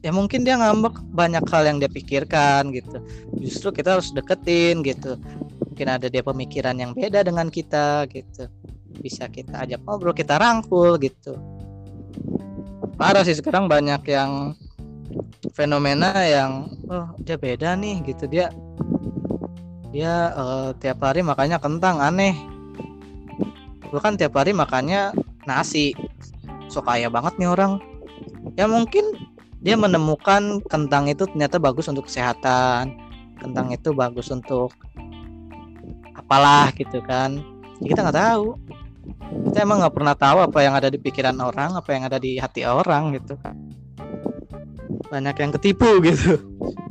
ya 0.00 0.10
mungkin 0.14 0.46
dia 0.46 0.56
ngambek 0.56 0.96
banyak 1.12 1.44
hal 1.52 1.62
yang 1.68 1.76
dia 1.76 1.90
pikirkan 1.92 2.72
gitu. 2.72 2.96
Justru 3.36 3.68
kita 3.76 4.00
harus 4.00 4.14
deketin 4.16 4.80
gitu. 4.80 5.20
Mungkin 5.60 5.86
ada 5.92 6.08
dia 6.08 6.24
pemikiran 6.24 6.78
yang 6.80 6.96
beda 6.96 7.20
dengan 7.20 7.52
kita 7.52 8.08
gitu. 8.08 8.48
Bisa 8.96 9.28
kita 9.28 9.68
ajak 9.68 9.84
ngobrol 9.84 10.16
kita 10.16 10.40
rangkul 10.40 10.96
gitu 10.96 11.36
parah 12.96 13.22
sih 13.22 13.36
sekarang 13.36 13.68
banyak 13.68 14.02
yang 14.08 14.56
fenomena 15.52 16.12
yang 16.24 16.68
oh 16.88 17.12
dia 17.22 17.36
beda 17.36 17.76
nih 17.76 18.02
gitu. 18.08 18.24
Dia 18.28 18.48
dia 19.92 20.32
eh, 20.32 20.70
tiap 20.80 21.04
hari 21.04 21.20
makanya 21.20 21.60
kentang 21.60 22.00
aneh. 22.00 22.36
Gue 23.88 24.00
kan 24.02 24.18
tiap 24.18 24.36
hari 24.36 24.56
makannya 24.56 25.12
nasi. 25.46 25.92
So 26.72 26.82
kaya 26.82 27.12
banget 27.12 27.36
nih 27.38 27.48
orang. 27.52 27.78
Ya 28.58 28.66
mungkin 28.66 29.14
dia 29.60 29.76
menemukan 29.76 30.60
kentang 30.66 31.08
itu 31.08 31.24
ternyata 31.28 31.56
bagus 31.56 31.88
untuk 31.88 32.06
kesehatan 32.08 32.96
kentang 33.36 33.68
itu 33.72 33.92
bagus 33.92 34.32
untuk 34.32 34.72
apalah 36.16 36.72
gitu 36.74 37.04
kan. 37.04 37.40
Ya, 37.80 37.92
kita 37.92 38.00
nggak 38.08 38.18
tahu 38.18 38.56
kita 39.50 39.58
emang 39.62 39.82
nggak 39.82 39.94
pernah 39.94 40.14
tahu 40.14 40.38
apa 40.42 40.58
yang 40.62 40.74
ada 40.76 40.88
di 40.90 40.98
pikiran 40.98 41.36
orang 41.38 41.74
apa 41.74 41.90
yang 41.94 42.04
ada 42.06 42.18
di 42.18 42.36
hati 42.36 42.66
orang 42.66 43.14
gitu 43.16 43.34
kan 43.40 43.54
banyak 45.06 45.36
yang 45.38 45.52
ketipu 45.54 46.02
gitu 46.02 46.38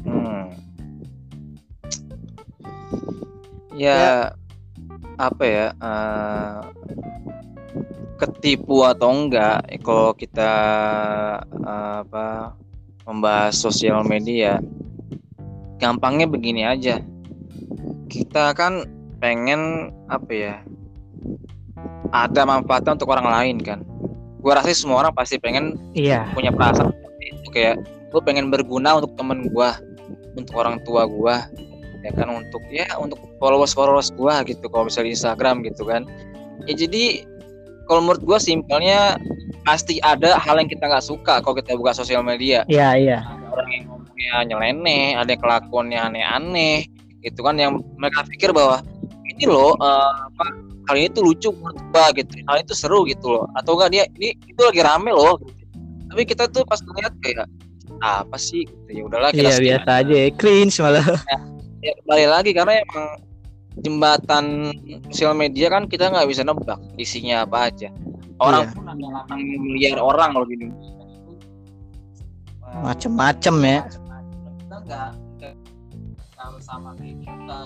Hmm. 0.05 0.47
Ya, 3.75 4.31
apa 5.19 5.43
ya? 5.43 5.67
eh, 5.75 6.59
ketipu 8.15 8.87
atau 8.87 9.11
enggak? 9.11 9.67
eh, 9.67 9.79
Kalau 9.83 10.15
kita 10.15 10.51
eh, 11.43 11.95
apa 12.07 12.55
membahas 13.03 13.59
sosial 13.59 14.07
media, 14.07 14.63
gampangnya 15.77 16.25
begini 16.25 16.63
aja. 16.63 17.03
Kita 18.07 18.55
kan 18.55 18.87
pengen 19.19 19.91
apa 20.07 20.31
ya? 20.31 20.55
Ada 22.13 22.45
manfaatnya 22.45 22.97
untuk 22.97 23.09
orang 23.13 23.27
lain 23.29 23.57
kan. 23.61 23.79
Gua 24.41 24.61
rasa 24.61 24.69
sih 24.73 24.85
semua 24.85 25.01
orang 25.01 25.13
pasti 25.15 25.41
pengen 25.41 25.77
iya. 25.97 26.29
punya 26.33 26.53
perasaan 26.53 26.93
seperti 26.93 27.25
itu. 27.33 27.47
Kayak 27.49 27.75
gue 28.13 28.21
pengen 28.23 28.47
berguna 28.47 29.01
untuk 29.01 29.17
temen 29.19 29.49
gue 29.51 29.69
untuk 30.39 30.55
orang 30.55 30.79
tua 30.87 31.03
gue 31.03 31.35
ya 32.05 32.11
kan 32.13 32.29
untuk 32.29 32.61
ya 32.69 32.85
untuk 33.01 33.17
followers 33.41 33.73
followers 33.73 34.13
gue 34.13 34.55
gitu 34.55 34.69
kalau 34.69 34.85
misalnya 34.87 35.09
di 35.09 35.13
Instagram 35.17 35.55
gitu 35.65 35.83
kan. 35.83 36.05
Ya 36.69 36.73
jadi 36.77 37.25
kalau 37.89 38.05
menurut 38.05 38.21
gue 38.21 38.37
simpelnya 38.37 39.17
pasti 39.65 39.97
ada 40.05 40.37
hal 40.37 40.61
yang 40.61 40.69
kita 40.69 40.85
nggak 40.85 41.05
suka 41.05 41.41
kalau 41.41 41.57
kita 41.57 41.73
buka 41.73 41.97
sosial 41.97 42.21
media. 42.21 42.61
Iya 42.69 42.89
iya. 42.95 43.19
Ada 43.25 43.47
orang 43.49 43.69
yang 43.73 43.83
ngomongnya 43.89 44.33
nyeleneh 44.45 45.05
ada 45.17 45.29
yang 45.33 45.41
kelakuannya 45.41 45.99
aneh-aneh 45.99 46.77
gitu 47.25 47.41
kan 47.41 47.57
yang 47.57 47.81
mereka 47.97 48.21
pikir 48.29 48.53
bahwa 48.53 48.85
ini 49.25 49.49
loh 49.49 49.73
eh, 49.81 50.11
apa 50.29 50.45
hal 50.85 50.95
ini 50.95 51.09
tuh 51.09 51.23
lucu 51.25 51.49
menurut 51.51 51.77
gua 51.89 52.09
gitu. 52.13 52.31
Hal 52.45 52.57
itu 52.61 52.73
seru 52.73 53.03
gitu 53.05 53.27
loh. 53.33 53.45
Atau 53.57 53.75
enggak 53.77 53.89
dia 53.91 54.03
ini 54.17 54.37
itu 54.45 54.61
lagi 54.61 54.81
rame 54.81 55.11
loh 55.11 55.37
gitu. 55.41 55.53
tapi 56.05 56.21
kita 56.23 56.45
tuh 56.47 56.61
pas 56.63 56.79
ngeliat 56.79 57.11
kayak 57.19 57.49
apa 57.99 58.37
sih 58.37 58.63
gitu 58.69 58.89
ya 58.93 59.01
udahlah 59.09 59.29
kita 59.33 59.49
iya 59.51 59.57
biasa 59.57 59.89
aja. 60.05 60.15
ya. 60.15 60.29
cringe 60.35 60.75
malah. 60.79 61.03
Ya 61.81 61.93
kembali 62.01 62.25
lagi 62.25 62.49
karena 62.49 62.81
emang 62.81 63.07
jembatan 63.77 64.45
sosial 65.13 65.37
media 65.37 65.69
kan 65.69 65.85
kita 65.85 66.09
nggak 66.09 66.25
bisa 66.25 66.41
nebak 66.41 66.81
isinya 66.97 67.45
apa 67.45 67.69
aja. 67.69 67.93
Orang 68.41 68.65
Iya. 68.65 68.73
pun 68.73 68.85
ada 68.89 69.05
8 69.29 69.37
miliar 69.37 69.97
orang 70.01 70.33
loh 70.33 70.49
Indonesia. 70.49 70.97
Macem-macem 72.81 73.55
ya. 73.61 73.79
Kita 73.85 74.75
nggak 74.81 75.09
nggak 75.37 75.53
harus 76.35 76.63
sama 76.65 76.97
kayak 76.97 77.15
kita 77.21 77.57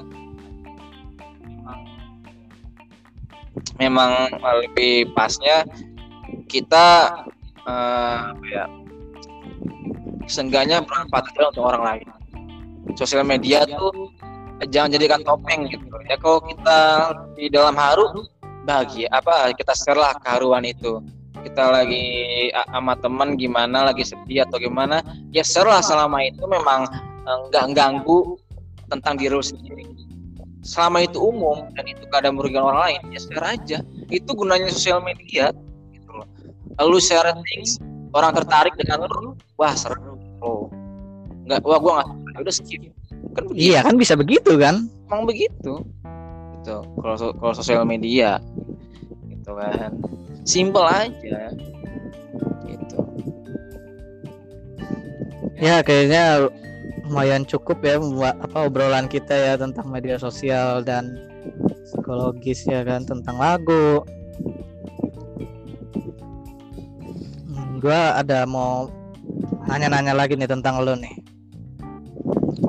memang 3.80 4.32
lebih 4.66 5.12
pasnya 5.16 5.66
kita 6.50 7.20
eh, 7.66 8.18
apa 8.34 8.46
ya 8.50 8.66
seenggaknya 10.30 10.86
bermanfaat 10.86 11.34
untuk 11.34 11.66
orang 11.66 11.84
lain. 11.84 12.08
Sosial 12.94 13.26
media 13.26 13.66
tuh 13.66 14.14
jangan 14.70 14.94
jadikan 14.94 15.22
topeng 15.26 15.70
gitu. 15.70 15.86
Ya 16.06 16.16
kalau 16.18 16.42
kita 16.46 16.80
di 17.34 17.50
dalam 17.50 17.74
haru 17.74 18.26
bahagia 18.66 19.10
apa 19.10 19.54
kita 19.58 19.74
share 19.74 19.98
lah 19.98 20.14
keharuan 20.22 20.66
itu. 20.66 21.02
Kita 21.40 21.72
lagi 21.72 22.04
sama 22.52 23.00
teman 23.00 23.40
gimana 23.40 23.90
lagi 23.90 24.04
sedih 24.04 24.44
atau 24.44 24.60
gimana 24.60 25.00
ya 25.32 25.42
share 25.42 25.66
lah 25.66 25.80
selama 25.80 26.20
itu 26.22 26.44
memang 26.46 26.86
nggak 27.50 27.66
uh, 27.66 27.72
ganggu 27.72 28.36
tentang 28.90 29.16
diri 29.16 29.38
sendiri 29.40 29.86
selama 30.70 31.02
itu 31.02 31.18
umum 31.18 31.66
dan 31.74 31.86
itu 31.90 32.06
kadang 32.14 32.38
merugikan 32.38 32.70
orang 32.70 32.94
lain 32.94 33.02
ya 33.10 33.20
share 33.26 33.46
aja. 33.58 33.78
Itu 34.14 34.38
gunanya 34.38 34.70
sosial 34.70 35.02
media 35.02 35.50
gitu 35.90 36.10
loh. 36.14 36.30
Lalu 36.78 37.02
share 37.02 37.34
things 37.50 37.82
orang 38.14 38.38
tertarik 38.38 38.78
dengan 38.78 39.10
lu 39.10 39.34
wah 39.58 39.74
seru. 39.74 40.22
Oh 40.46 40.70
nggak 41.50 41.66
wah 41.66 41.80
gua 41.82 41.94
nggak 42.06 42.46
udah 42.46 42.54
skip. 42.54 42.86
Kan 43.34 43.50
begitu. 43.50 43.74
iya 43.74 43.82
kan 43.82 43.98
bisa 43.98 44.14
begitu 44.14 44.54
kan? 44.62 44.86
Emang 45.10 45.26
begitu. 45.26 45.82
Gitu. 46.62 46.78
Kalau 47.02 47.18
kalau 47.18 47.54
sosial 47.58 47.82
media 47.90 48.38
gitu 49.26 49.58
kan. 49.58 49.98
Simple 50.46 50.86
aja. 50.86 51.50
Gitu. 52.70 52.98
Ya 55.58 55.82
kayaknya 55.82 56.54
lumayan 57.10 57.42
cukup 57.42 57.82
ya 57.82 57.98
apa 58.38 58.70
obrolan 58.70 59.10
kita 59.10 59.34
ya 59.34 59.54
tentang 59.58 59.90
media 59.90 60.22
sosial 60.22 60.86
dan 60.86 61.18
psikologis 61.90 62.70
ya 62.70 62.86
kan 62.86 63.02
tentang 63.02 63.42
lagu 63.42 64.06
hmm, 67.50 67.82
gue 67.82 68.02
ada 68.14 68.46
mau 68.46 68.94
nanya-nanya 69.66 70.14
lagi 70.14 70.38
nih 70.38 70.46
tentang 70.46 70.86
lo 70.86 70.94
nih 70.94 71.18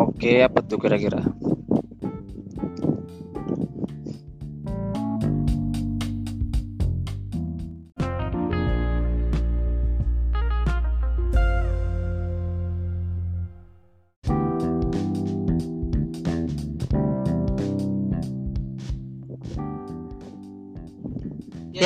Oke, 0.00 0.44
apa 0.44 0.60
tuh 0.60 0.76
kira-kira? 0.76 1.24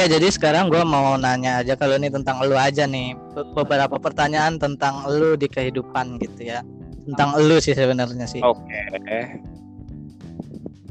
Ya 0.05 0.21
jadi 0.21 0.29
sekarang 0.29 0.69
gue 0.69 0.85
mau 0.85 1.17
nanya 1.17 1.65
aja 1.65 1.81
kalau 1.81 1.97
ini 1.97 2.13
tentang 2.13 2.45
lu 2.45 2.53
aja 2.53 2.85
nih 2.85 3.17
beberapa 3.57 3.97
pertanyaan 3.97 4.61
tentang 4.61 5.01
lu 5.09 5.33
di 5.33 5.49
kehidupan 5.49 6.21
gitu 6.21 6.45
ya 6.45 6.61
tentang 7.09 7.41
elu 7.41 7.57
sih 7.57 7.73
sebenarnya 7.73 8.29
sih. 8.29 8.45
Oke. 8.45 8.69
Okay. 9.01 9.23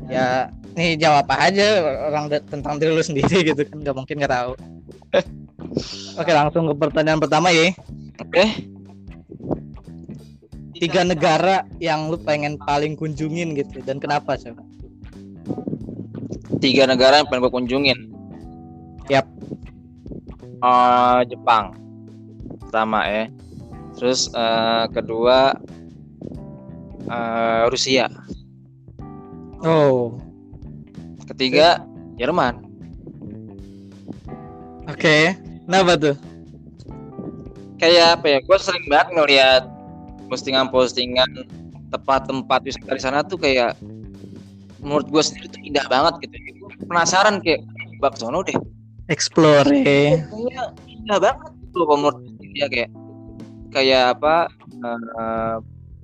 Ya, 0.09 0.49
nih 0.73 0.97
jawab 0.97 1.29
aja 1.29 1.81
orang 2.09 2.25
tentang 2.49 2.81
diri 2.81 2.89
lu 2.89 3.05
sendiri 3.05 3.53
gitu 3.53 3.61
kan 3.69 3.85
nggak 3.85 3.93
mungkin 3.93 4.17
nggak 4.17 4.33
tahu. 4.33 4.53
Oke, 6.21 6.31
langsung 6.33 6.69
ke 6.69 6.75
pertanyaan 6.77 7.21
pertama 7.21 7.53
ya. 7.53 7.69
Oke. 8.17 8.33
Okay. 8.33 8.47
Tiga 10.81 11.05
negara 11.05 11.69
yang 11.77 12.09
lu 12.09 12.17
pengen 12.17 12.57
paling 12.57 12.97
kunjungin 12.97 13.53
gitu 13.53 13.77
dan 13.85 14.01
kenapa 14.01 14.41
sih? 14.41 14.57
Tiga 16.57 16.89
negara 16.89 17.21
yang 17.21 17.29
pengen 17.29 17.45
gue 17.45 17.53
kunjungin. 17.53 18.12
Yap. 19.11 19.27
Uh, 20.63 21.27
Jepang. 21.27 21.75
Pertama 22.63 23.03
ya. 23.07 23.27
Terus 23.99 24.31
uh, 24.31 24.87
kedua 24.89 25.59
uh, 27.11 27.63
Rusia. 27.67 28.07
Oh. 29.63 30.19
Ketiga 31.27 31.83
Jerman. 32.19 32.63
Oke, 34.83 34.99
okay. 34.99 35.23
kenapa 35.63 35.95
tuh? 35.95 36.15
Kayak 37.79 38.19
apa 38.19 38.25
ya? 38.27 38.39
Gue 38.43 38.57
sering 38.59 38.85
banget 38.91 39.15
ngeliat 39.15 39.63
postingan-postingan 40.27 41.47
tempat-tempat 41.87 42.59
wisata 42.67 42.91
di 42.91 43.01
sana 43.01 43.19
tuh 43.23 43.39
kayak 43.39 43.79
menurut 44.83 45.07
gue 45.07 45.23
sendiri 45.23 45.47
tuh 45.47 45.61
indah 45.63 45.87
banget 45.87 46.27
gitu. 46.27 46.35
Penasaran 46.91 47.39
kayak 47.39 47.63
bak 48.03 48.19
sono 48.19 48.43
deh. 48.43 48.55
Explore. 49.11 49.67
Ya. 49.71 50.23
indah 50.87 51.19
banget 51.19 51.51
tuh 51.75 51.83
menurut 51.83 52.19
dia 52.55 52.67
kayak 52.71 52.91
kayak 53.73 54.03
apa 54.15 54.47
uh, 54.85 55.57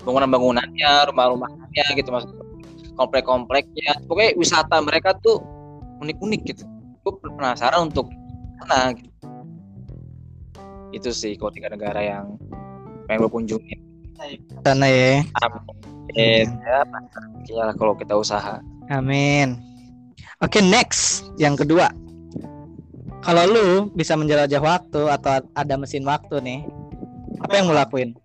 bangunan-bangunannya, 0.04 0.92
rumah-rumahnya 1.14 1.86
gitu 1.96 2.10
mas 2.12 2.26
komplek-kompleknya. 3.00 4.04
Pokoknya 4.10 4.36
wisata 4.36 4.84
mereka 4.84 5.16
tuh 5.24 5.40
unik-unik 6.04 6.42
gitu. 6.52 6.64
Gue 7.06 7.16
penasaran 7.24 7.88
untuk 7.88 8.12
mana 8.60 8.92
gitu. 8.92 9.10
Itu 10.92 11.10
sih 11.14 11.38
kalau 11.40 11.54
tiga 11.54 11.72
negara 11.72 12.02
yang 12.04 12.36
pengen 13.08 13.24
gue 13.24 13.32
kunjungin. 13.32 13.80
Sana 14.68 14.88
ya. 14.92 15.24
Amin. 15.48 16.48
Ya, 16.66 16.84
ya 17.48 17.66
kalau 17.78 17.96
kita 17.96 18.18
usaha. 18.18 18.60
Amin. 18.92 19.56
Oke, 20.42 20.60
okay, 20.60 20.64
next. 20.66 21.30
Yang 21.38 21.64
kedua. 21.64 21.88
Kalau 23.20 23.44
lu 23.46 23.68
bisa 23.94 24.16
menjelajah 24.16 24.64
waktu 24.64 25.02
atau 25.12 25.44
ada 25.54 25.76
mesin 25.76 26.08
waktu 26.08 26.40
nih, 26.40 26.60
apa 27.44 27.54
yang 27.60 27.68
mau 27.68 27.76
lakuin? 27.76 28.16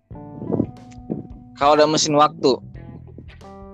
kalau 1.55 1.79
ada 1.79 1.87
mesin 1.87 2.13
waktu? 2.19 2.51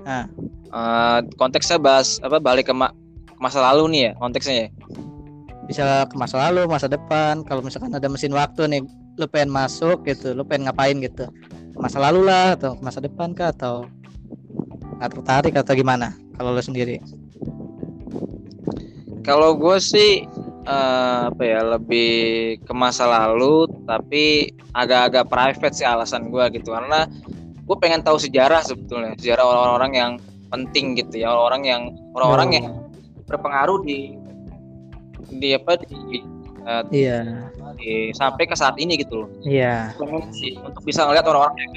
Nah. 0.05 0.25
uh, 0.71 1.19
konteksnya 1.35 1.81
bahas 1.81 2.21
apa 2.23 2.39
balik 2.39 2.69
ke, 2.69 2.73
ma 2.73 2.93
ke 3.27 3.41
masa 3.41 3.59
lalu 3.59 3.91
nih 3.91 4.01
ya 4.07 4.11
konteksnya 4.21 4.55
ya? 4.55 4.67
Bisa 5.65 5.83
ke 6.07 6.15
masa 6.15 6.39
lalu 6.47 6.69
masa 6.69 6.87
depan. 6.87 7.43
Kalau 7.43 7.65
misalkan 7.65 7.91
ada 7.91 8.07
mesin 8.07 8.31
waktu 8.31 8.69
nih 8.69 8.81
lu 9.19 9.25
pengen 9.27 9.51
masuk 9.51 10.05
gitu 10.07 10.31
lu 10.31 10.45
pengen 10.45 10.69
ngapain 10.69 10.95
gitu? 11.01 11.27
Masa 11.75 11.97
lalu 11.99 12.29
lah 12.29 12.55
atau 12.55 12.77
masa 12.79 13.01
depan 13.01 13.33
kah 13.33 13.51
atau 13.51 13.89
nggak 15.01 15.11
tertarik 15.17 15.53
atau 15.57 15.73
gimana? 15.73 16.13
Kalau 16.37 16.53
lu 16.53 16.61
sendiri? 16.61 17.01
Kalau 19.21 19.53
gue 19.53 19.77
sih 19.77 20.25
uh, 20.65 21.29
apa 21.29 21.43
ya 21.43 21.61
lebih 21.77 22.11
ke 22.63 22.73
masa 22.73 23.07
lalu 23.07 23.69
tapi 23.85 24.53
agak-agak 24.73 25.25
private 25.27 25.75
sih 25.75 25.87
alasan 25.87 26.29
gue 26.29 26.43
gitu. 26.57 26.73
Karena 26.73 27.07
gue 27.65 27.77
pengen 27.79 28.01
tahu 28.03 28.17
sejarah 28.19 28.65
sebetulnya 28.65 29.15
sejarah 29.15 29.45
orang-orang 29.45 29.91
yang 29.95 30.11
penting 30.51 30.99
gitu 30.99 31.23
ya 31.23 31.31
orang-orang 31.31 31.63
yang 31.63 31.81
orang-orang 32.11 32.47
oh. 32.47 32.55
yang 32.59 32.67
berpengaruh 33.31 33.79
di 33.87 34.19
di 35.39 35.55
apa 35.55 35.79
di 35.79 36.19
uh, 36.67 36.83
iya. 36.91 37.47
di, 37.79 38.11
sampai 38.11 38.43
ke 38.43 38.55
saat 38.59 38.75
ini 38.75 38.99
gitu 38.99 39.23
loh. 39.23 39.29
Iya. 39.47 39.95
Sih 40.35 40.59
untuk 40.59 40.83
bisa 40.83 41.07
ngeliat 41.07 41.23
orang-orang 41.23 41.55
yang 41.63 41.71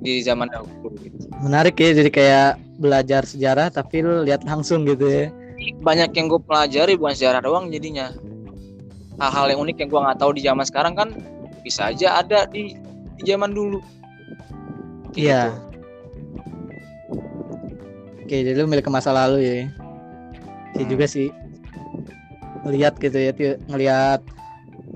di 0.00 0.24
zaman 0.24 0.48
dahulu 0.48 0.96
gitu. 1.04 1.28
menarik 1.44 1.76
ya 1.76 1.92
jadi 1.92 2.10
kayak 2.10 2.50
belajar 2.80 3.22
sejarah 3.28 3.68
tapi 3.68 4.00
lu 4.00 4.24
lihat 4.24 4.42
langsung 4.48 4.88
gitu 4.88 5.04
ya 5.04 5.28
banyak 5.80 6.10
yang 6.16 6.26
gue 6.32 6.40
pelajari 6.40 6.96
bukan 6.96 7.14
sejarah 7.14 7.44
doang 7.44 7.68
jadinya 7.68 8.10
hal-hal 9.20 9.52
yang 9.52 9.60
unik 9.60 9.76
yang 9.84 9.88
gue 9.92 10.00
nggak 10.00 10.18
tahu 10.18 10.32
di 10.32 10.42
zaman 10.44 10.64
sekarang 10.64 10.96
kan 10.96 11.08
bisa 11.60 11.92
aja 11.92 12.24
ada 12.24 12.48
di, 12.48 12.72
di 13.20 13.22
zaman 13.28 13.52
dulu 13.52 13.84
Iya. 15.18 15.50
Oke, 18.22 18.36
jadi 18.46 18.62
lu 18.62 18.70
milik 18.70 18.86
ke 18.86 18.92
masa 18.92 19.10
lalu 19.10 19.42
ya. 19.42 19.54
Sih 20.78 20.86
hmm. 20.86 20.90
juga 20.90 21.06
sih. 21.10 21.28
Ngeliat 22.62 22.94
gitu 23.00 23.18
ya, 23.18 23.32
ngeliat 23.66 24.20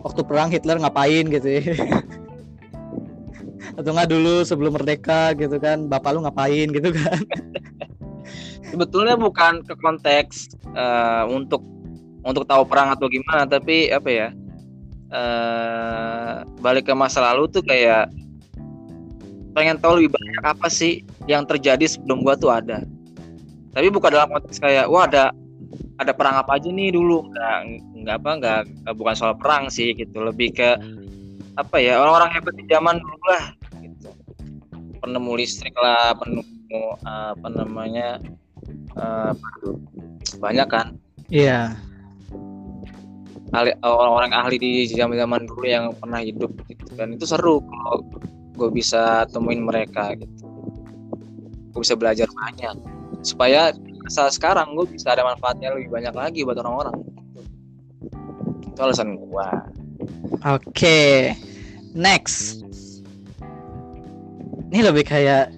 waktu 0.04 0.20
perang 0.22 0.52
Hitler 0.52 0.78
ngapain 0.78 1.26
gitu 1.32 1.48
ya. 1.58 1.62
Atau 3.78 3.90
nggak 3.90 4.10
dulu 4.12 4.46
sebelum 4.46 4.78
merdeka 4.78 5.34
gitu 5.34 5.58
kan, 5.58 5.90
bapak 5.90 6.14
lu 6.14 6.22
ngapain 6.22 6.70
gitu 6.70 6.94
kan. 6.94 7.18
Sebetulnya 8.70 9.18
bukan 9.18 9.66
ke 9.66 9.74
konteks 9.82 10.53
uh, 10.74 11.24
untuk 11.30 11.62
untuk 12.24 12.44
tahu 12.48 12.64
perang 12.68 12.92
atau 12.92 13.06
gimana, 13.08 13.46
tapi 13.48 13.88
apa 13.92 14.08
ya? 14.10 14.28
Uh, 15.14 16.42
balik 16.58 16.90
ke 16.90 16.94
masa 16.96 17.22
lalu 17.22 17.46
tuh 17.46 17.62
kayak 17.62 18.10
pengen 19.54 19.78
tahu 19.78 20.02
lebih 20.02 20.18
banyak 20.18 20.42
apa 20.42 20.66
sih 20.66 21.06
yang 21.30 21.46
terjadi 21.46 21.86
sebelum 21.86 22.26
gua 22.26 22.34
tuh 22.34 22.50
ada. 22.50 22.82
Tapi 23.74 23.90
bukan 23.90 24.10
dalam 24.10 24.30
konteks 24.34 24.58
kayak 24.58 24.90
wah 24.90 25.06
ada 25.06 25.30
ada 26.02 26.10
perang 26.10 26.42
apa 26.42 26.58
aja 26.58 26.66
nih 26.66 26.90
dulu. 26.90 27.30
Nggak 27.30 27.56
nggak 28.02 28.16
apa 28.18 28.30
nggak 28.42 28.60
bukan 28.98 29.14
soal 29.14 29.34
perang 29.38 29.70
sih 29.70 29.94
gitu. 29.94 30.18
Lebih 30.22 30.58
ke 30.58 30.70
apa 31.54 31.76
ya 31.78 32.02
orang-orang 32.02 32.34
hebat 32.34 32.54
di 32.58 32.66
zaman 32.66 32.98
dulu 32.98 33.18
lah 33.30 33.44
gitu. 33.78 34.10
Penemu 34.98 35.32
listrik 35.38 35.74
lah 35.78 36.16
penemu 36.18 36.98
apa 37.06 37.48
namanya 37.54 38.18
uh, 38.98 39.30
banyak 40.38 40.68
kan? 40.68 40.86
Iya. 41.28 41.74
Yeah. 43.54 43.78
orang-orang 43.86 44.34
ahli 44.34 44.58
di 44.58 44.72
zaman-zaman 44.90 45.46
dulu 45.46 45.62
yang 45.62 45.94
pernah 45.94 46.18
hidup 46.18 46.50
gitu 46.66 46.90
kan. 46.98 47.14
Itu 47.14 47.22
seru 47.22 47.62
kalau 47.62 48.02
gue 48.58 48.68
bisa 48.74 49.30
temuin 49.30 49.62
mereka 49.62 50.18
gitu. 50.18 50.42
Gue 51.70 51.80
bisa 51.86 51.94
belajar 51.94 52.26
banyak. 52.34 52.74
Supaya 53.22 53.70
saat 54.10 54.34
sekarang 54.34 54.74
gue 54.74 54.90
bisa 54.90 55.14
ada 55.14 55.22
manfaatnya 55.22 55.70
lebih 55.70 55.94
banyak 55.94 56.14
lagi 56.18 56.42
buat 56.42 56.58
orang-orang. 56.58 56.98
Itu 58.74 58.78
alasan 58.82 59.14
gue 59.22 59.48
Oke, 60.44 61.32
next. 61.96 62.60
Ini 64.68 64.80
lebih 64.82 65.06
kayak 65.06 65.54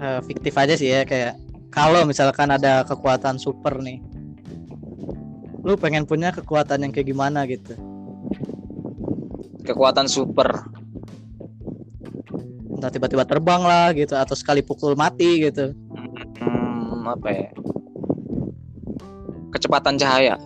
eh, 0.00 0.20
fiktif 0.24 0.56
aja 0.56 0.74
sih 0.74 0.88
ya 0.88 1.04
kayak 1.04 1.36
kalau 1.76 2.08
misalkan 2.08 2.48
ada 2.48 2.80
kekuatan 2.88 3.36
super 3.36 3.76
nih, 3.84 4.00
lu 5.60 5.76
pengen 5.76 6.08
punya 6.08 6.32
kekuatan 6.32 6.88
yang 6.88 6.92
kayak 6.96 7.12
gimana 7.12 7.44
gitu? 7.44 7.76
kekuatan 9.66 10.06
super. 10.06 10.46
Entah 12.78 12.92
tiba-tiba 12.94 13.26
terbang 13.26 13.66
lah 13.66 13.90
gitu 13.90 14.14
atau 14.14 14.38
sekali 14.38 14.62
pukul 14.62 14.94
mati 14.94 15.50
gitu. 15.50 15.74
hmm, 16.38 17.10
apa 17.10 17.28
ya? 17.34 17.48
Kecepatan 19.50 19.98
cahaya. 19.98 20.38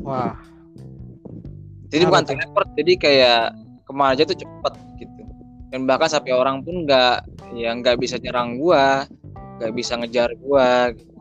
Wah, 0.00 0.32
jadi 1.92 2.08
bukan 2.08 2.24
teleport 2.24 2.68
jadi 2.78 2.92
kayak 2.96 3.42
ke 3.84 3.92
mana 3.92 4.16
aja 4.16 4.24
tuh 4.24 4.38
cepet 4.38 4.74
gitu. 4.96 5.22
Dan 5.70 5.84
bahkan 5.84 6.08
sampai 6.08 6.32
orang 6.32 6.64
pun 6.64 6.88
nggak 6.88 7.28
ya 7.52 7.74
nggak 7.76 8.00
bisa 8.00 8.16
nyerang 8.16 8.56
gua 8.56 9.04
nggak 9.60 9.72
bisa 9.76 10.00
ngejar 10.00 10.32
gua 10.40 10.96
gitu. 10.96 11.12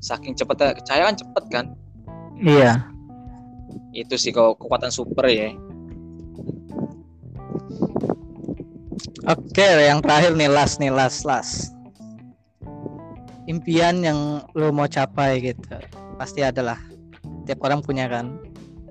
saking 0.00 0.32
cepetnya 0.32 0.72
cahaya 0.88 1.12
kan 1.12 1.16
cepet 1.20 1.44
kan 1.52 1.66
iya. 2.40 2.72
itu 3.92 4.16
sih 4.16 4.32
kalau 4.32 4.56
kekuatan 4.56 4.88
super 4.88 5.28
ya 5.28 5.52
Oke, 9.24 9.64
yang 9.64 10.04
terakhir 10.04 10.36
nih 10.36 10.52
last 10.52 10.76
nih 10.76 10.92
last 10.92 11.24
last. 11.24 11.72
Impian 13.48 14.04
yang 14.04 14.44
lu 14.52 14.68
mau 14.68 14.84
capai 14.84 15.40
gitu. 15.40 15.80
Pasti 16.20 16.44
ada 16.44 16.60
lah. 16.60 16.80
Tiap 17.48 17.56
orang 17.64 17.80
punya 17.80 18.04
kan. 18.04 18.36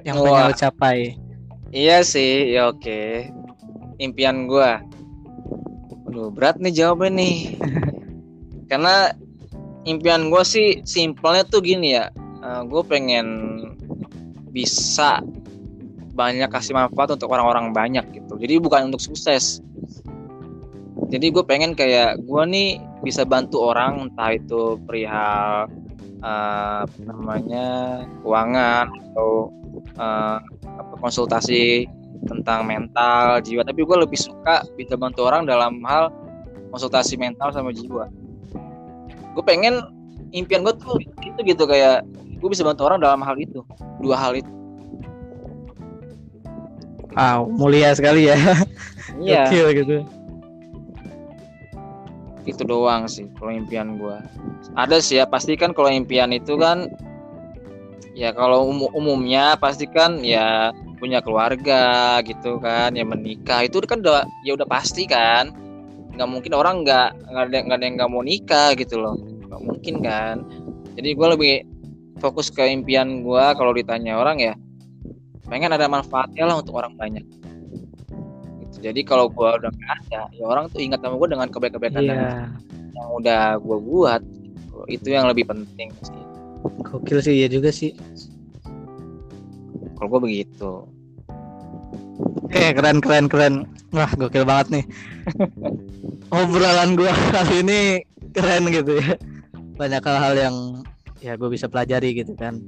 Yang 0.01 0.26
pengen 0.26 0.34
Wah. 0.34 0.49
lu 0.49 0.55
capai. 0.57 0.97
iya 1.74 2.05
sih 2.05 2.53
ya 2.53 2.70
oke 2.70 3.28
impian 3.97 4.45
gua 4.45 4.80
Aduh 6.07 6.30
berat 6.30 6.61
nih 6.61 6.70
jawabnya 6.70 7.09
nih 7.18 7.36
karena 8.68 9.16
impian 9.84 10.32
gua 10.32 10.47
sih 10.47 10.84
simpelnya 10.88 11.43
tuh 11.47 11.64
gini 11.64 11.95
ya. 11.97 12.07
Gue 12.68 12.84
pengen 12.84 13.28
bisa 14.51 15.24
banyak 16.14 16.47
kasih 16.53 16.78
manfaat 16.78 17.18
untuk 17.18 17.34
orang-orang 17.34 17.74
banyak 17.74 18.05
gitu. 18.14 18.38
Jadi 18.38 18.61
bukan 18.61 18.93
untuk 18.93 19.01
sukses. 19.01 19.59
Jadi 21.09 21.30
gue 21.30 21.45
pengen 21.45 21.78
kayak 21.78 22.22
gue 22.26 22.43
nih 22.49 22.82
bisa 23.05 23.26
bantu 23.26 23.70
orang 23.74 24.09
entah 24.09 24.34
itu 24.34 24.82
perihal 24.86 25.70
eh, 26.22 26.80
apa 26.86 26.99
namanya 27.05 27.68
keuangan 28.22 28.89
atau 28.89 29.53
eh, 29.97 30.38
apa, 30.66 30.93
konsultasi 31.01 31.86
tentang 32.30 32.66
mental 32.66 33.41
jiwa. 33.41 33.66
Tapi 33.66 33.82
gue 33.82 33.97
lebih 34.05 34.18
suka 34.18 34.66
bisa 34.78 34.97
bantu 34.97 35.26
orang 35.26 35.49
dalam 35.49 35.82
hal 35.86 36.14
konsultasi 36.70 37.18
mental 37.18 37.53
sama 37.53 37.74
jiwa 37.74 38.09
gue 39.34 39.44
pengen 39.44 39.82
impian 40.32 40.62
gue 40.62 40.74
tuh 40.78 40.98
itu 41.22 41.40
gitu 41.44 41.64
kayak 41.66 42.06
gue 42.38 42.50
bisa 42.50 42.62
bantu 42.62 42.86
orang 42.86 43.02
dalam 43.02 43.22
hal 43.22 43.36
itu 43.36 43.62
dua 44.00 44.18
hal 44.18 44.34
itu 44.38 44.50
Wow, 47.14 47.46
mulia 47.46 47.94
sekali 47.94 48.26
ya. 48.26 48.34
iya 49.22 49.46
Gokil 49.46 49.68
gitu. 49.78 49.98
itu 52.44 52.60
doang 52.68 53.08
sih 53.08 53.30
kalau 53.40 53.56
impian 53.56 53.96
gua 53.96 54.20
ada 54.76 55.00
sih 55.00 55.16
ya 55.16 55.24
pasti 55.24 55.56
kan 55.56 55.72
kalau 55.72 55.88
impian 55.88 56.28
itu 56.36 56.60
kan 56.60 56.92
ya 58.12 58.36
kalau 58.36 58.68
umu- 58.68 58.92
umumnya 58.92 59.56
pasti 59.56 59.88
kan 59.88 60.20
ya 60.20 60.76
punya 61.00 61.24
keluarga 61.24 62.20
gitu 62.28 62.60
kan 62.60 62.92
ya 62.92 63.08
menikah 63.08 63.64
itu 63.64 63.80
kan 63.88 64.04
udah 64.04 64.28
ya 64.44 64.60
udah 64.60 64.68
pasti 64.68 65.08
kan 65.08 65.56
nggak 66.14 66.30
mungkin 66.30 66.51
orang 66.53 66.86
nggak 66.86 67.09
nggak 67.26 67.43
ada 67.49 67.57
nggak 67.66 67.78
ada 67.78 67.86
yang 67.86 67.95
nggak 67.97 68.11
mau 68.11 68.22
nikah 68.22 68.70
gitu 68.78 69.01
loh 69.01 69.18
nggak 69.18 69.61
mungkin 69.61 69.95
kan 70.05 70.36
jadi 70.93 71.09
gua 71.18 71.34
lebih 71.34 71.66
fokus 72.22 72.53
ke 72.53 72.61
impian 72.70 73.26
gua 73.26 73.57
kalau 73.57 73.74
ditanya 73.74 74.22
orang 74.22 74.38
ya 74.38 74.53
pengen 75.49 75.74
ada 75.74 75.89
manfaatnya 75.89 76.45
lah 76.45 76.61
untuk 76.61 76.78
orang 76.78 76.93
banyak 76.95 77.26
gitu. 78.61 78.78
jadi 78.86 79.01
kalau 79.01 79.26
gua 79.28 79.57
udah 79.57 79.74
nggak 79.74 79.91
ada 80.05 80.22
ya 80.38 80.45
orang 80.45 80.70
tuh 80.70 80.80
ingat 80.86 81.01
sama 81.01 81.18
gua 81.18 81.30
dengan 81.34 81.47
kebaikan-kebaikan 81.49 82.03
yang 82.05 82.22
Iya. 82.22 82.45
yang 82.93 83.09
udah 83.18 83.43
gue 83.57 83.78
buat 83.82 84.22
gitu. 84.22 84.78
itu 84.86 85.07
yang 85.09 85.26
lebih 85.26 85.49
penting 85.49 85.89
sih 86.05 86.22
Gokil 86.86 87.20
sih 87.20 87.36
ya 87.41 87.49
juga 87.49 87.74
sih. 87.74 87.91
kalau 89.97 90.07
gue 90.14 90.22
begitu 90.30 90.86
Oke, 92.20 92.70
keren 92.78 93.01
keren 93.01 93.26
keren. 93.26 93.53
Wah, 93.93 94.09
gokil 94.14 94.45
banget 94.45 94.68
nih. 94.80 94.86
Obrolan 96.38 96.97
gua 96.97 97.14
kali 97.34 97.66
ini 97.66 97.80
keren 98.34 98.70
gitu 98.70 99.01
ya. 99.01 99.18
Banyak 99.78 100.01
hal-hal 100.05 100.34
yang 100.38 100.55
ya 101.24 101.39
gue 101.39 101.49
bisa 101.49 101.66
pelajari 101.66 102.14
gitu 102.14 102.34
kan. 102.38 102.61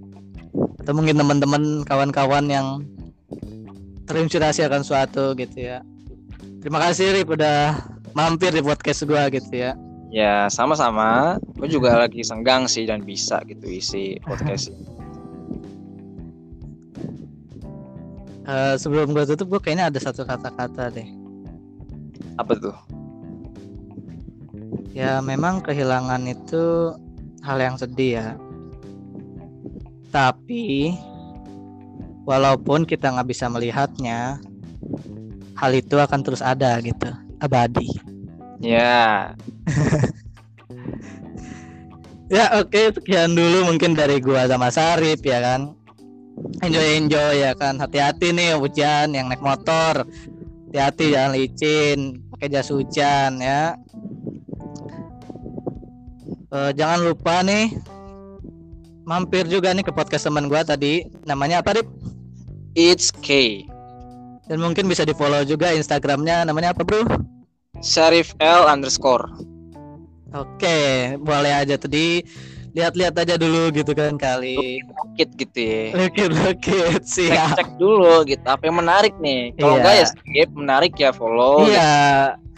Atau 0.81 0.93
mungkin 0.97 1.19
teman-teman 1.19 1.85
kawan-kawan 1.85 2.45
yang 2.49 2.81
terinspirasi 4.05 4.65
akan 4.65 4.81
suatu 4.85 5.33
gitu 5.37 5.57
ya. 5.59 5.81
Terima 6.61 6.81
kasih 6.81 7.21
Rip 7.21 7.29
udah 7.29 7.77
mampir 8.17 8.49
di 8.53 8.61
podcast 8.65 9.05
gua 9.05 9.29
gitu 9.29 9.53
ya. 9.53 9.77
ya 10.15 10.47
sama-sama 10.47 11.35
gue 11.59 11.67
juga 11.67 11.99
lagi 11.99 12.23
senggang 12.23 12.71
sih 12.71 12.87
dan 12.87 13.03
bisa 13.03 13.43
gitu 13.45 13.67
isi 13.67 14.15
podcast 14.23 14.71
ini. 14.71 14.85
Eh, 18.45 18.75
sebelum 18.77 19.09
gua 19.09 19.25
tutup 19.25 19.49
gua 19.49 19.61
kayaknya 19.61 19.89
ada 19.89 19.97
satu 19.97 20.21
kata-kata 20.21 20.93
deh. 20.93 21.09
apa 22.35 22.51
tuh 22.59 22.75
Ya 24.91 25.19
memang 25.19 25.59
kehilangan 25.59 26.23
itu 26.27 26.95
hal 27.43 27.57
yang 27.59 27.75
sedih 27.75 28.11
ya. 28.15 28.29
Tapi 30.07 30.95
walaupun 32.23 32.87
kita 32.87 33.11
nggak 33.11 33.27
bisa 33.27 33.51
melihatnya, 33.51 34.39
hal 35.59 35.71
itu 35.75 35.99
akan 35.99 36.23
terus 36.23 36.39
ada 36.39 36.79
gitu, 36.79 37.11
abadi. 37.43 37.91
ya 38.63 39.35
Ya 42.25 42.49
oke 42.57 42.95
sekian 42.95 43.37
dulu 43.37 43.69
mungkin 43.69 43.93
dari 43.93 44.17
gua 44.23 44.47
sama 44.49 44.71
Sarip 44.73 45.21
ya 45.21 45.43
kan. 45.43 45.74
Enjoy 46.63 46.87
enjoy 46.99 47.43
ya 47.43 47.51
kan. 47.55 47.79
Hati-hati 47.79 48.35
nih 48.35 48.57
hujan 48.59 49.15
yang 49.15 49.31
naik 49.31 49.43
motor. 49.43 50.03
Hati-hati 50.69 51.15
jangan 51.15 51.31
licin, 51.35 51.99
pakai 52.35 52.47
jas 52.51 52.69
hujan 52.71 53.39
ya. 53.39 53.79
Eh, 56.55 56.71
jangan 56.75 56.99
lupa 57.03 57.43
nih 57.43 57.71
mampir 59.05 59.45
juga 59.45 59.69
nih 59.75 59.85
ke 59.85 59.91
podcast 59.93 60.27
teman 60.27 60.47
gua 60.47 60.65
tadi. 60.65 61.07
Namanya 61.27 61.63
apa, 61.63 61.77
Rip? 61.77 61.87
it's 62.75 63.09
K 63.23 63.63
Dan 64.45 64.61
mungkin 64.61 64.85
bisa 64.85 65.07
di-follow 65.07 65.41
juga 65.47 65.73
Instagramnya 65.73 66.45
namanya 66.45 66.75
apa, 66.75 66.85
Bro? 66.85 67.07
Syarif 67.81 68.35
L 68.43 68.67
underscore 68.67 69.25
Oke, 70.35 71.15
boleh 71.23 71.55
aja 71.55 71.79
tadi 71.79 72.19
lihat-lihat 72.75 73.15
aja 73.15 73.35
dulu 73.35 73.71
gitu 73.71 73.91
kan 73.91 74.13
kali. 74.15 74.83
Kit 75.15 75.31
gitu 75.33 75.55
ya 75.57 75.95
Lekit-lekit 75.95 76.99
cek, 76.99 77.31
siap. 77.31 77.55
cek 77.55 77.69
dulu 77.75 78.21
gitu 78.23 78.43
apa 78.43 78.59
yang 78.61 78.77
menarik 78.77 79.15
nih 79.17 79.55
kalau 79.55 79.71
Iya. 79.71 79.79
enggak 79.79 79.93
ya 79.93 80.05
skip 80.05 80.49
menarik 80.51 80.93
ya 80.93 81.09
follow 81.09 81.63
Iya, 81.63 81.91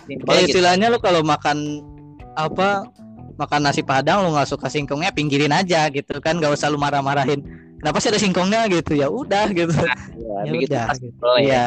Simpel 0.04 0.26
kayak 0.26 0.42
gitu. 0.42 0.50
istilahnya 0.52 0.88
lu 0.90 0.98
kalau 0.98 1.22
makan 1.22 1.86
apa 2.34 2.90
makan 3.36 3.62
nasi 3.62 3.82
padang 3.82 4.22
lu 4.22 4.34
nggak 4.34 4.46
suka 4.48 4.66
singkongnya 4.68 5.10
pinggirin 5.12 5.50
aja 5.52 5.86
gitu 5.88 6.18
kan 6.18 6.36
nggak 6.36 6.50
usah 6.52 6.68
lu 6.68 6.76
marah-marahin 6.76 7.46
kenapa 7.78 7.98
sih 8.00 8.10
ada 8.10 8.18
singkongnya 8.18 8.66
gitu 8.68 8.94
ya 8.94 9.06
udah 9.08 9.46
gitu 9.52 9.70
ya, 9.78 9.94
ya 10.18 10.42
begitu 10.48 10.74
udah 10.74 10.88
gitu. 10.96 11.14
ya. 11.22 11.38
Iya. 11.40 11.66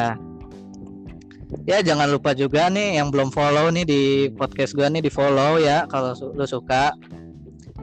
Ya 1.61 1.79
jangan 1.81 2.07
lupa 2.07 2.31
juga 2.31 2.67
nih 2.67 2.95
yang 2.95 3.07
belum 3.07 3.27
follow 3.29 3.67
nih 3.69 3.83
di 3.83 4.01
podcast 4.29 4.71
gua 4.71 4.87
nih 4.87 4.99
di 5.01 5.09
follow 5.09 5.55
ya 5.57 5.83
kalau 5.85 6.11
su- 6.11 6.31
lu 6.31 6.43
suka 6.43 6.95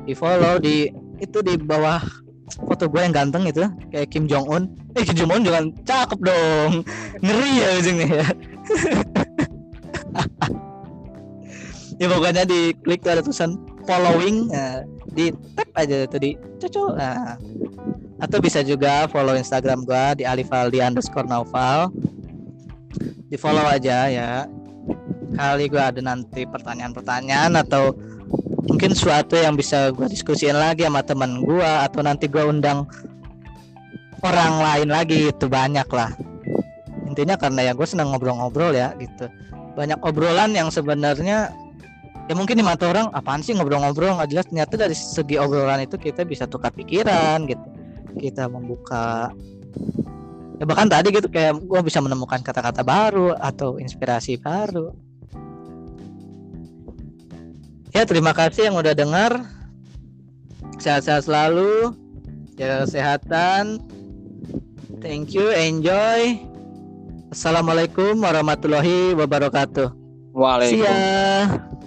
di 0.08 0.16
follow 0.16 0.56
di 0.56 0.88
itu 1.20 1.44
di 1.44 1.60
bawah 1.60 2.00
foto 2.64 2.88
gue 2.88 3.04
yang 3.04 3.12
ganteng 3.12 3.44
itu 3.44 3.68
kayak 3.92 4.08
Kim 4.08 4.24
Jong 4.24 4.48
Un 4.48 4.62
eh 4.96 5.04
Kim 5.04 5.20
Jong 5.20 5.36
Un 5.36 5.42
jangan 5.44 5.64
cakep 5.84 6.18
dong. 6.24 6.72
Ngeri 7.20 7.50
ya 7.60 7.68
ujungnya 7.76 8.08
ya. 8.08 8.28
Ya 11.98 12.06
pokoknya 12.06 12.46
di 12.46 12.70
klik 12.86 13.02
tuh 13.02 13.10
ada 13.10 13.26
tulisan 13.26 13.58
following 13.82 14.54
nah, 14.54 14.86
di 15.18 15.34
tap 15.58 15.66
aja 15.74 16.06
itu 16.06 16.14
di 16.22 16.30
cucu 16.62 16.94
nah 16.94 17.34
atau 18.22 18.38
bisa 18.38 18.62
juga 18.62 19.10
follow 19.10 19.34
Instagram 19.34 19.82
gua 19.82 20.14
di 20.14 20.22
alifaldi 20.22 20.78
underscore 20.78 21.26
naufal. 21.26 21.90
Di 23.26 23.34
follow 23.34 23.66
aja 23.66 24.06
ya. 24.06 24.46
Kali 25.34 25.66
gue 25.66 25.82
ada 25.82 25.98
nanti 25.98 26.46
pertanyaan-pertanyaan 26.46 27.58
atau 27.66 27.98
mungkin 28.68 28.92
suatu 28.92 29.34
yang 29.34 29.56
bisa 29.56 29.90
gue 29.90 30.06
diskusiin 30.06 30.54
lagi 30.54 30.84
sama 30.84 31.00
teman 31.00 31.40
gue 31.40 31.64
atau 31.64 32.04
nanti 32.04 32.28
gue 32.28 32.44
undang 32.44 32.84
orang 34.20 34.60
lain 34.60 34.88
lagi 34.92 35.32
itu 35.32 35.46
banyak 35.48 35.88
lah. 35.88 36.12
Intinya 37.08 37.40
karena 37.40 37.70
ya 37.70 37.72
gue 37.72 37.86
senang 37.88 38.12
ngobrol-ngobrol 38.12 38.76
ya 38.76 38.92
gitu. 39.00 39.26
Banyak 39.74 40.04
obrolan 40.04 40.52
yang 40.52 40.68
sebenarnya 40.68 41.48
ya 42.28 42.34
mungkin 42.36 42.60
di 42.60 42.64
mata 42.66 42.84
orang 42.92 43.08
apaan 43.16 43.40
sih 43.40 43.56
ngobrol-ngobrol? 43.56 44.20
Nggak 44.20 44.30
jelas. 44.36 44.46
Ternyata 44.52 44.74
dari 44.76 44.94
segi 44.94 45.40
obrolan 45.40 45.88
itu 45.88 45.96
kita 45.96 46.28
bisa 46.28 46.44
tukar 46.44 46.70
pikiran 46.76 47.48
gitu. 47.48 47.66
Kita 48.20 48.52
membuka 48.52 49.32
ya 50.58 50.64
bahkan 50.66 50.90
tadi 50.90 51.14
gitu 51.14 51.30
kayak 51.30 51.62
gue 51.62 51.80
bisa 51.86 52.02
menemukan 52.02 52.42
kata-kata 52.42 52.82
baru 52.82 53.32
atau 53.38 53.78
inspirasi 53.78 54.42
baru 54.42 55.07
ya 57.98 58.06
terima 58.06 58.30
kasih 58.30 58.70
yang 58.70 58.78
udah 58.78 58.94
dengar. 58.94 59.42
Sehat-sehat 60.78 61.26
selalu 61.26 61.98
jaga 62.54 62.86
kesehatan. 62.86 63.82
Thank 65.02 65.34
you 65.34 65.50
enjoy. 65.50 66.38
Assalamualaikum 67.34 68.22
warahmatullahi 68.22 69.18
wabarakatuh. 69.18 69.90
Waalaikumsalam. 70.30 71.77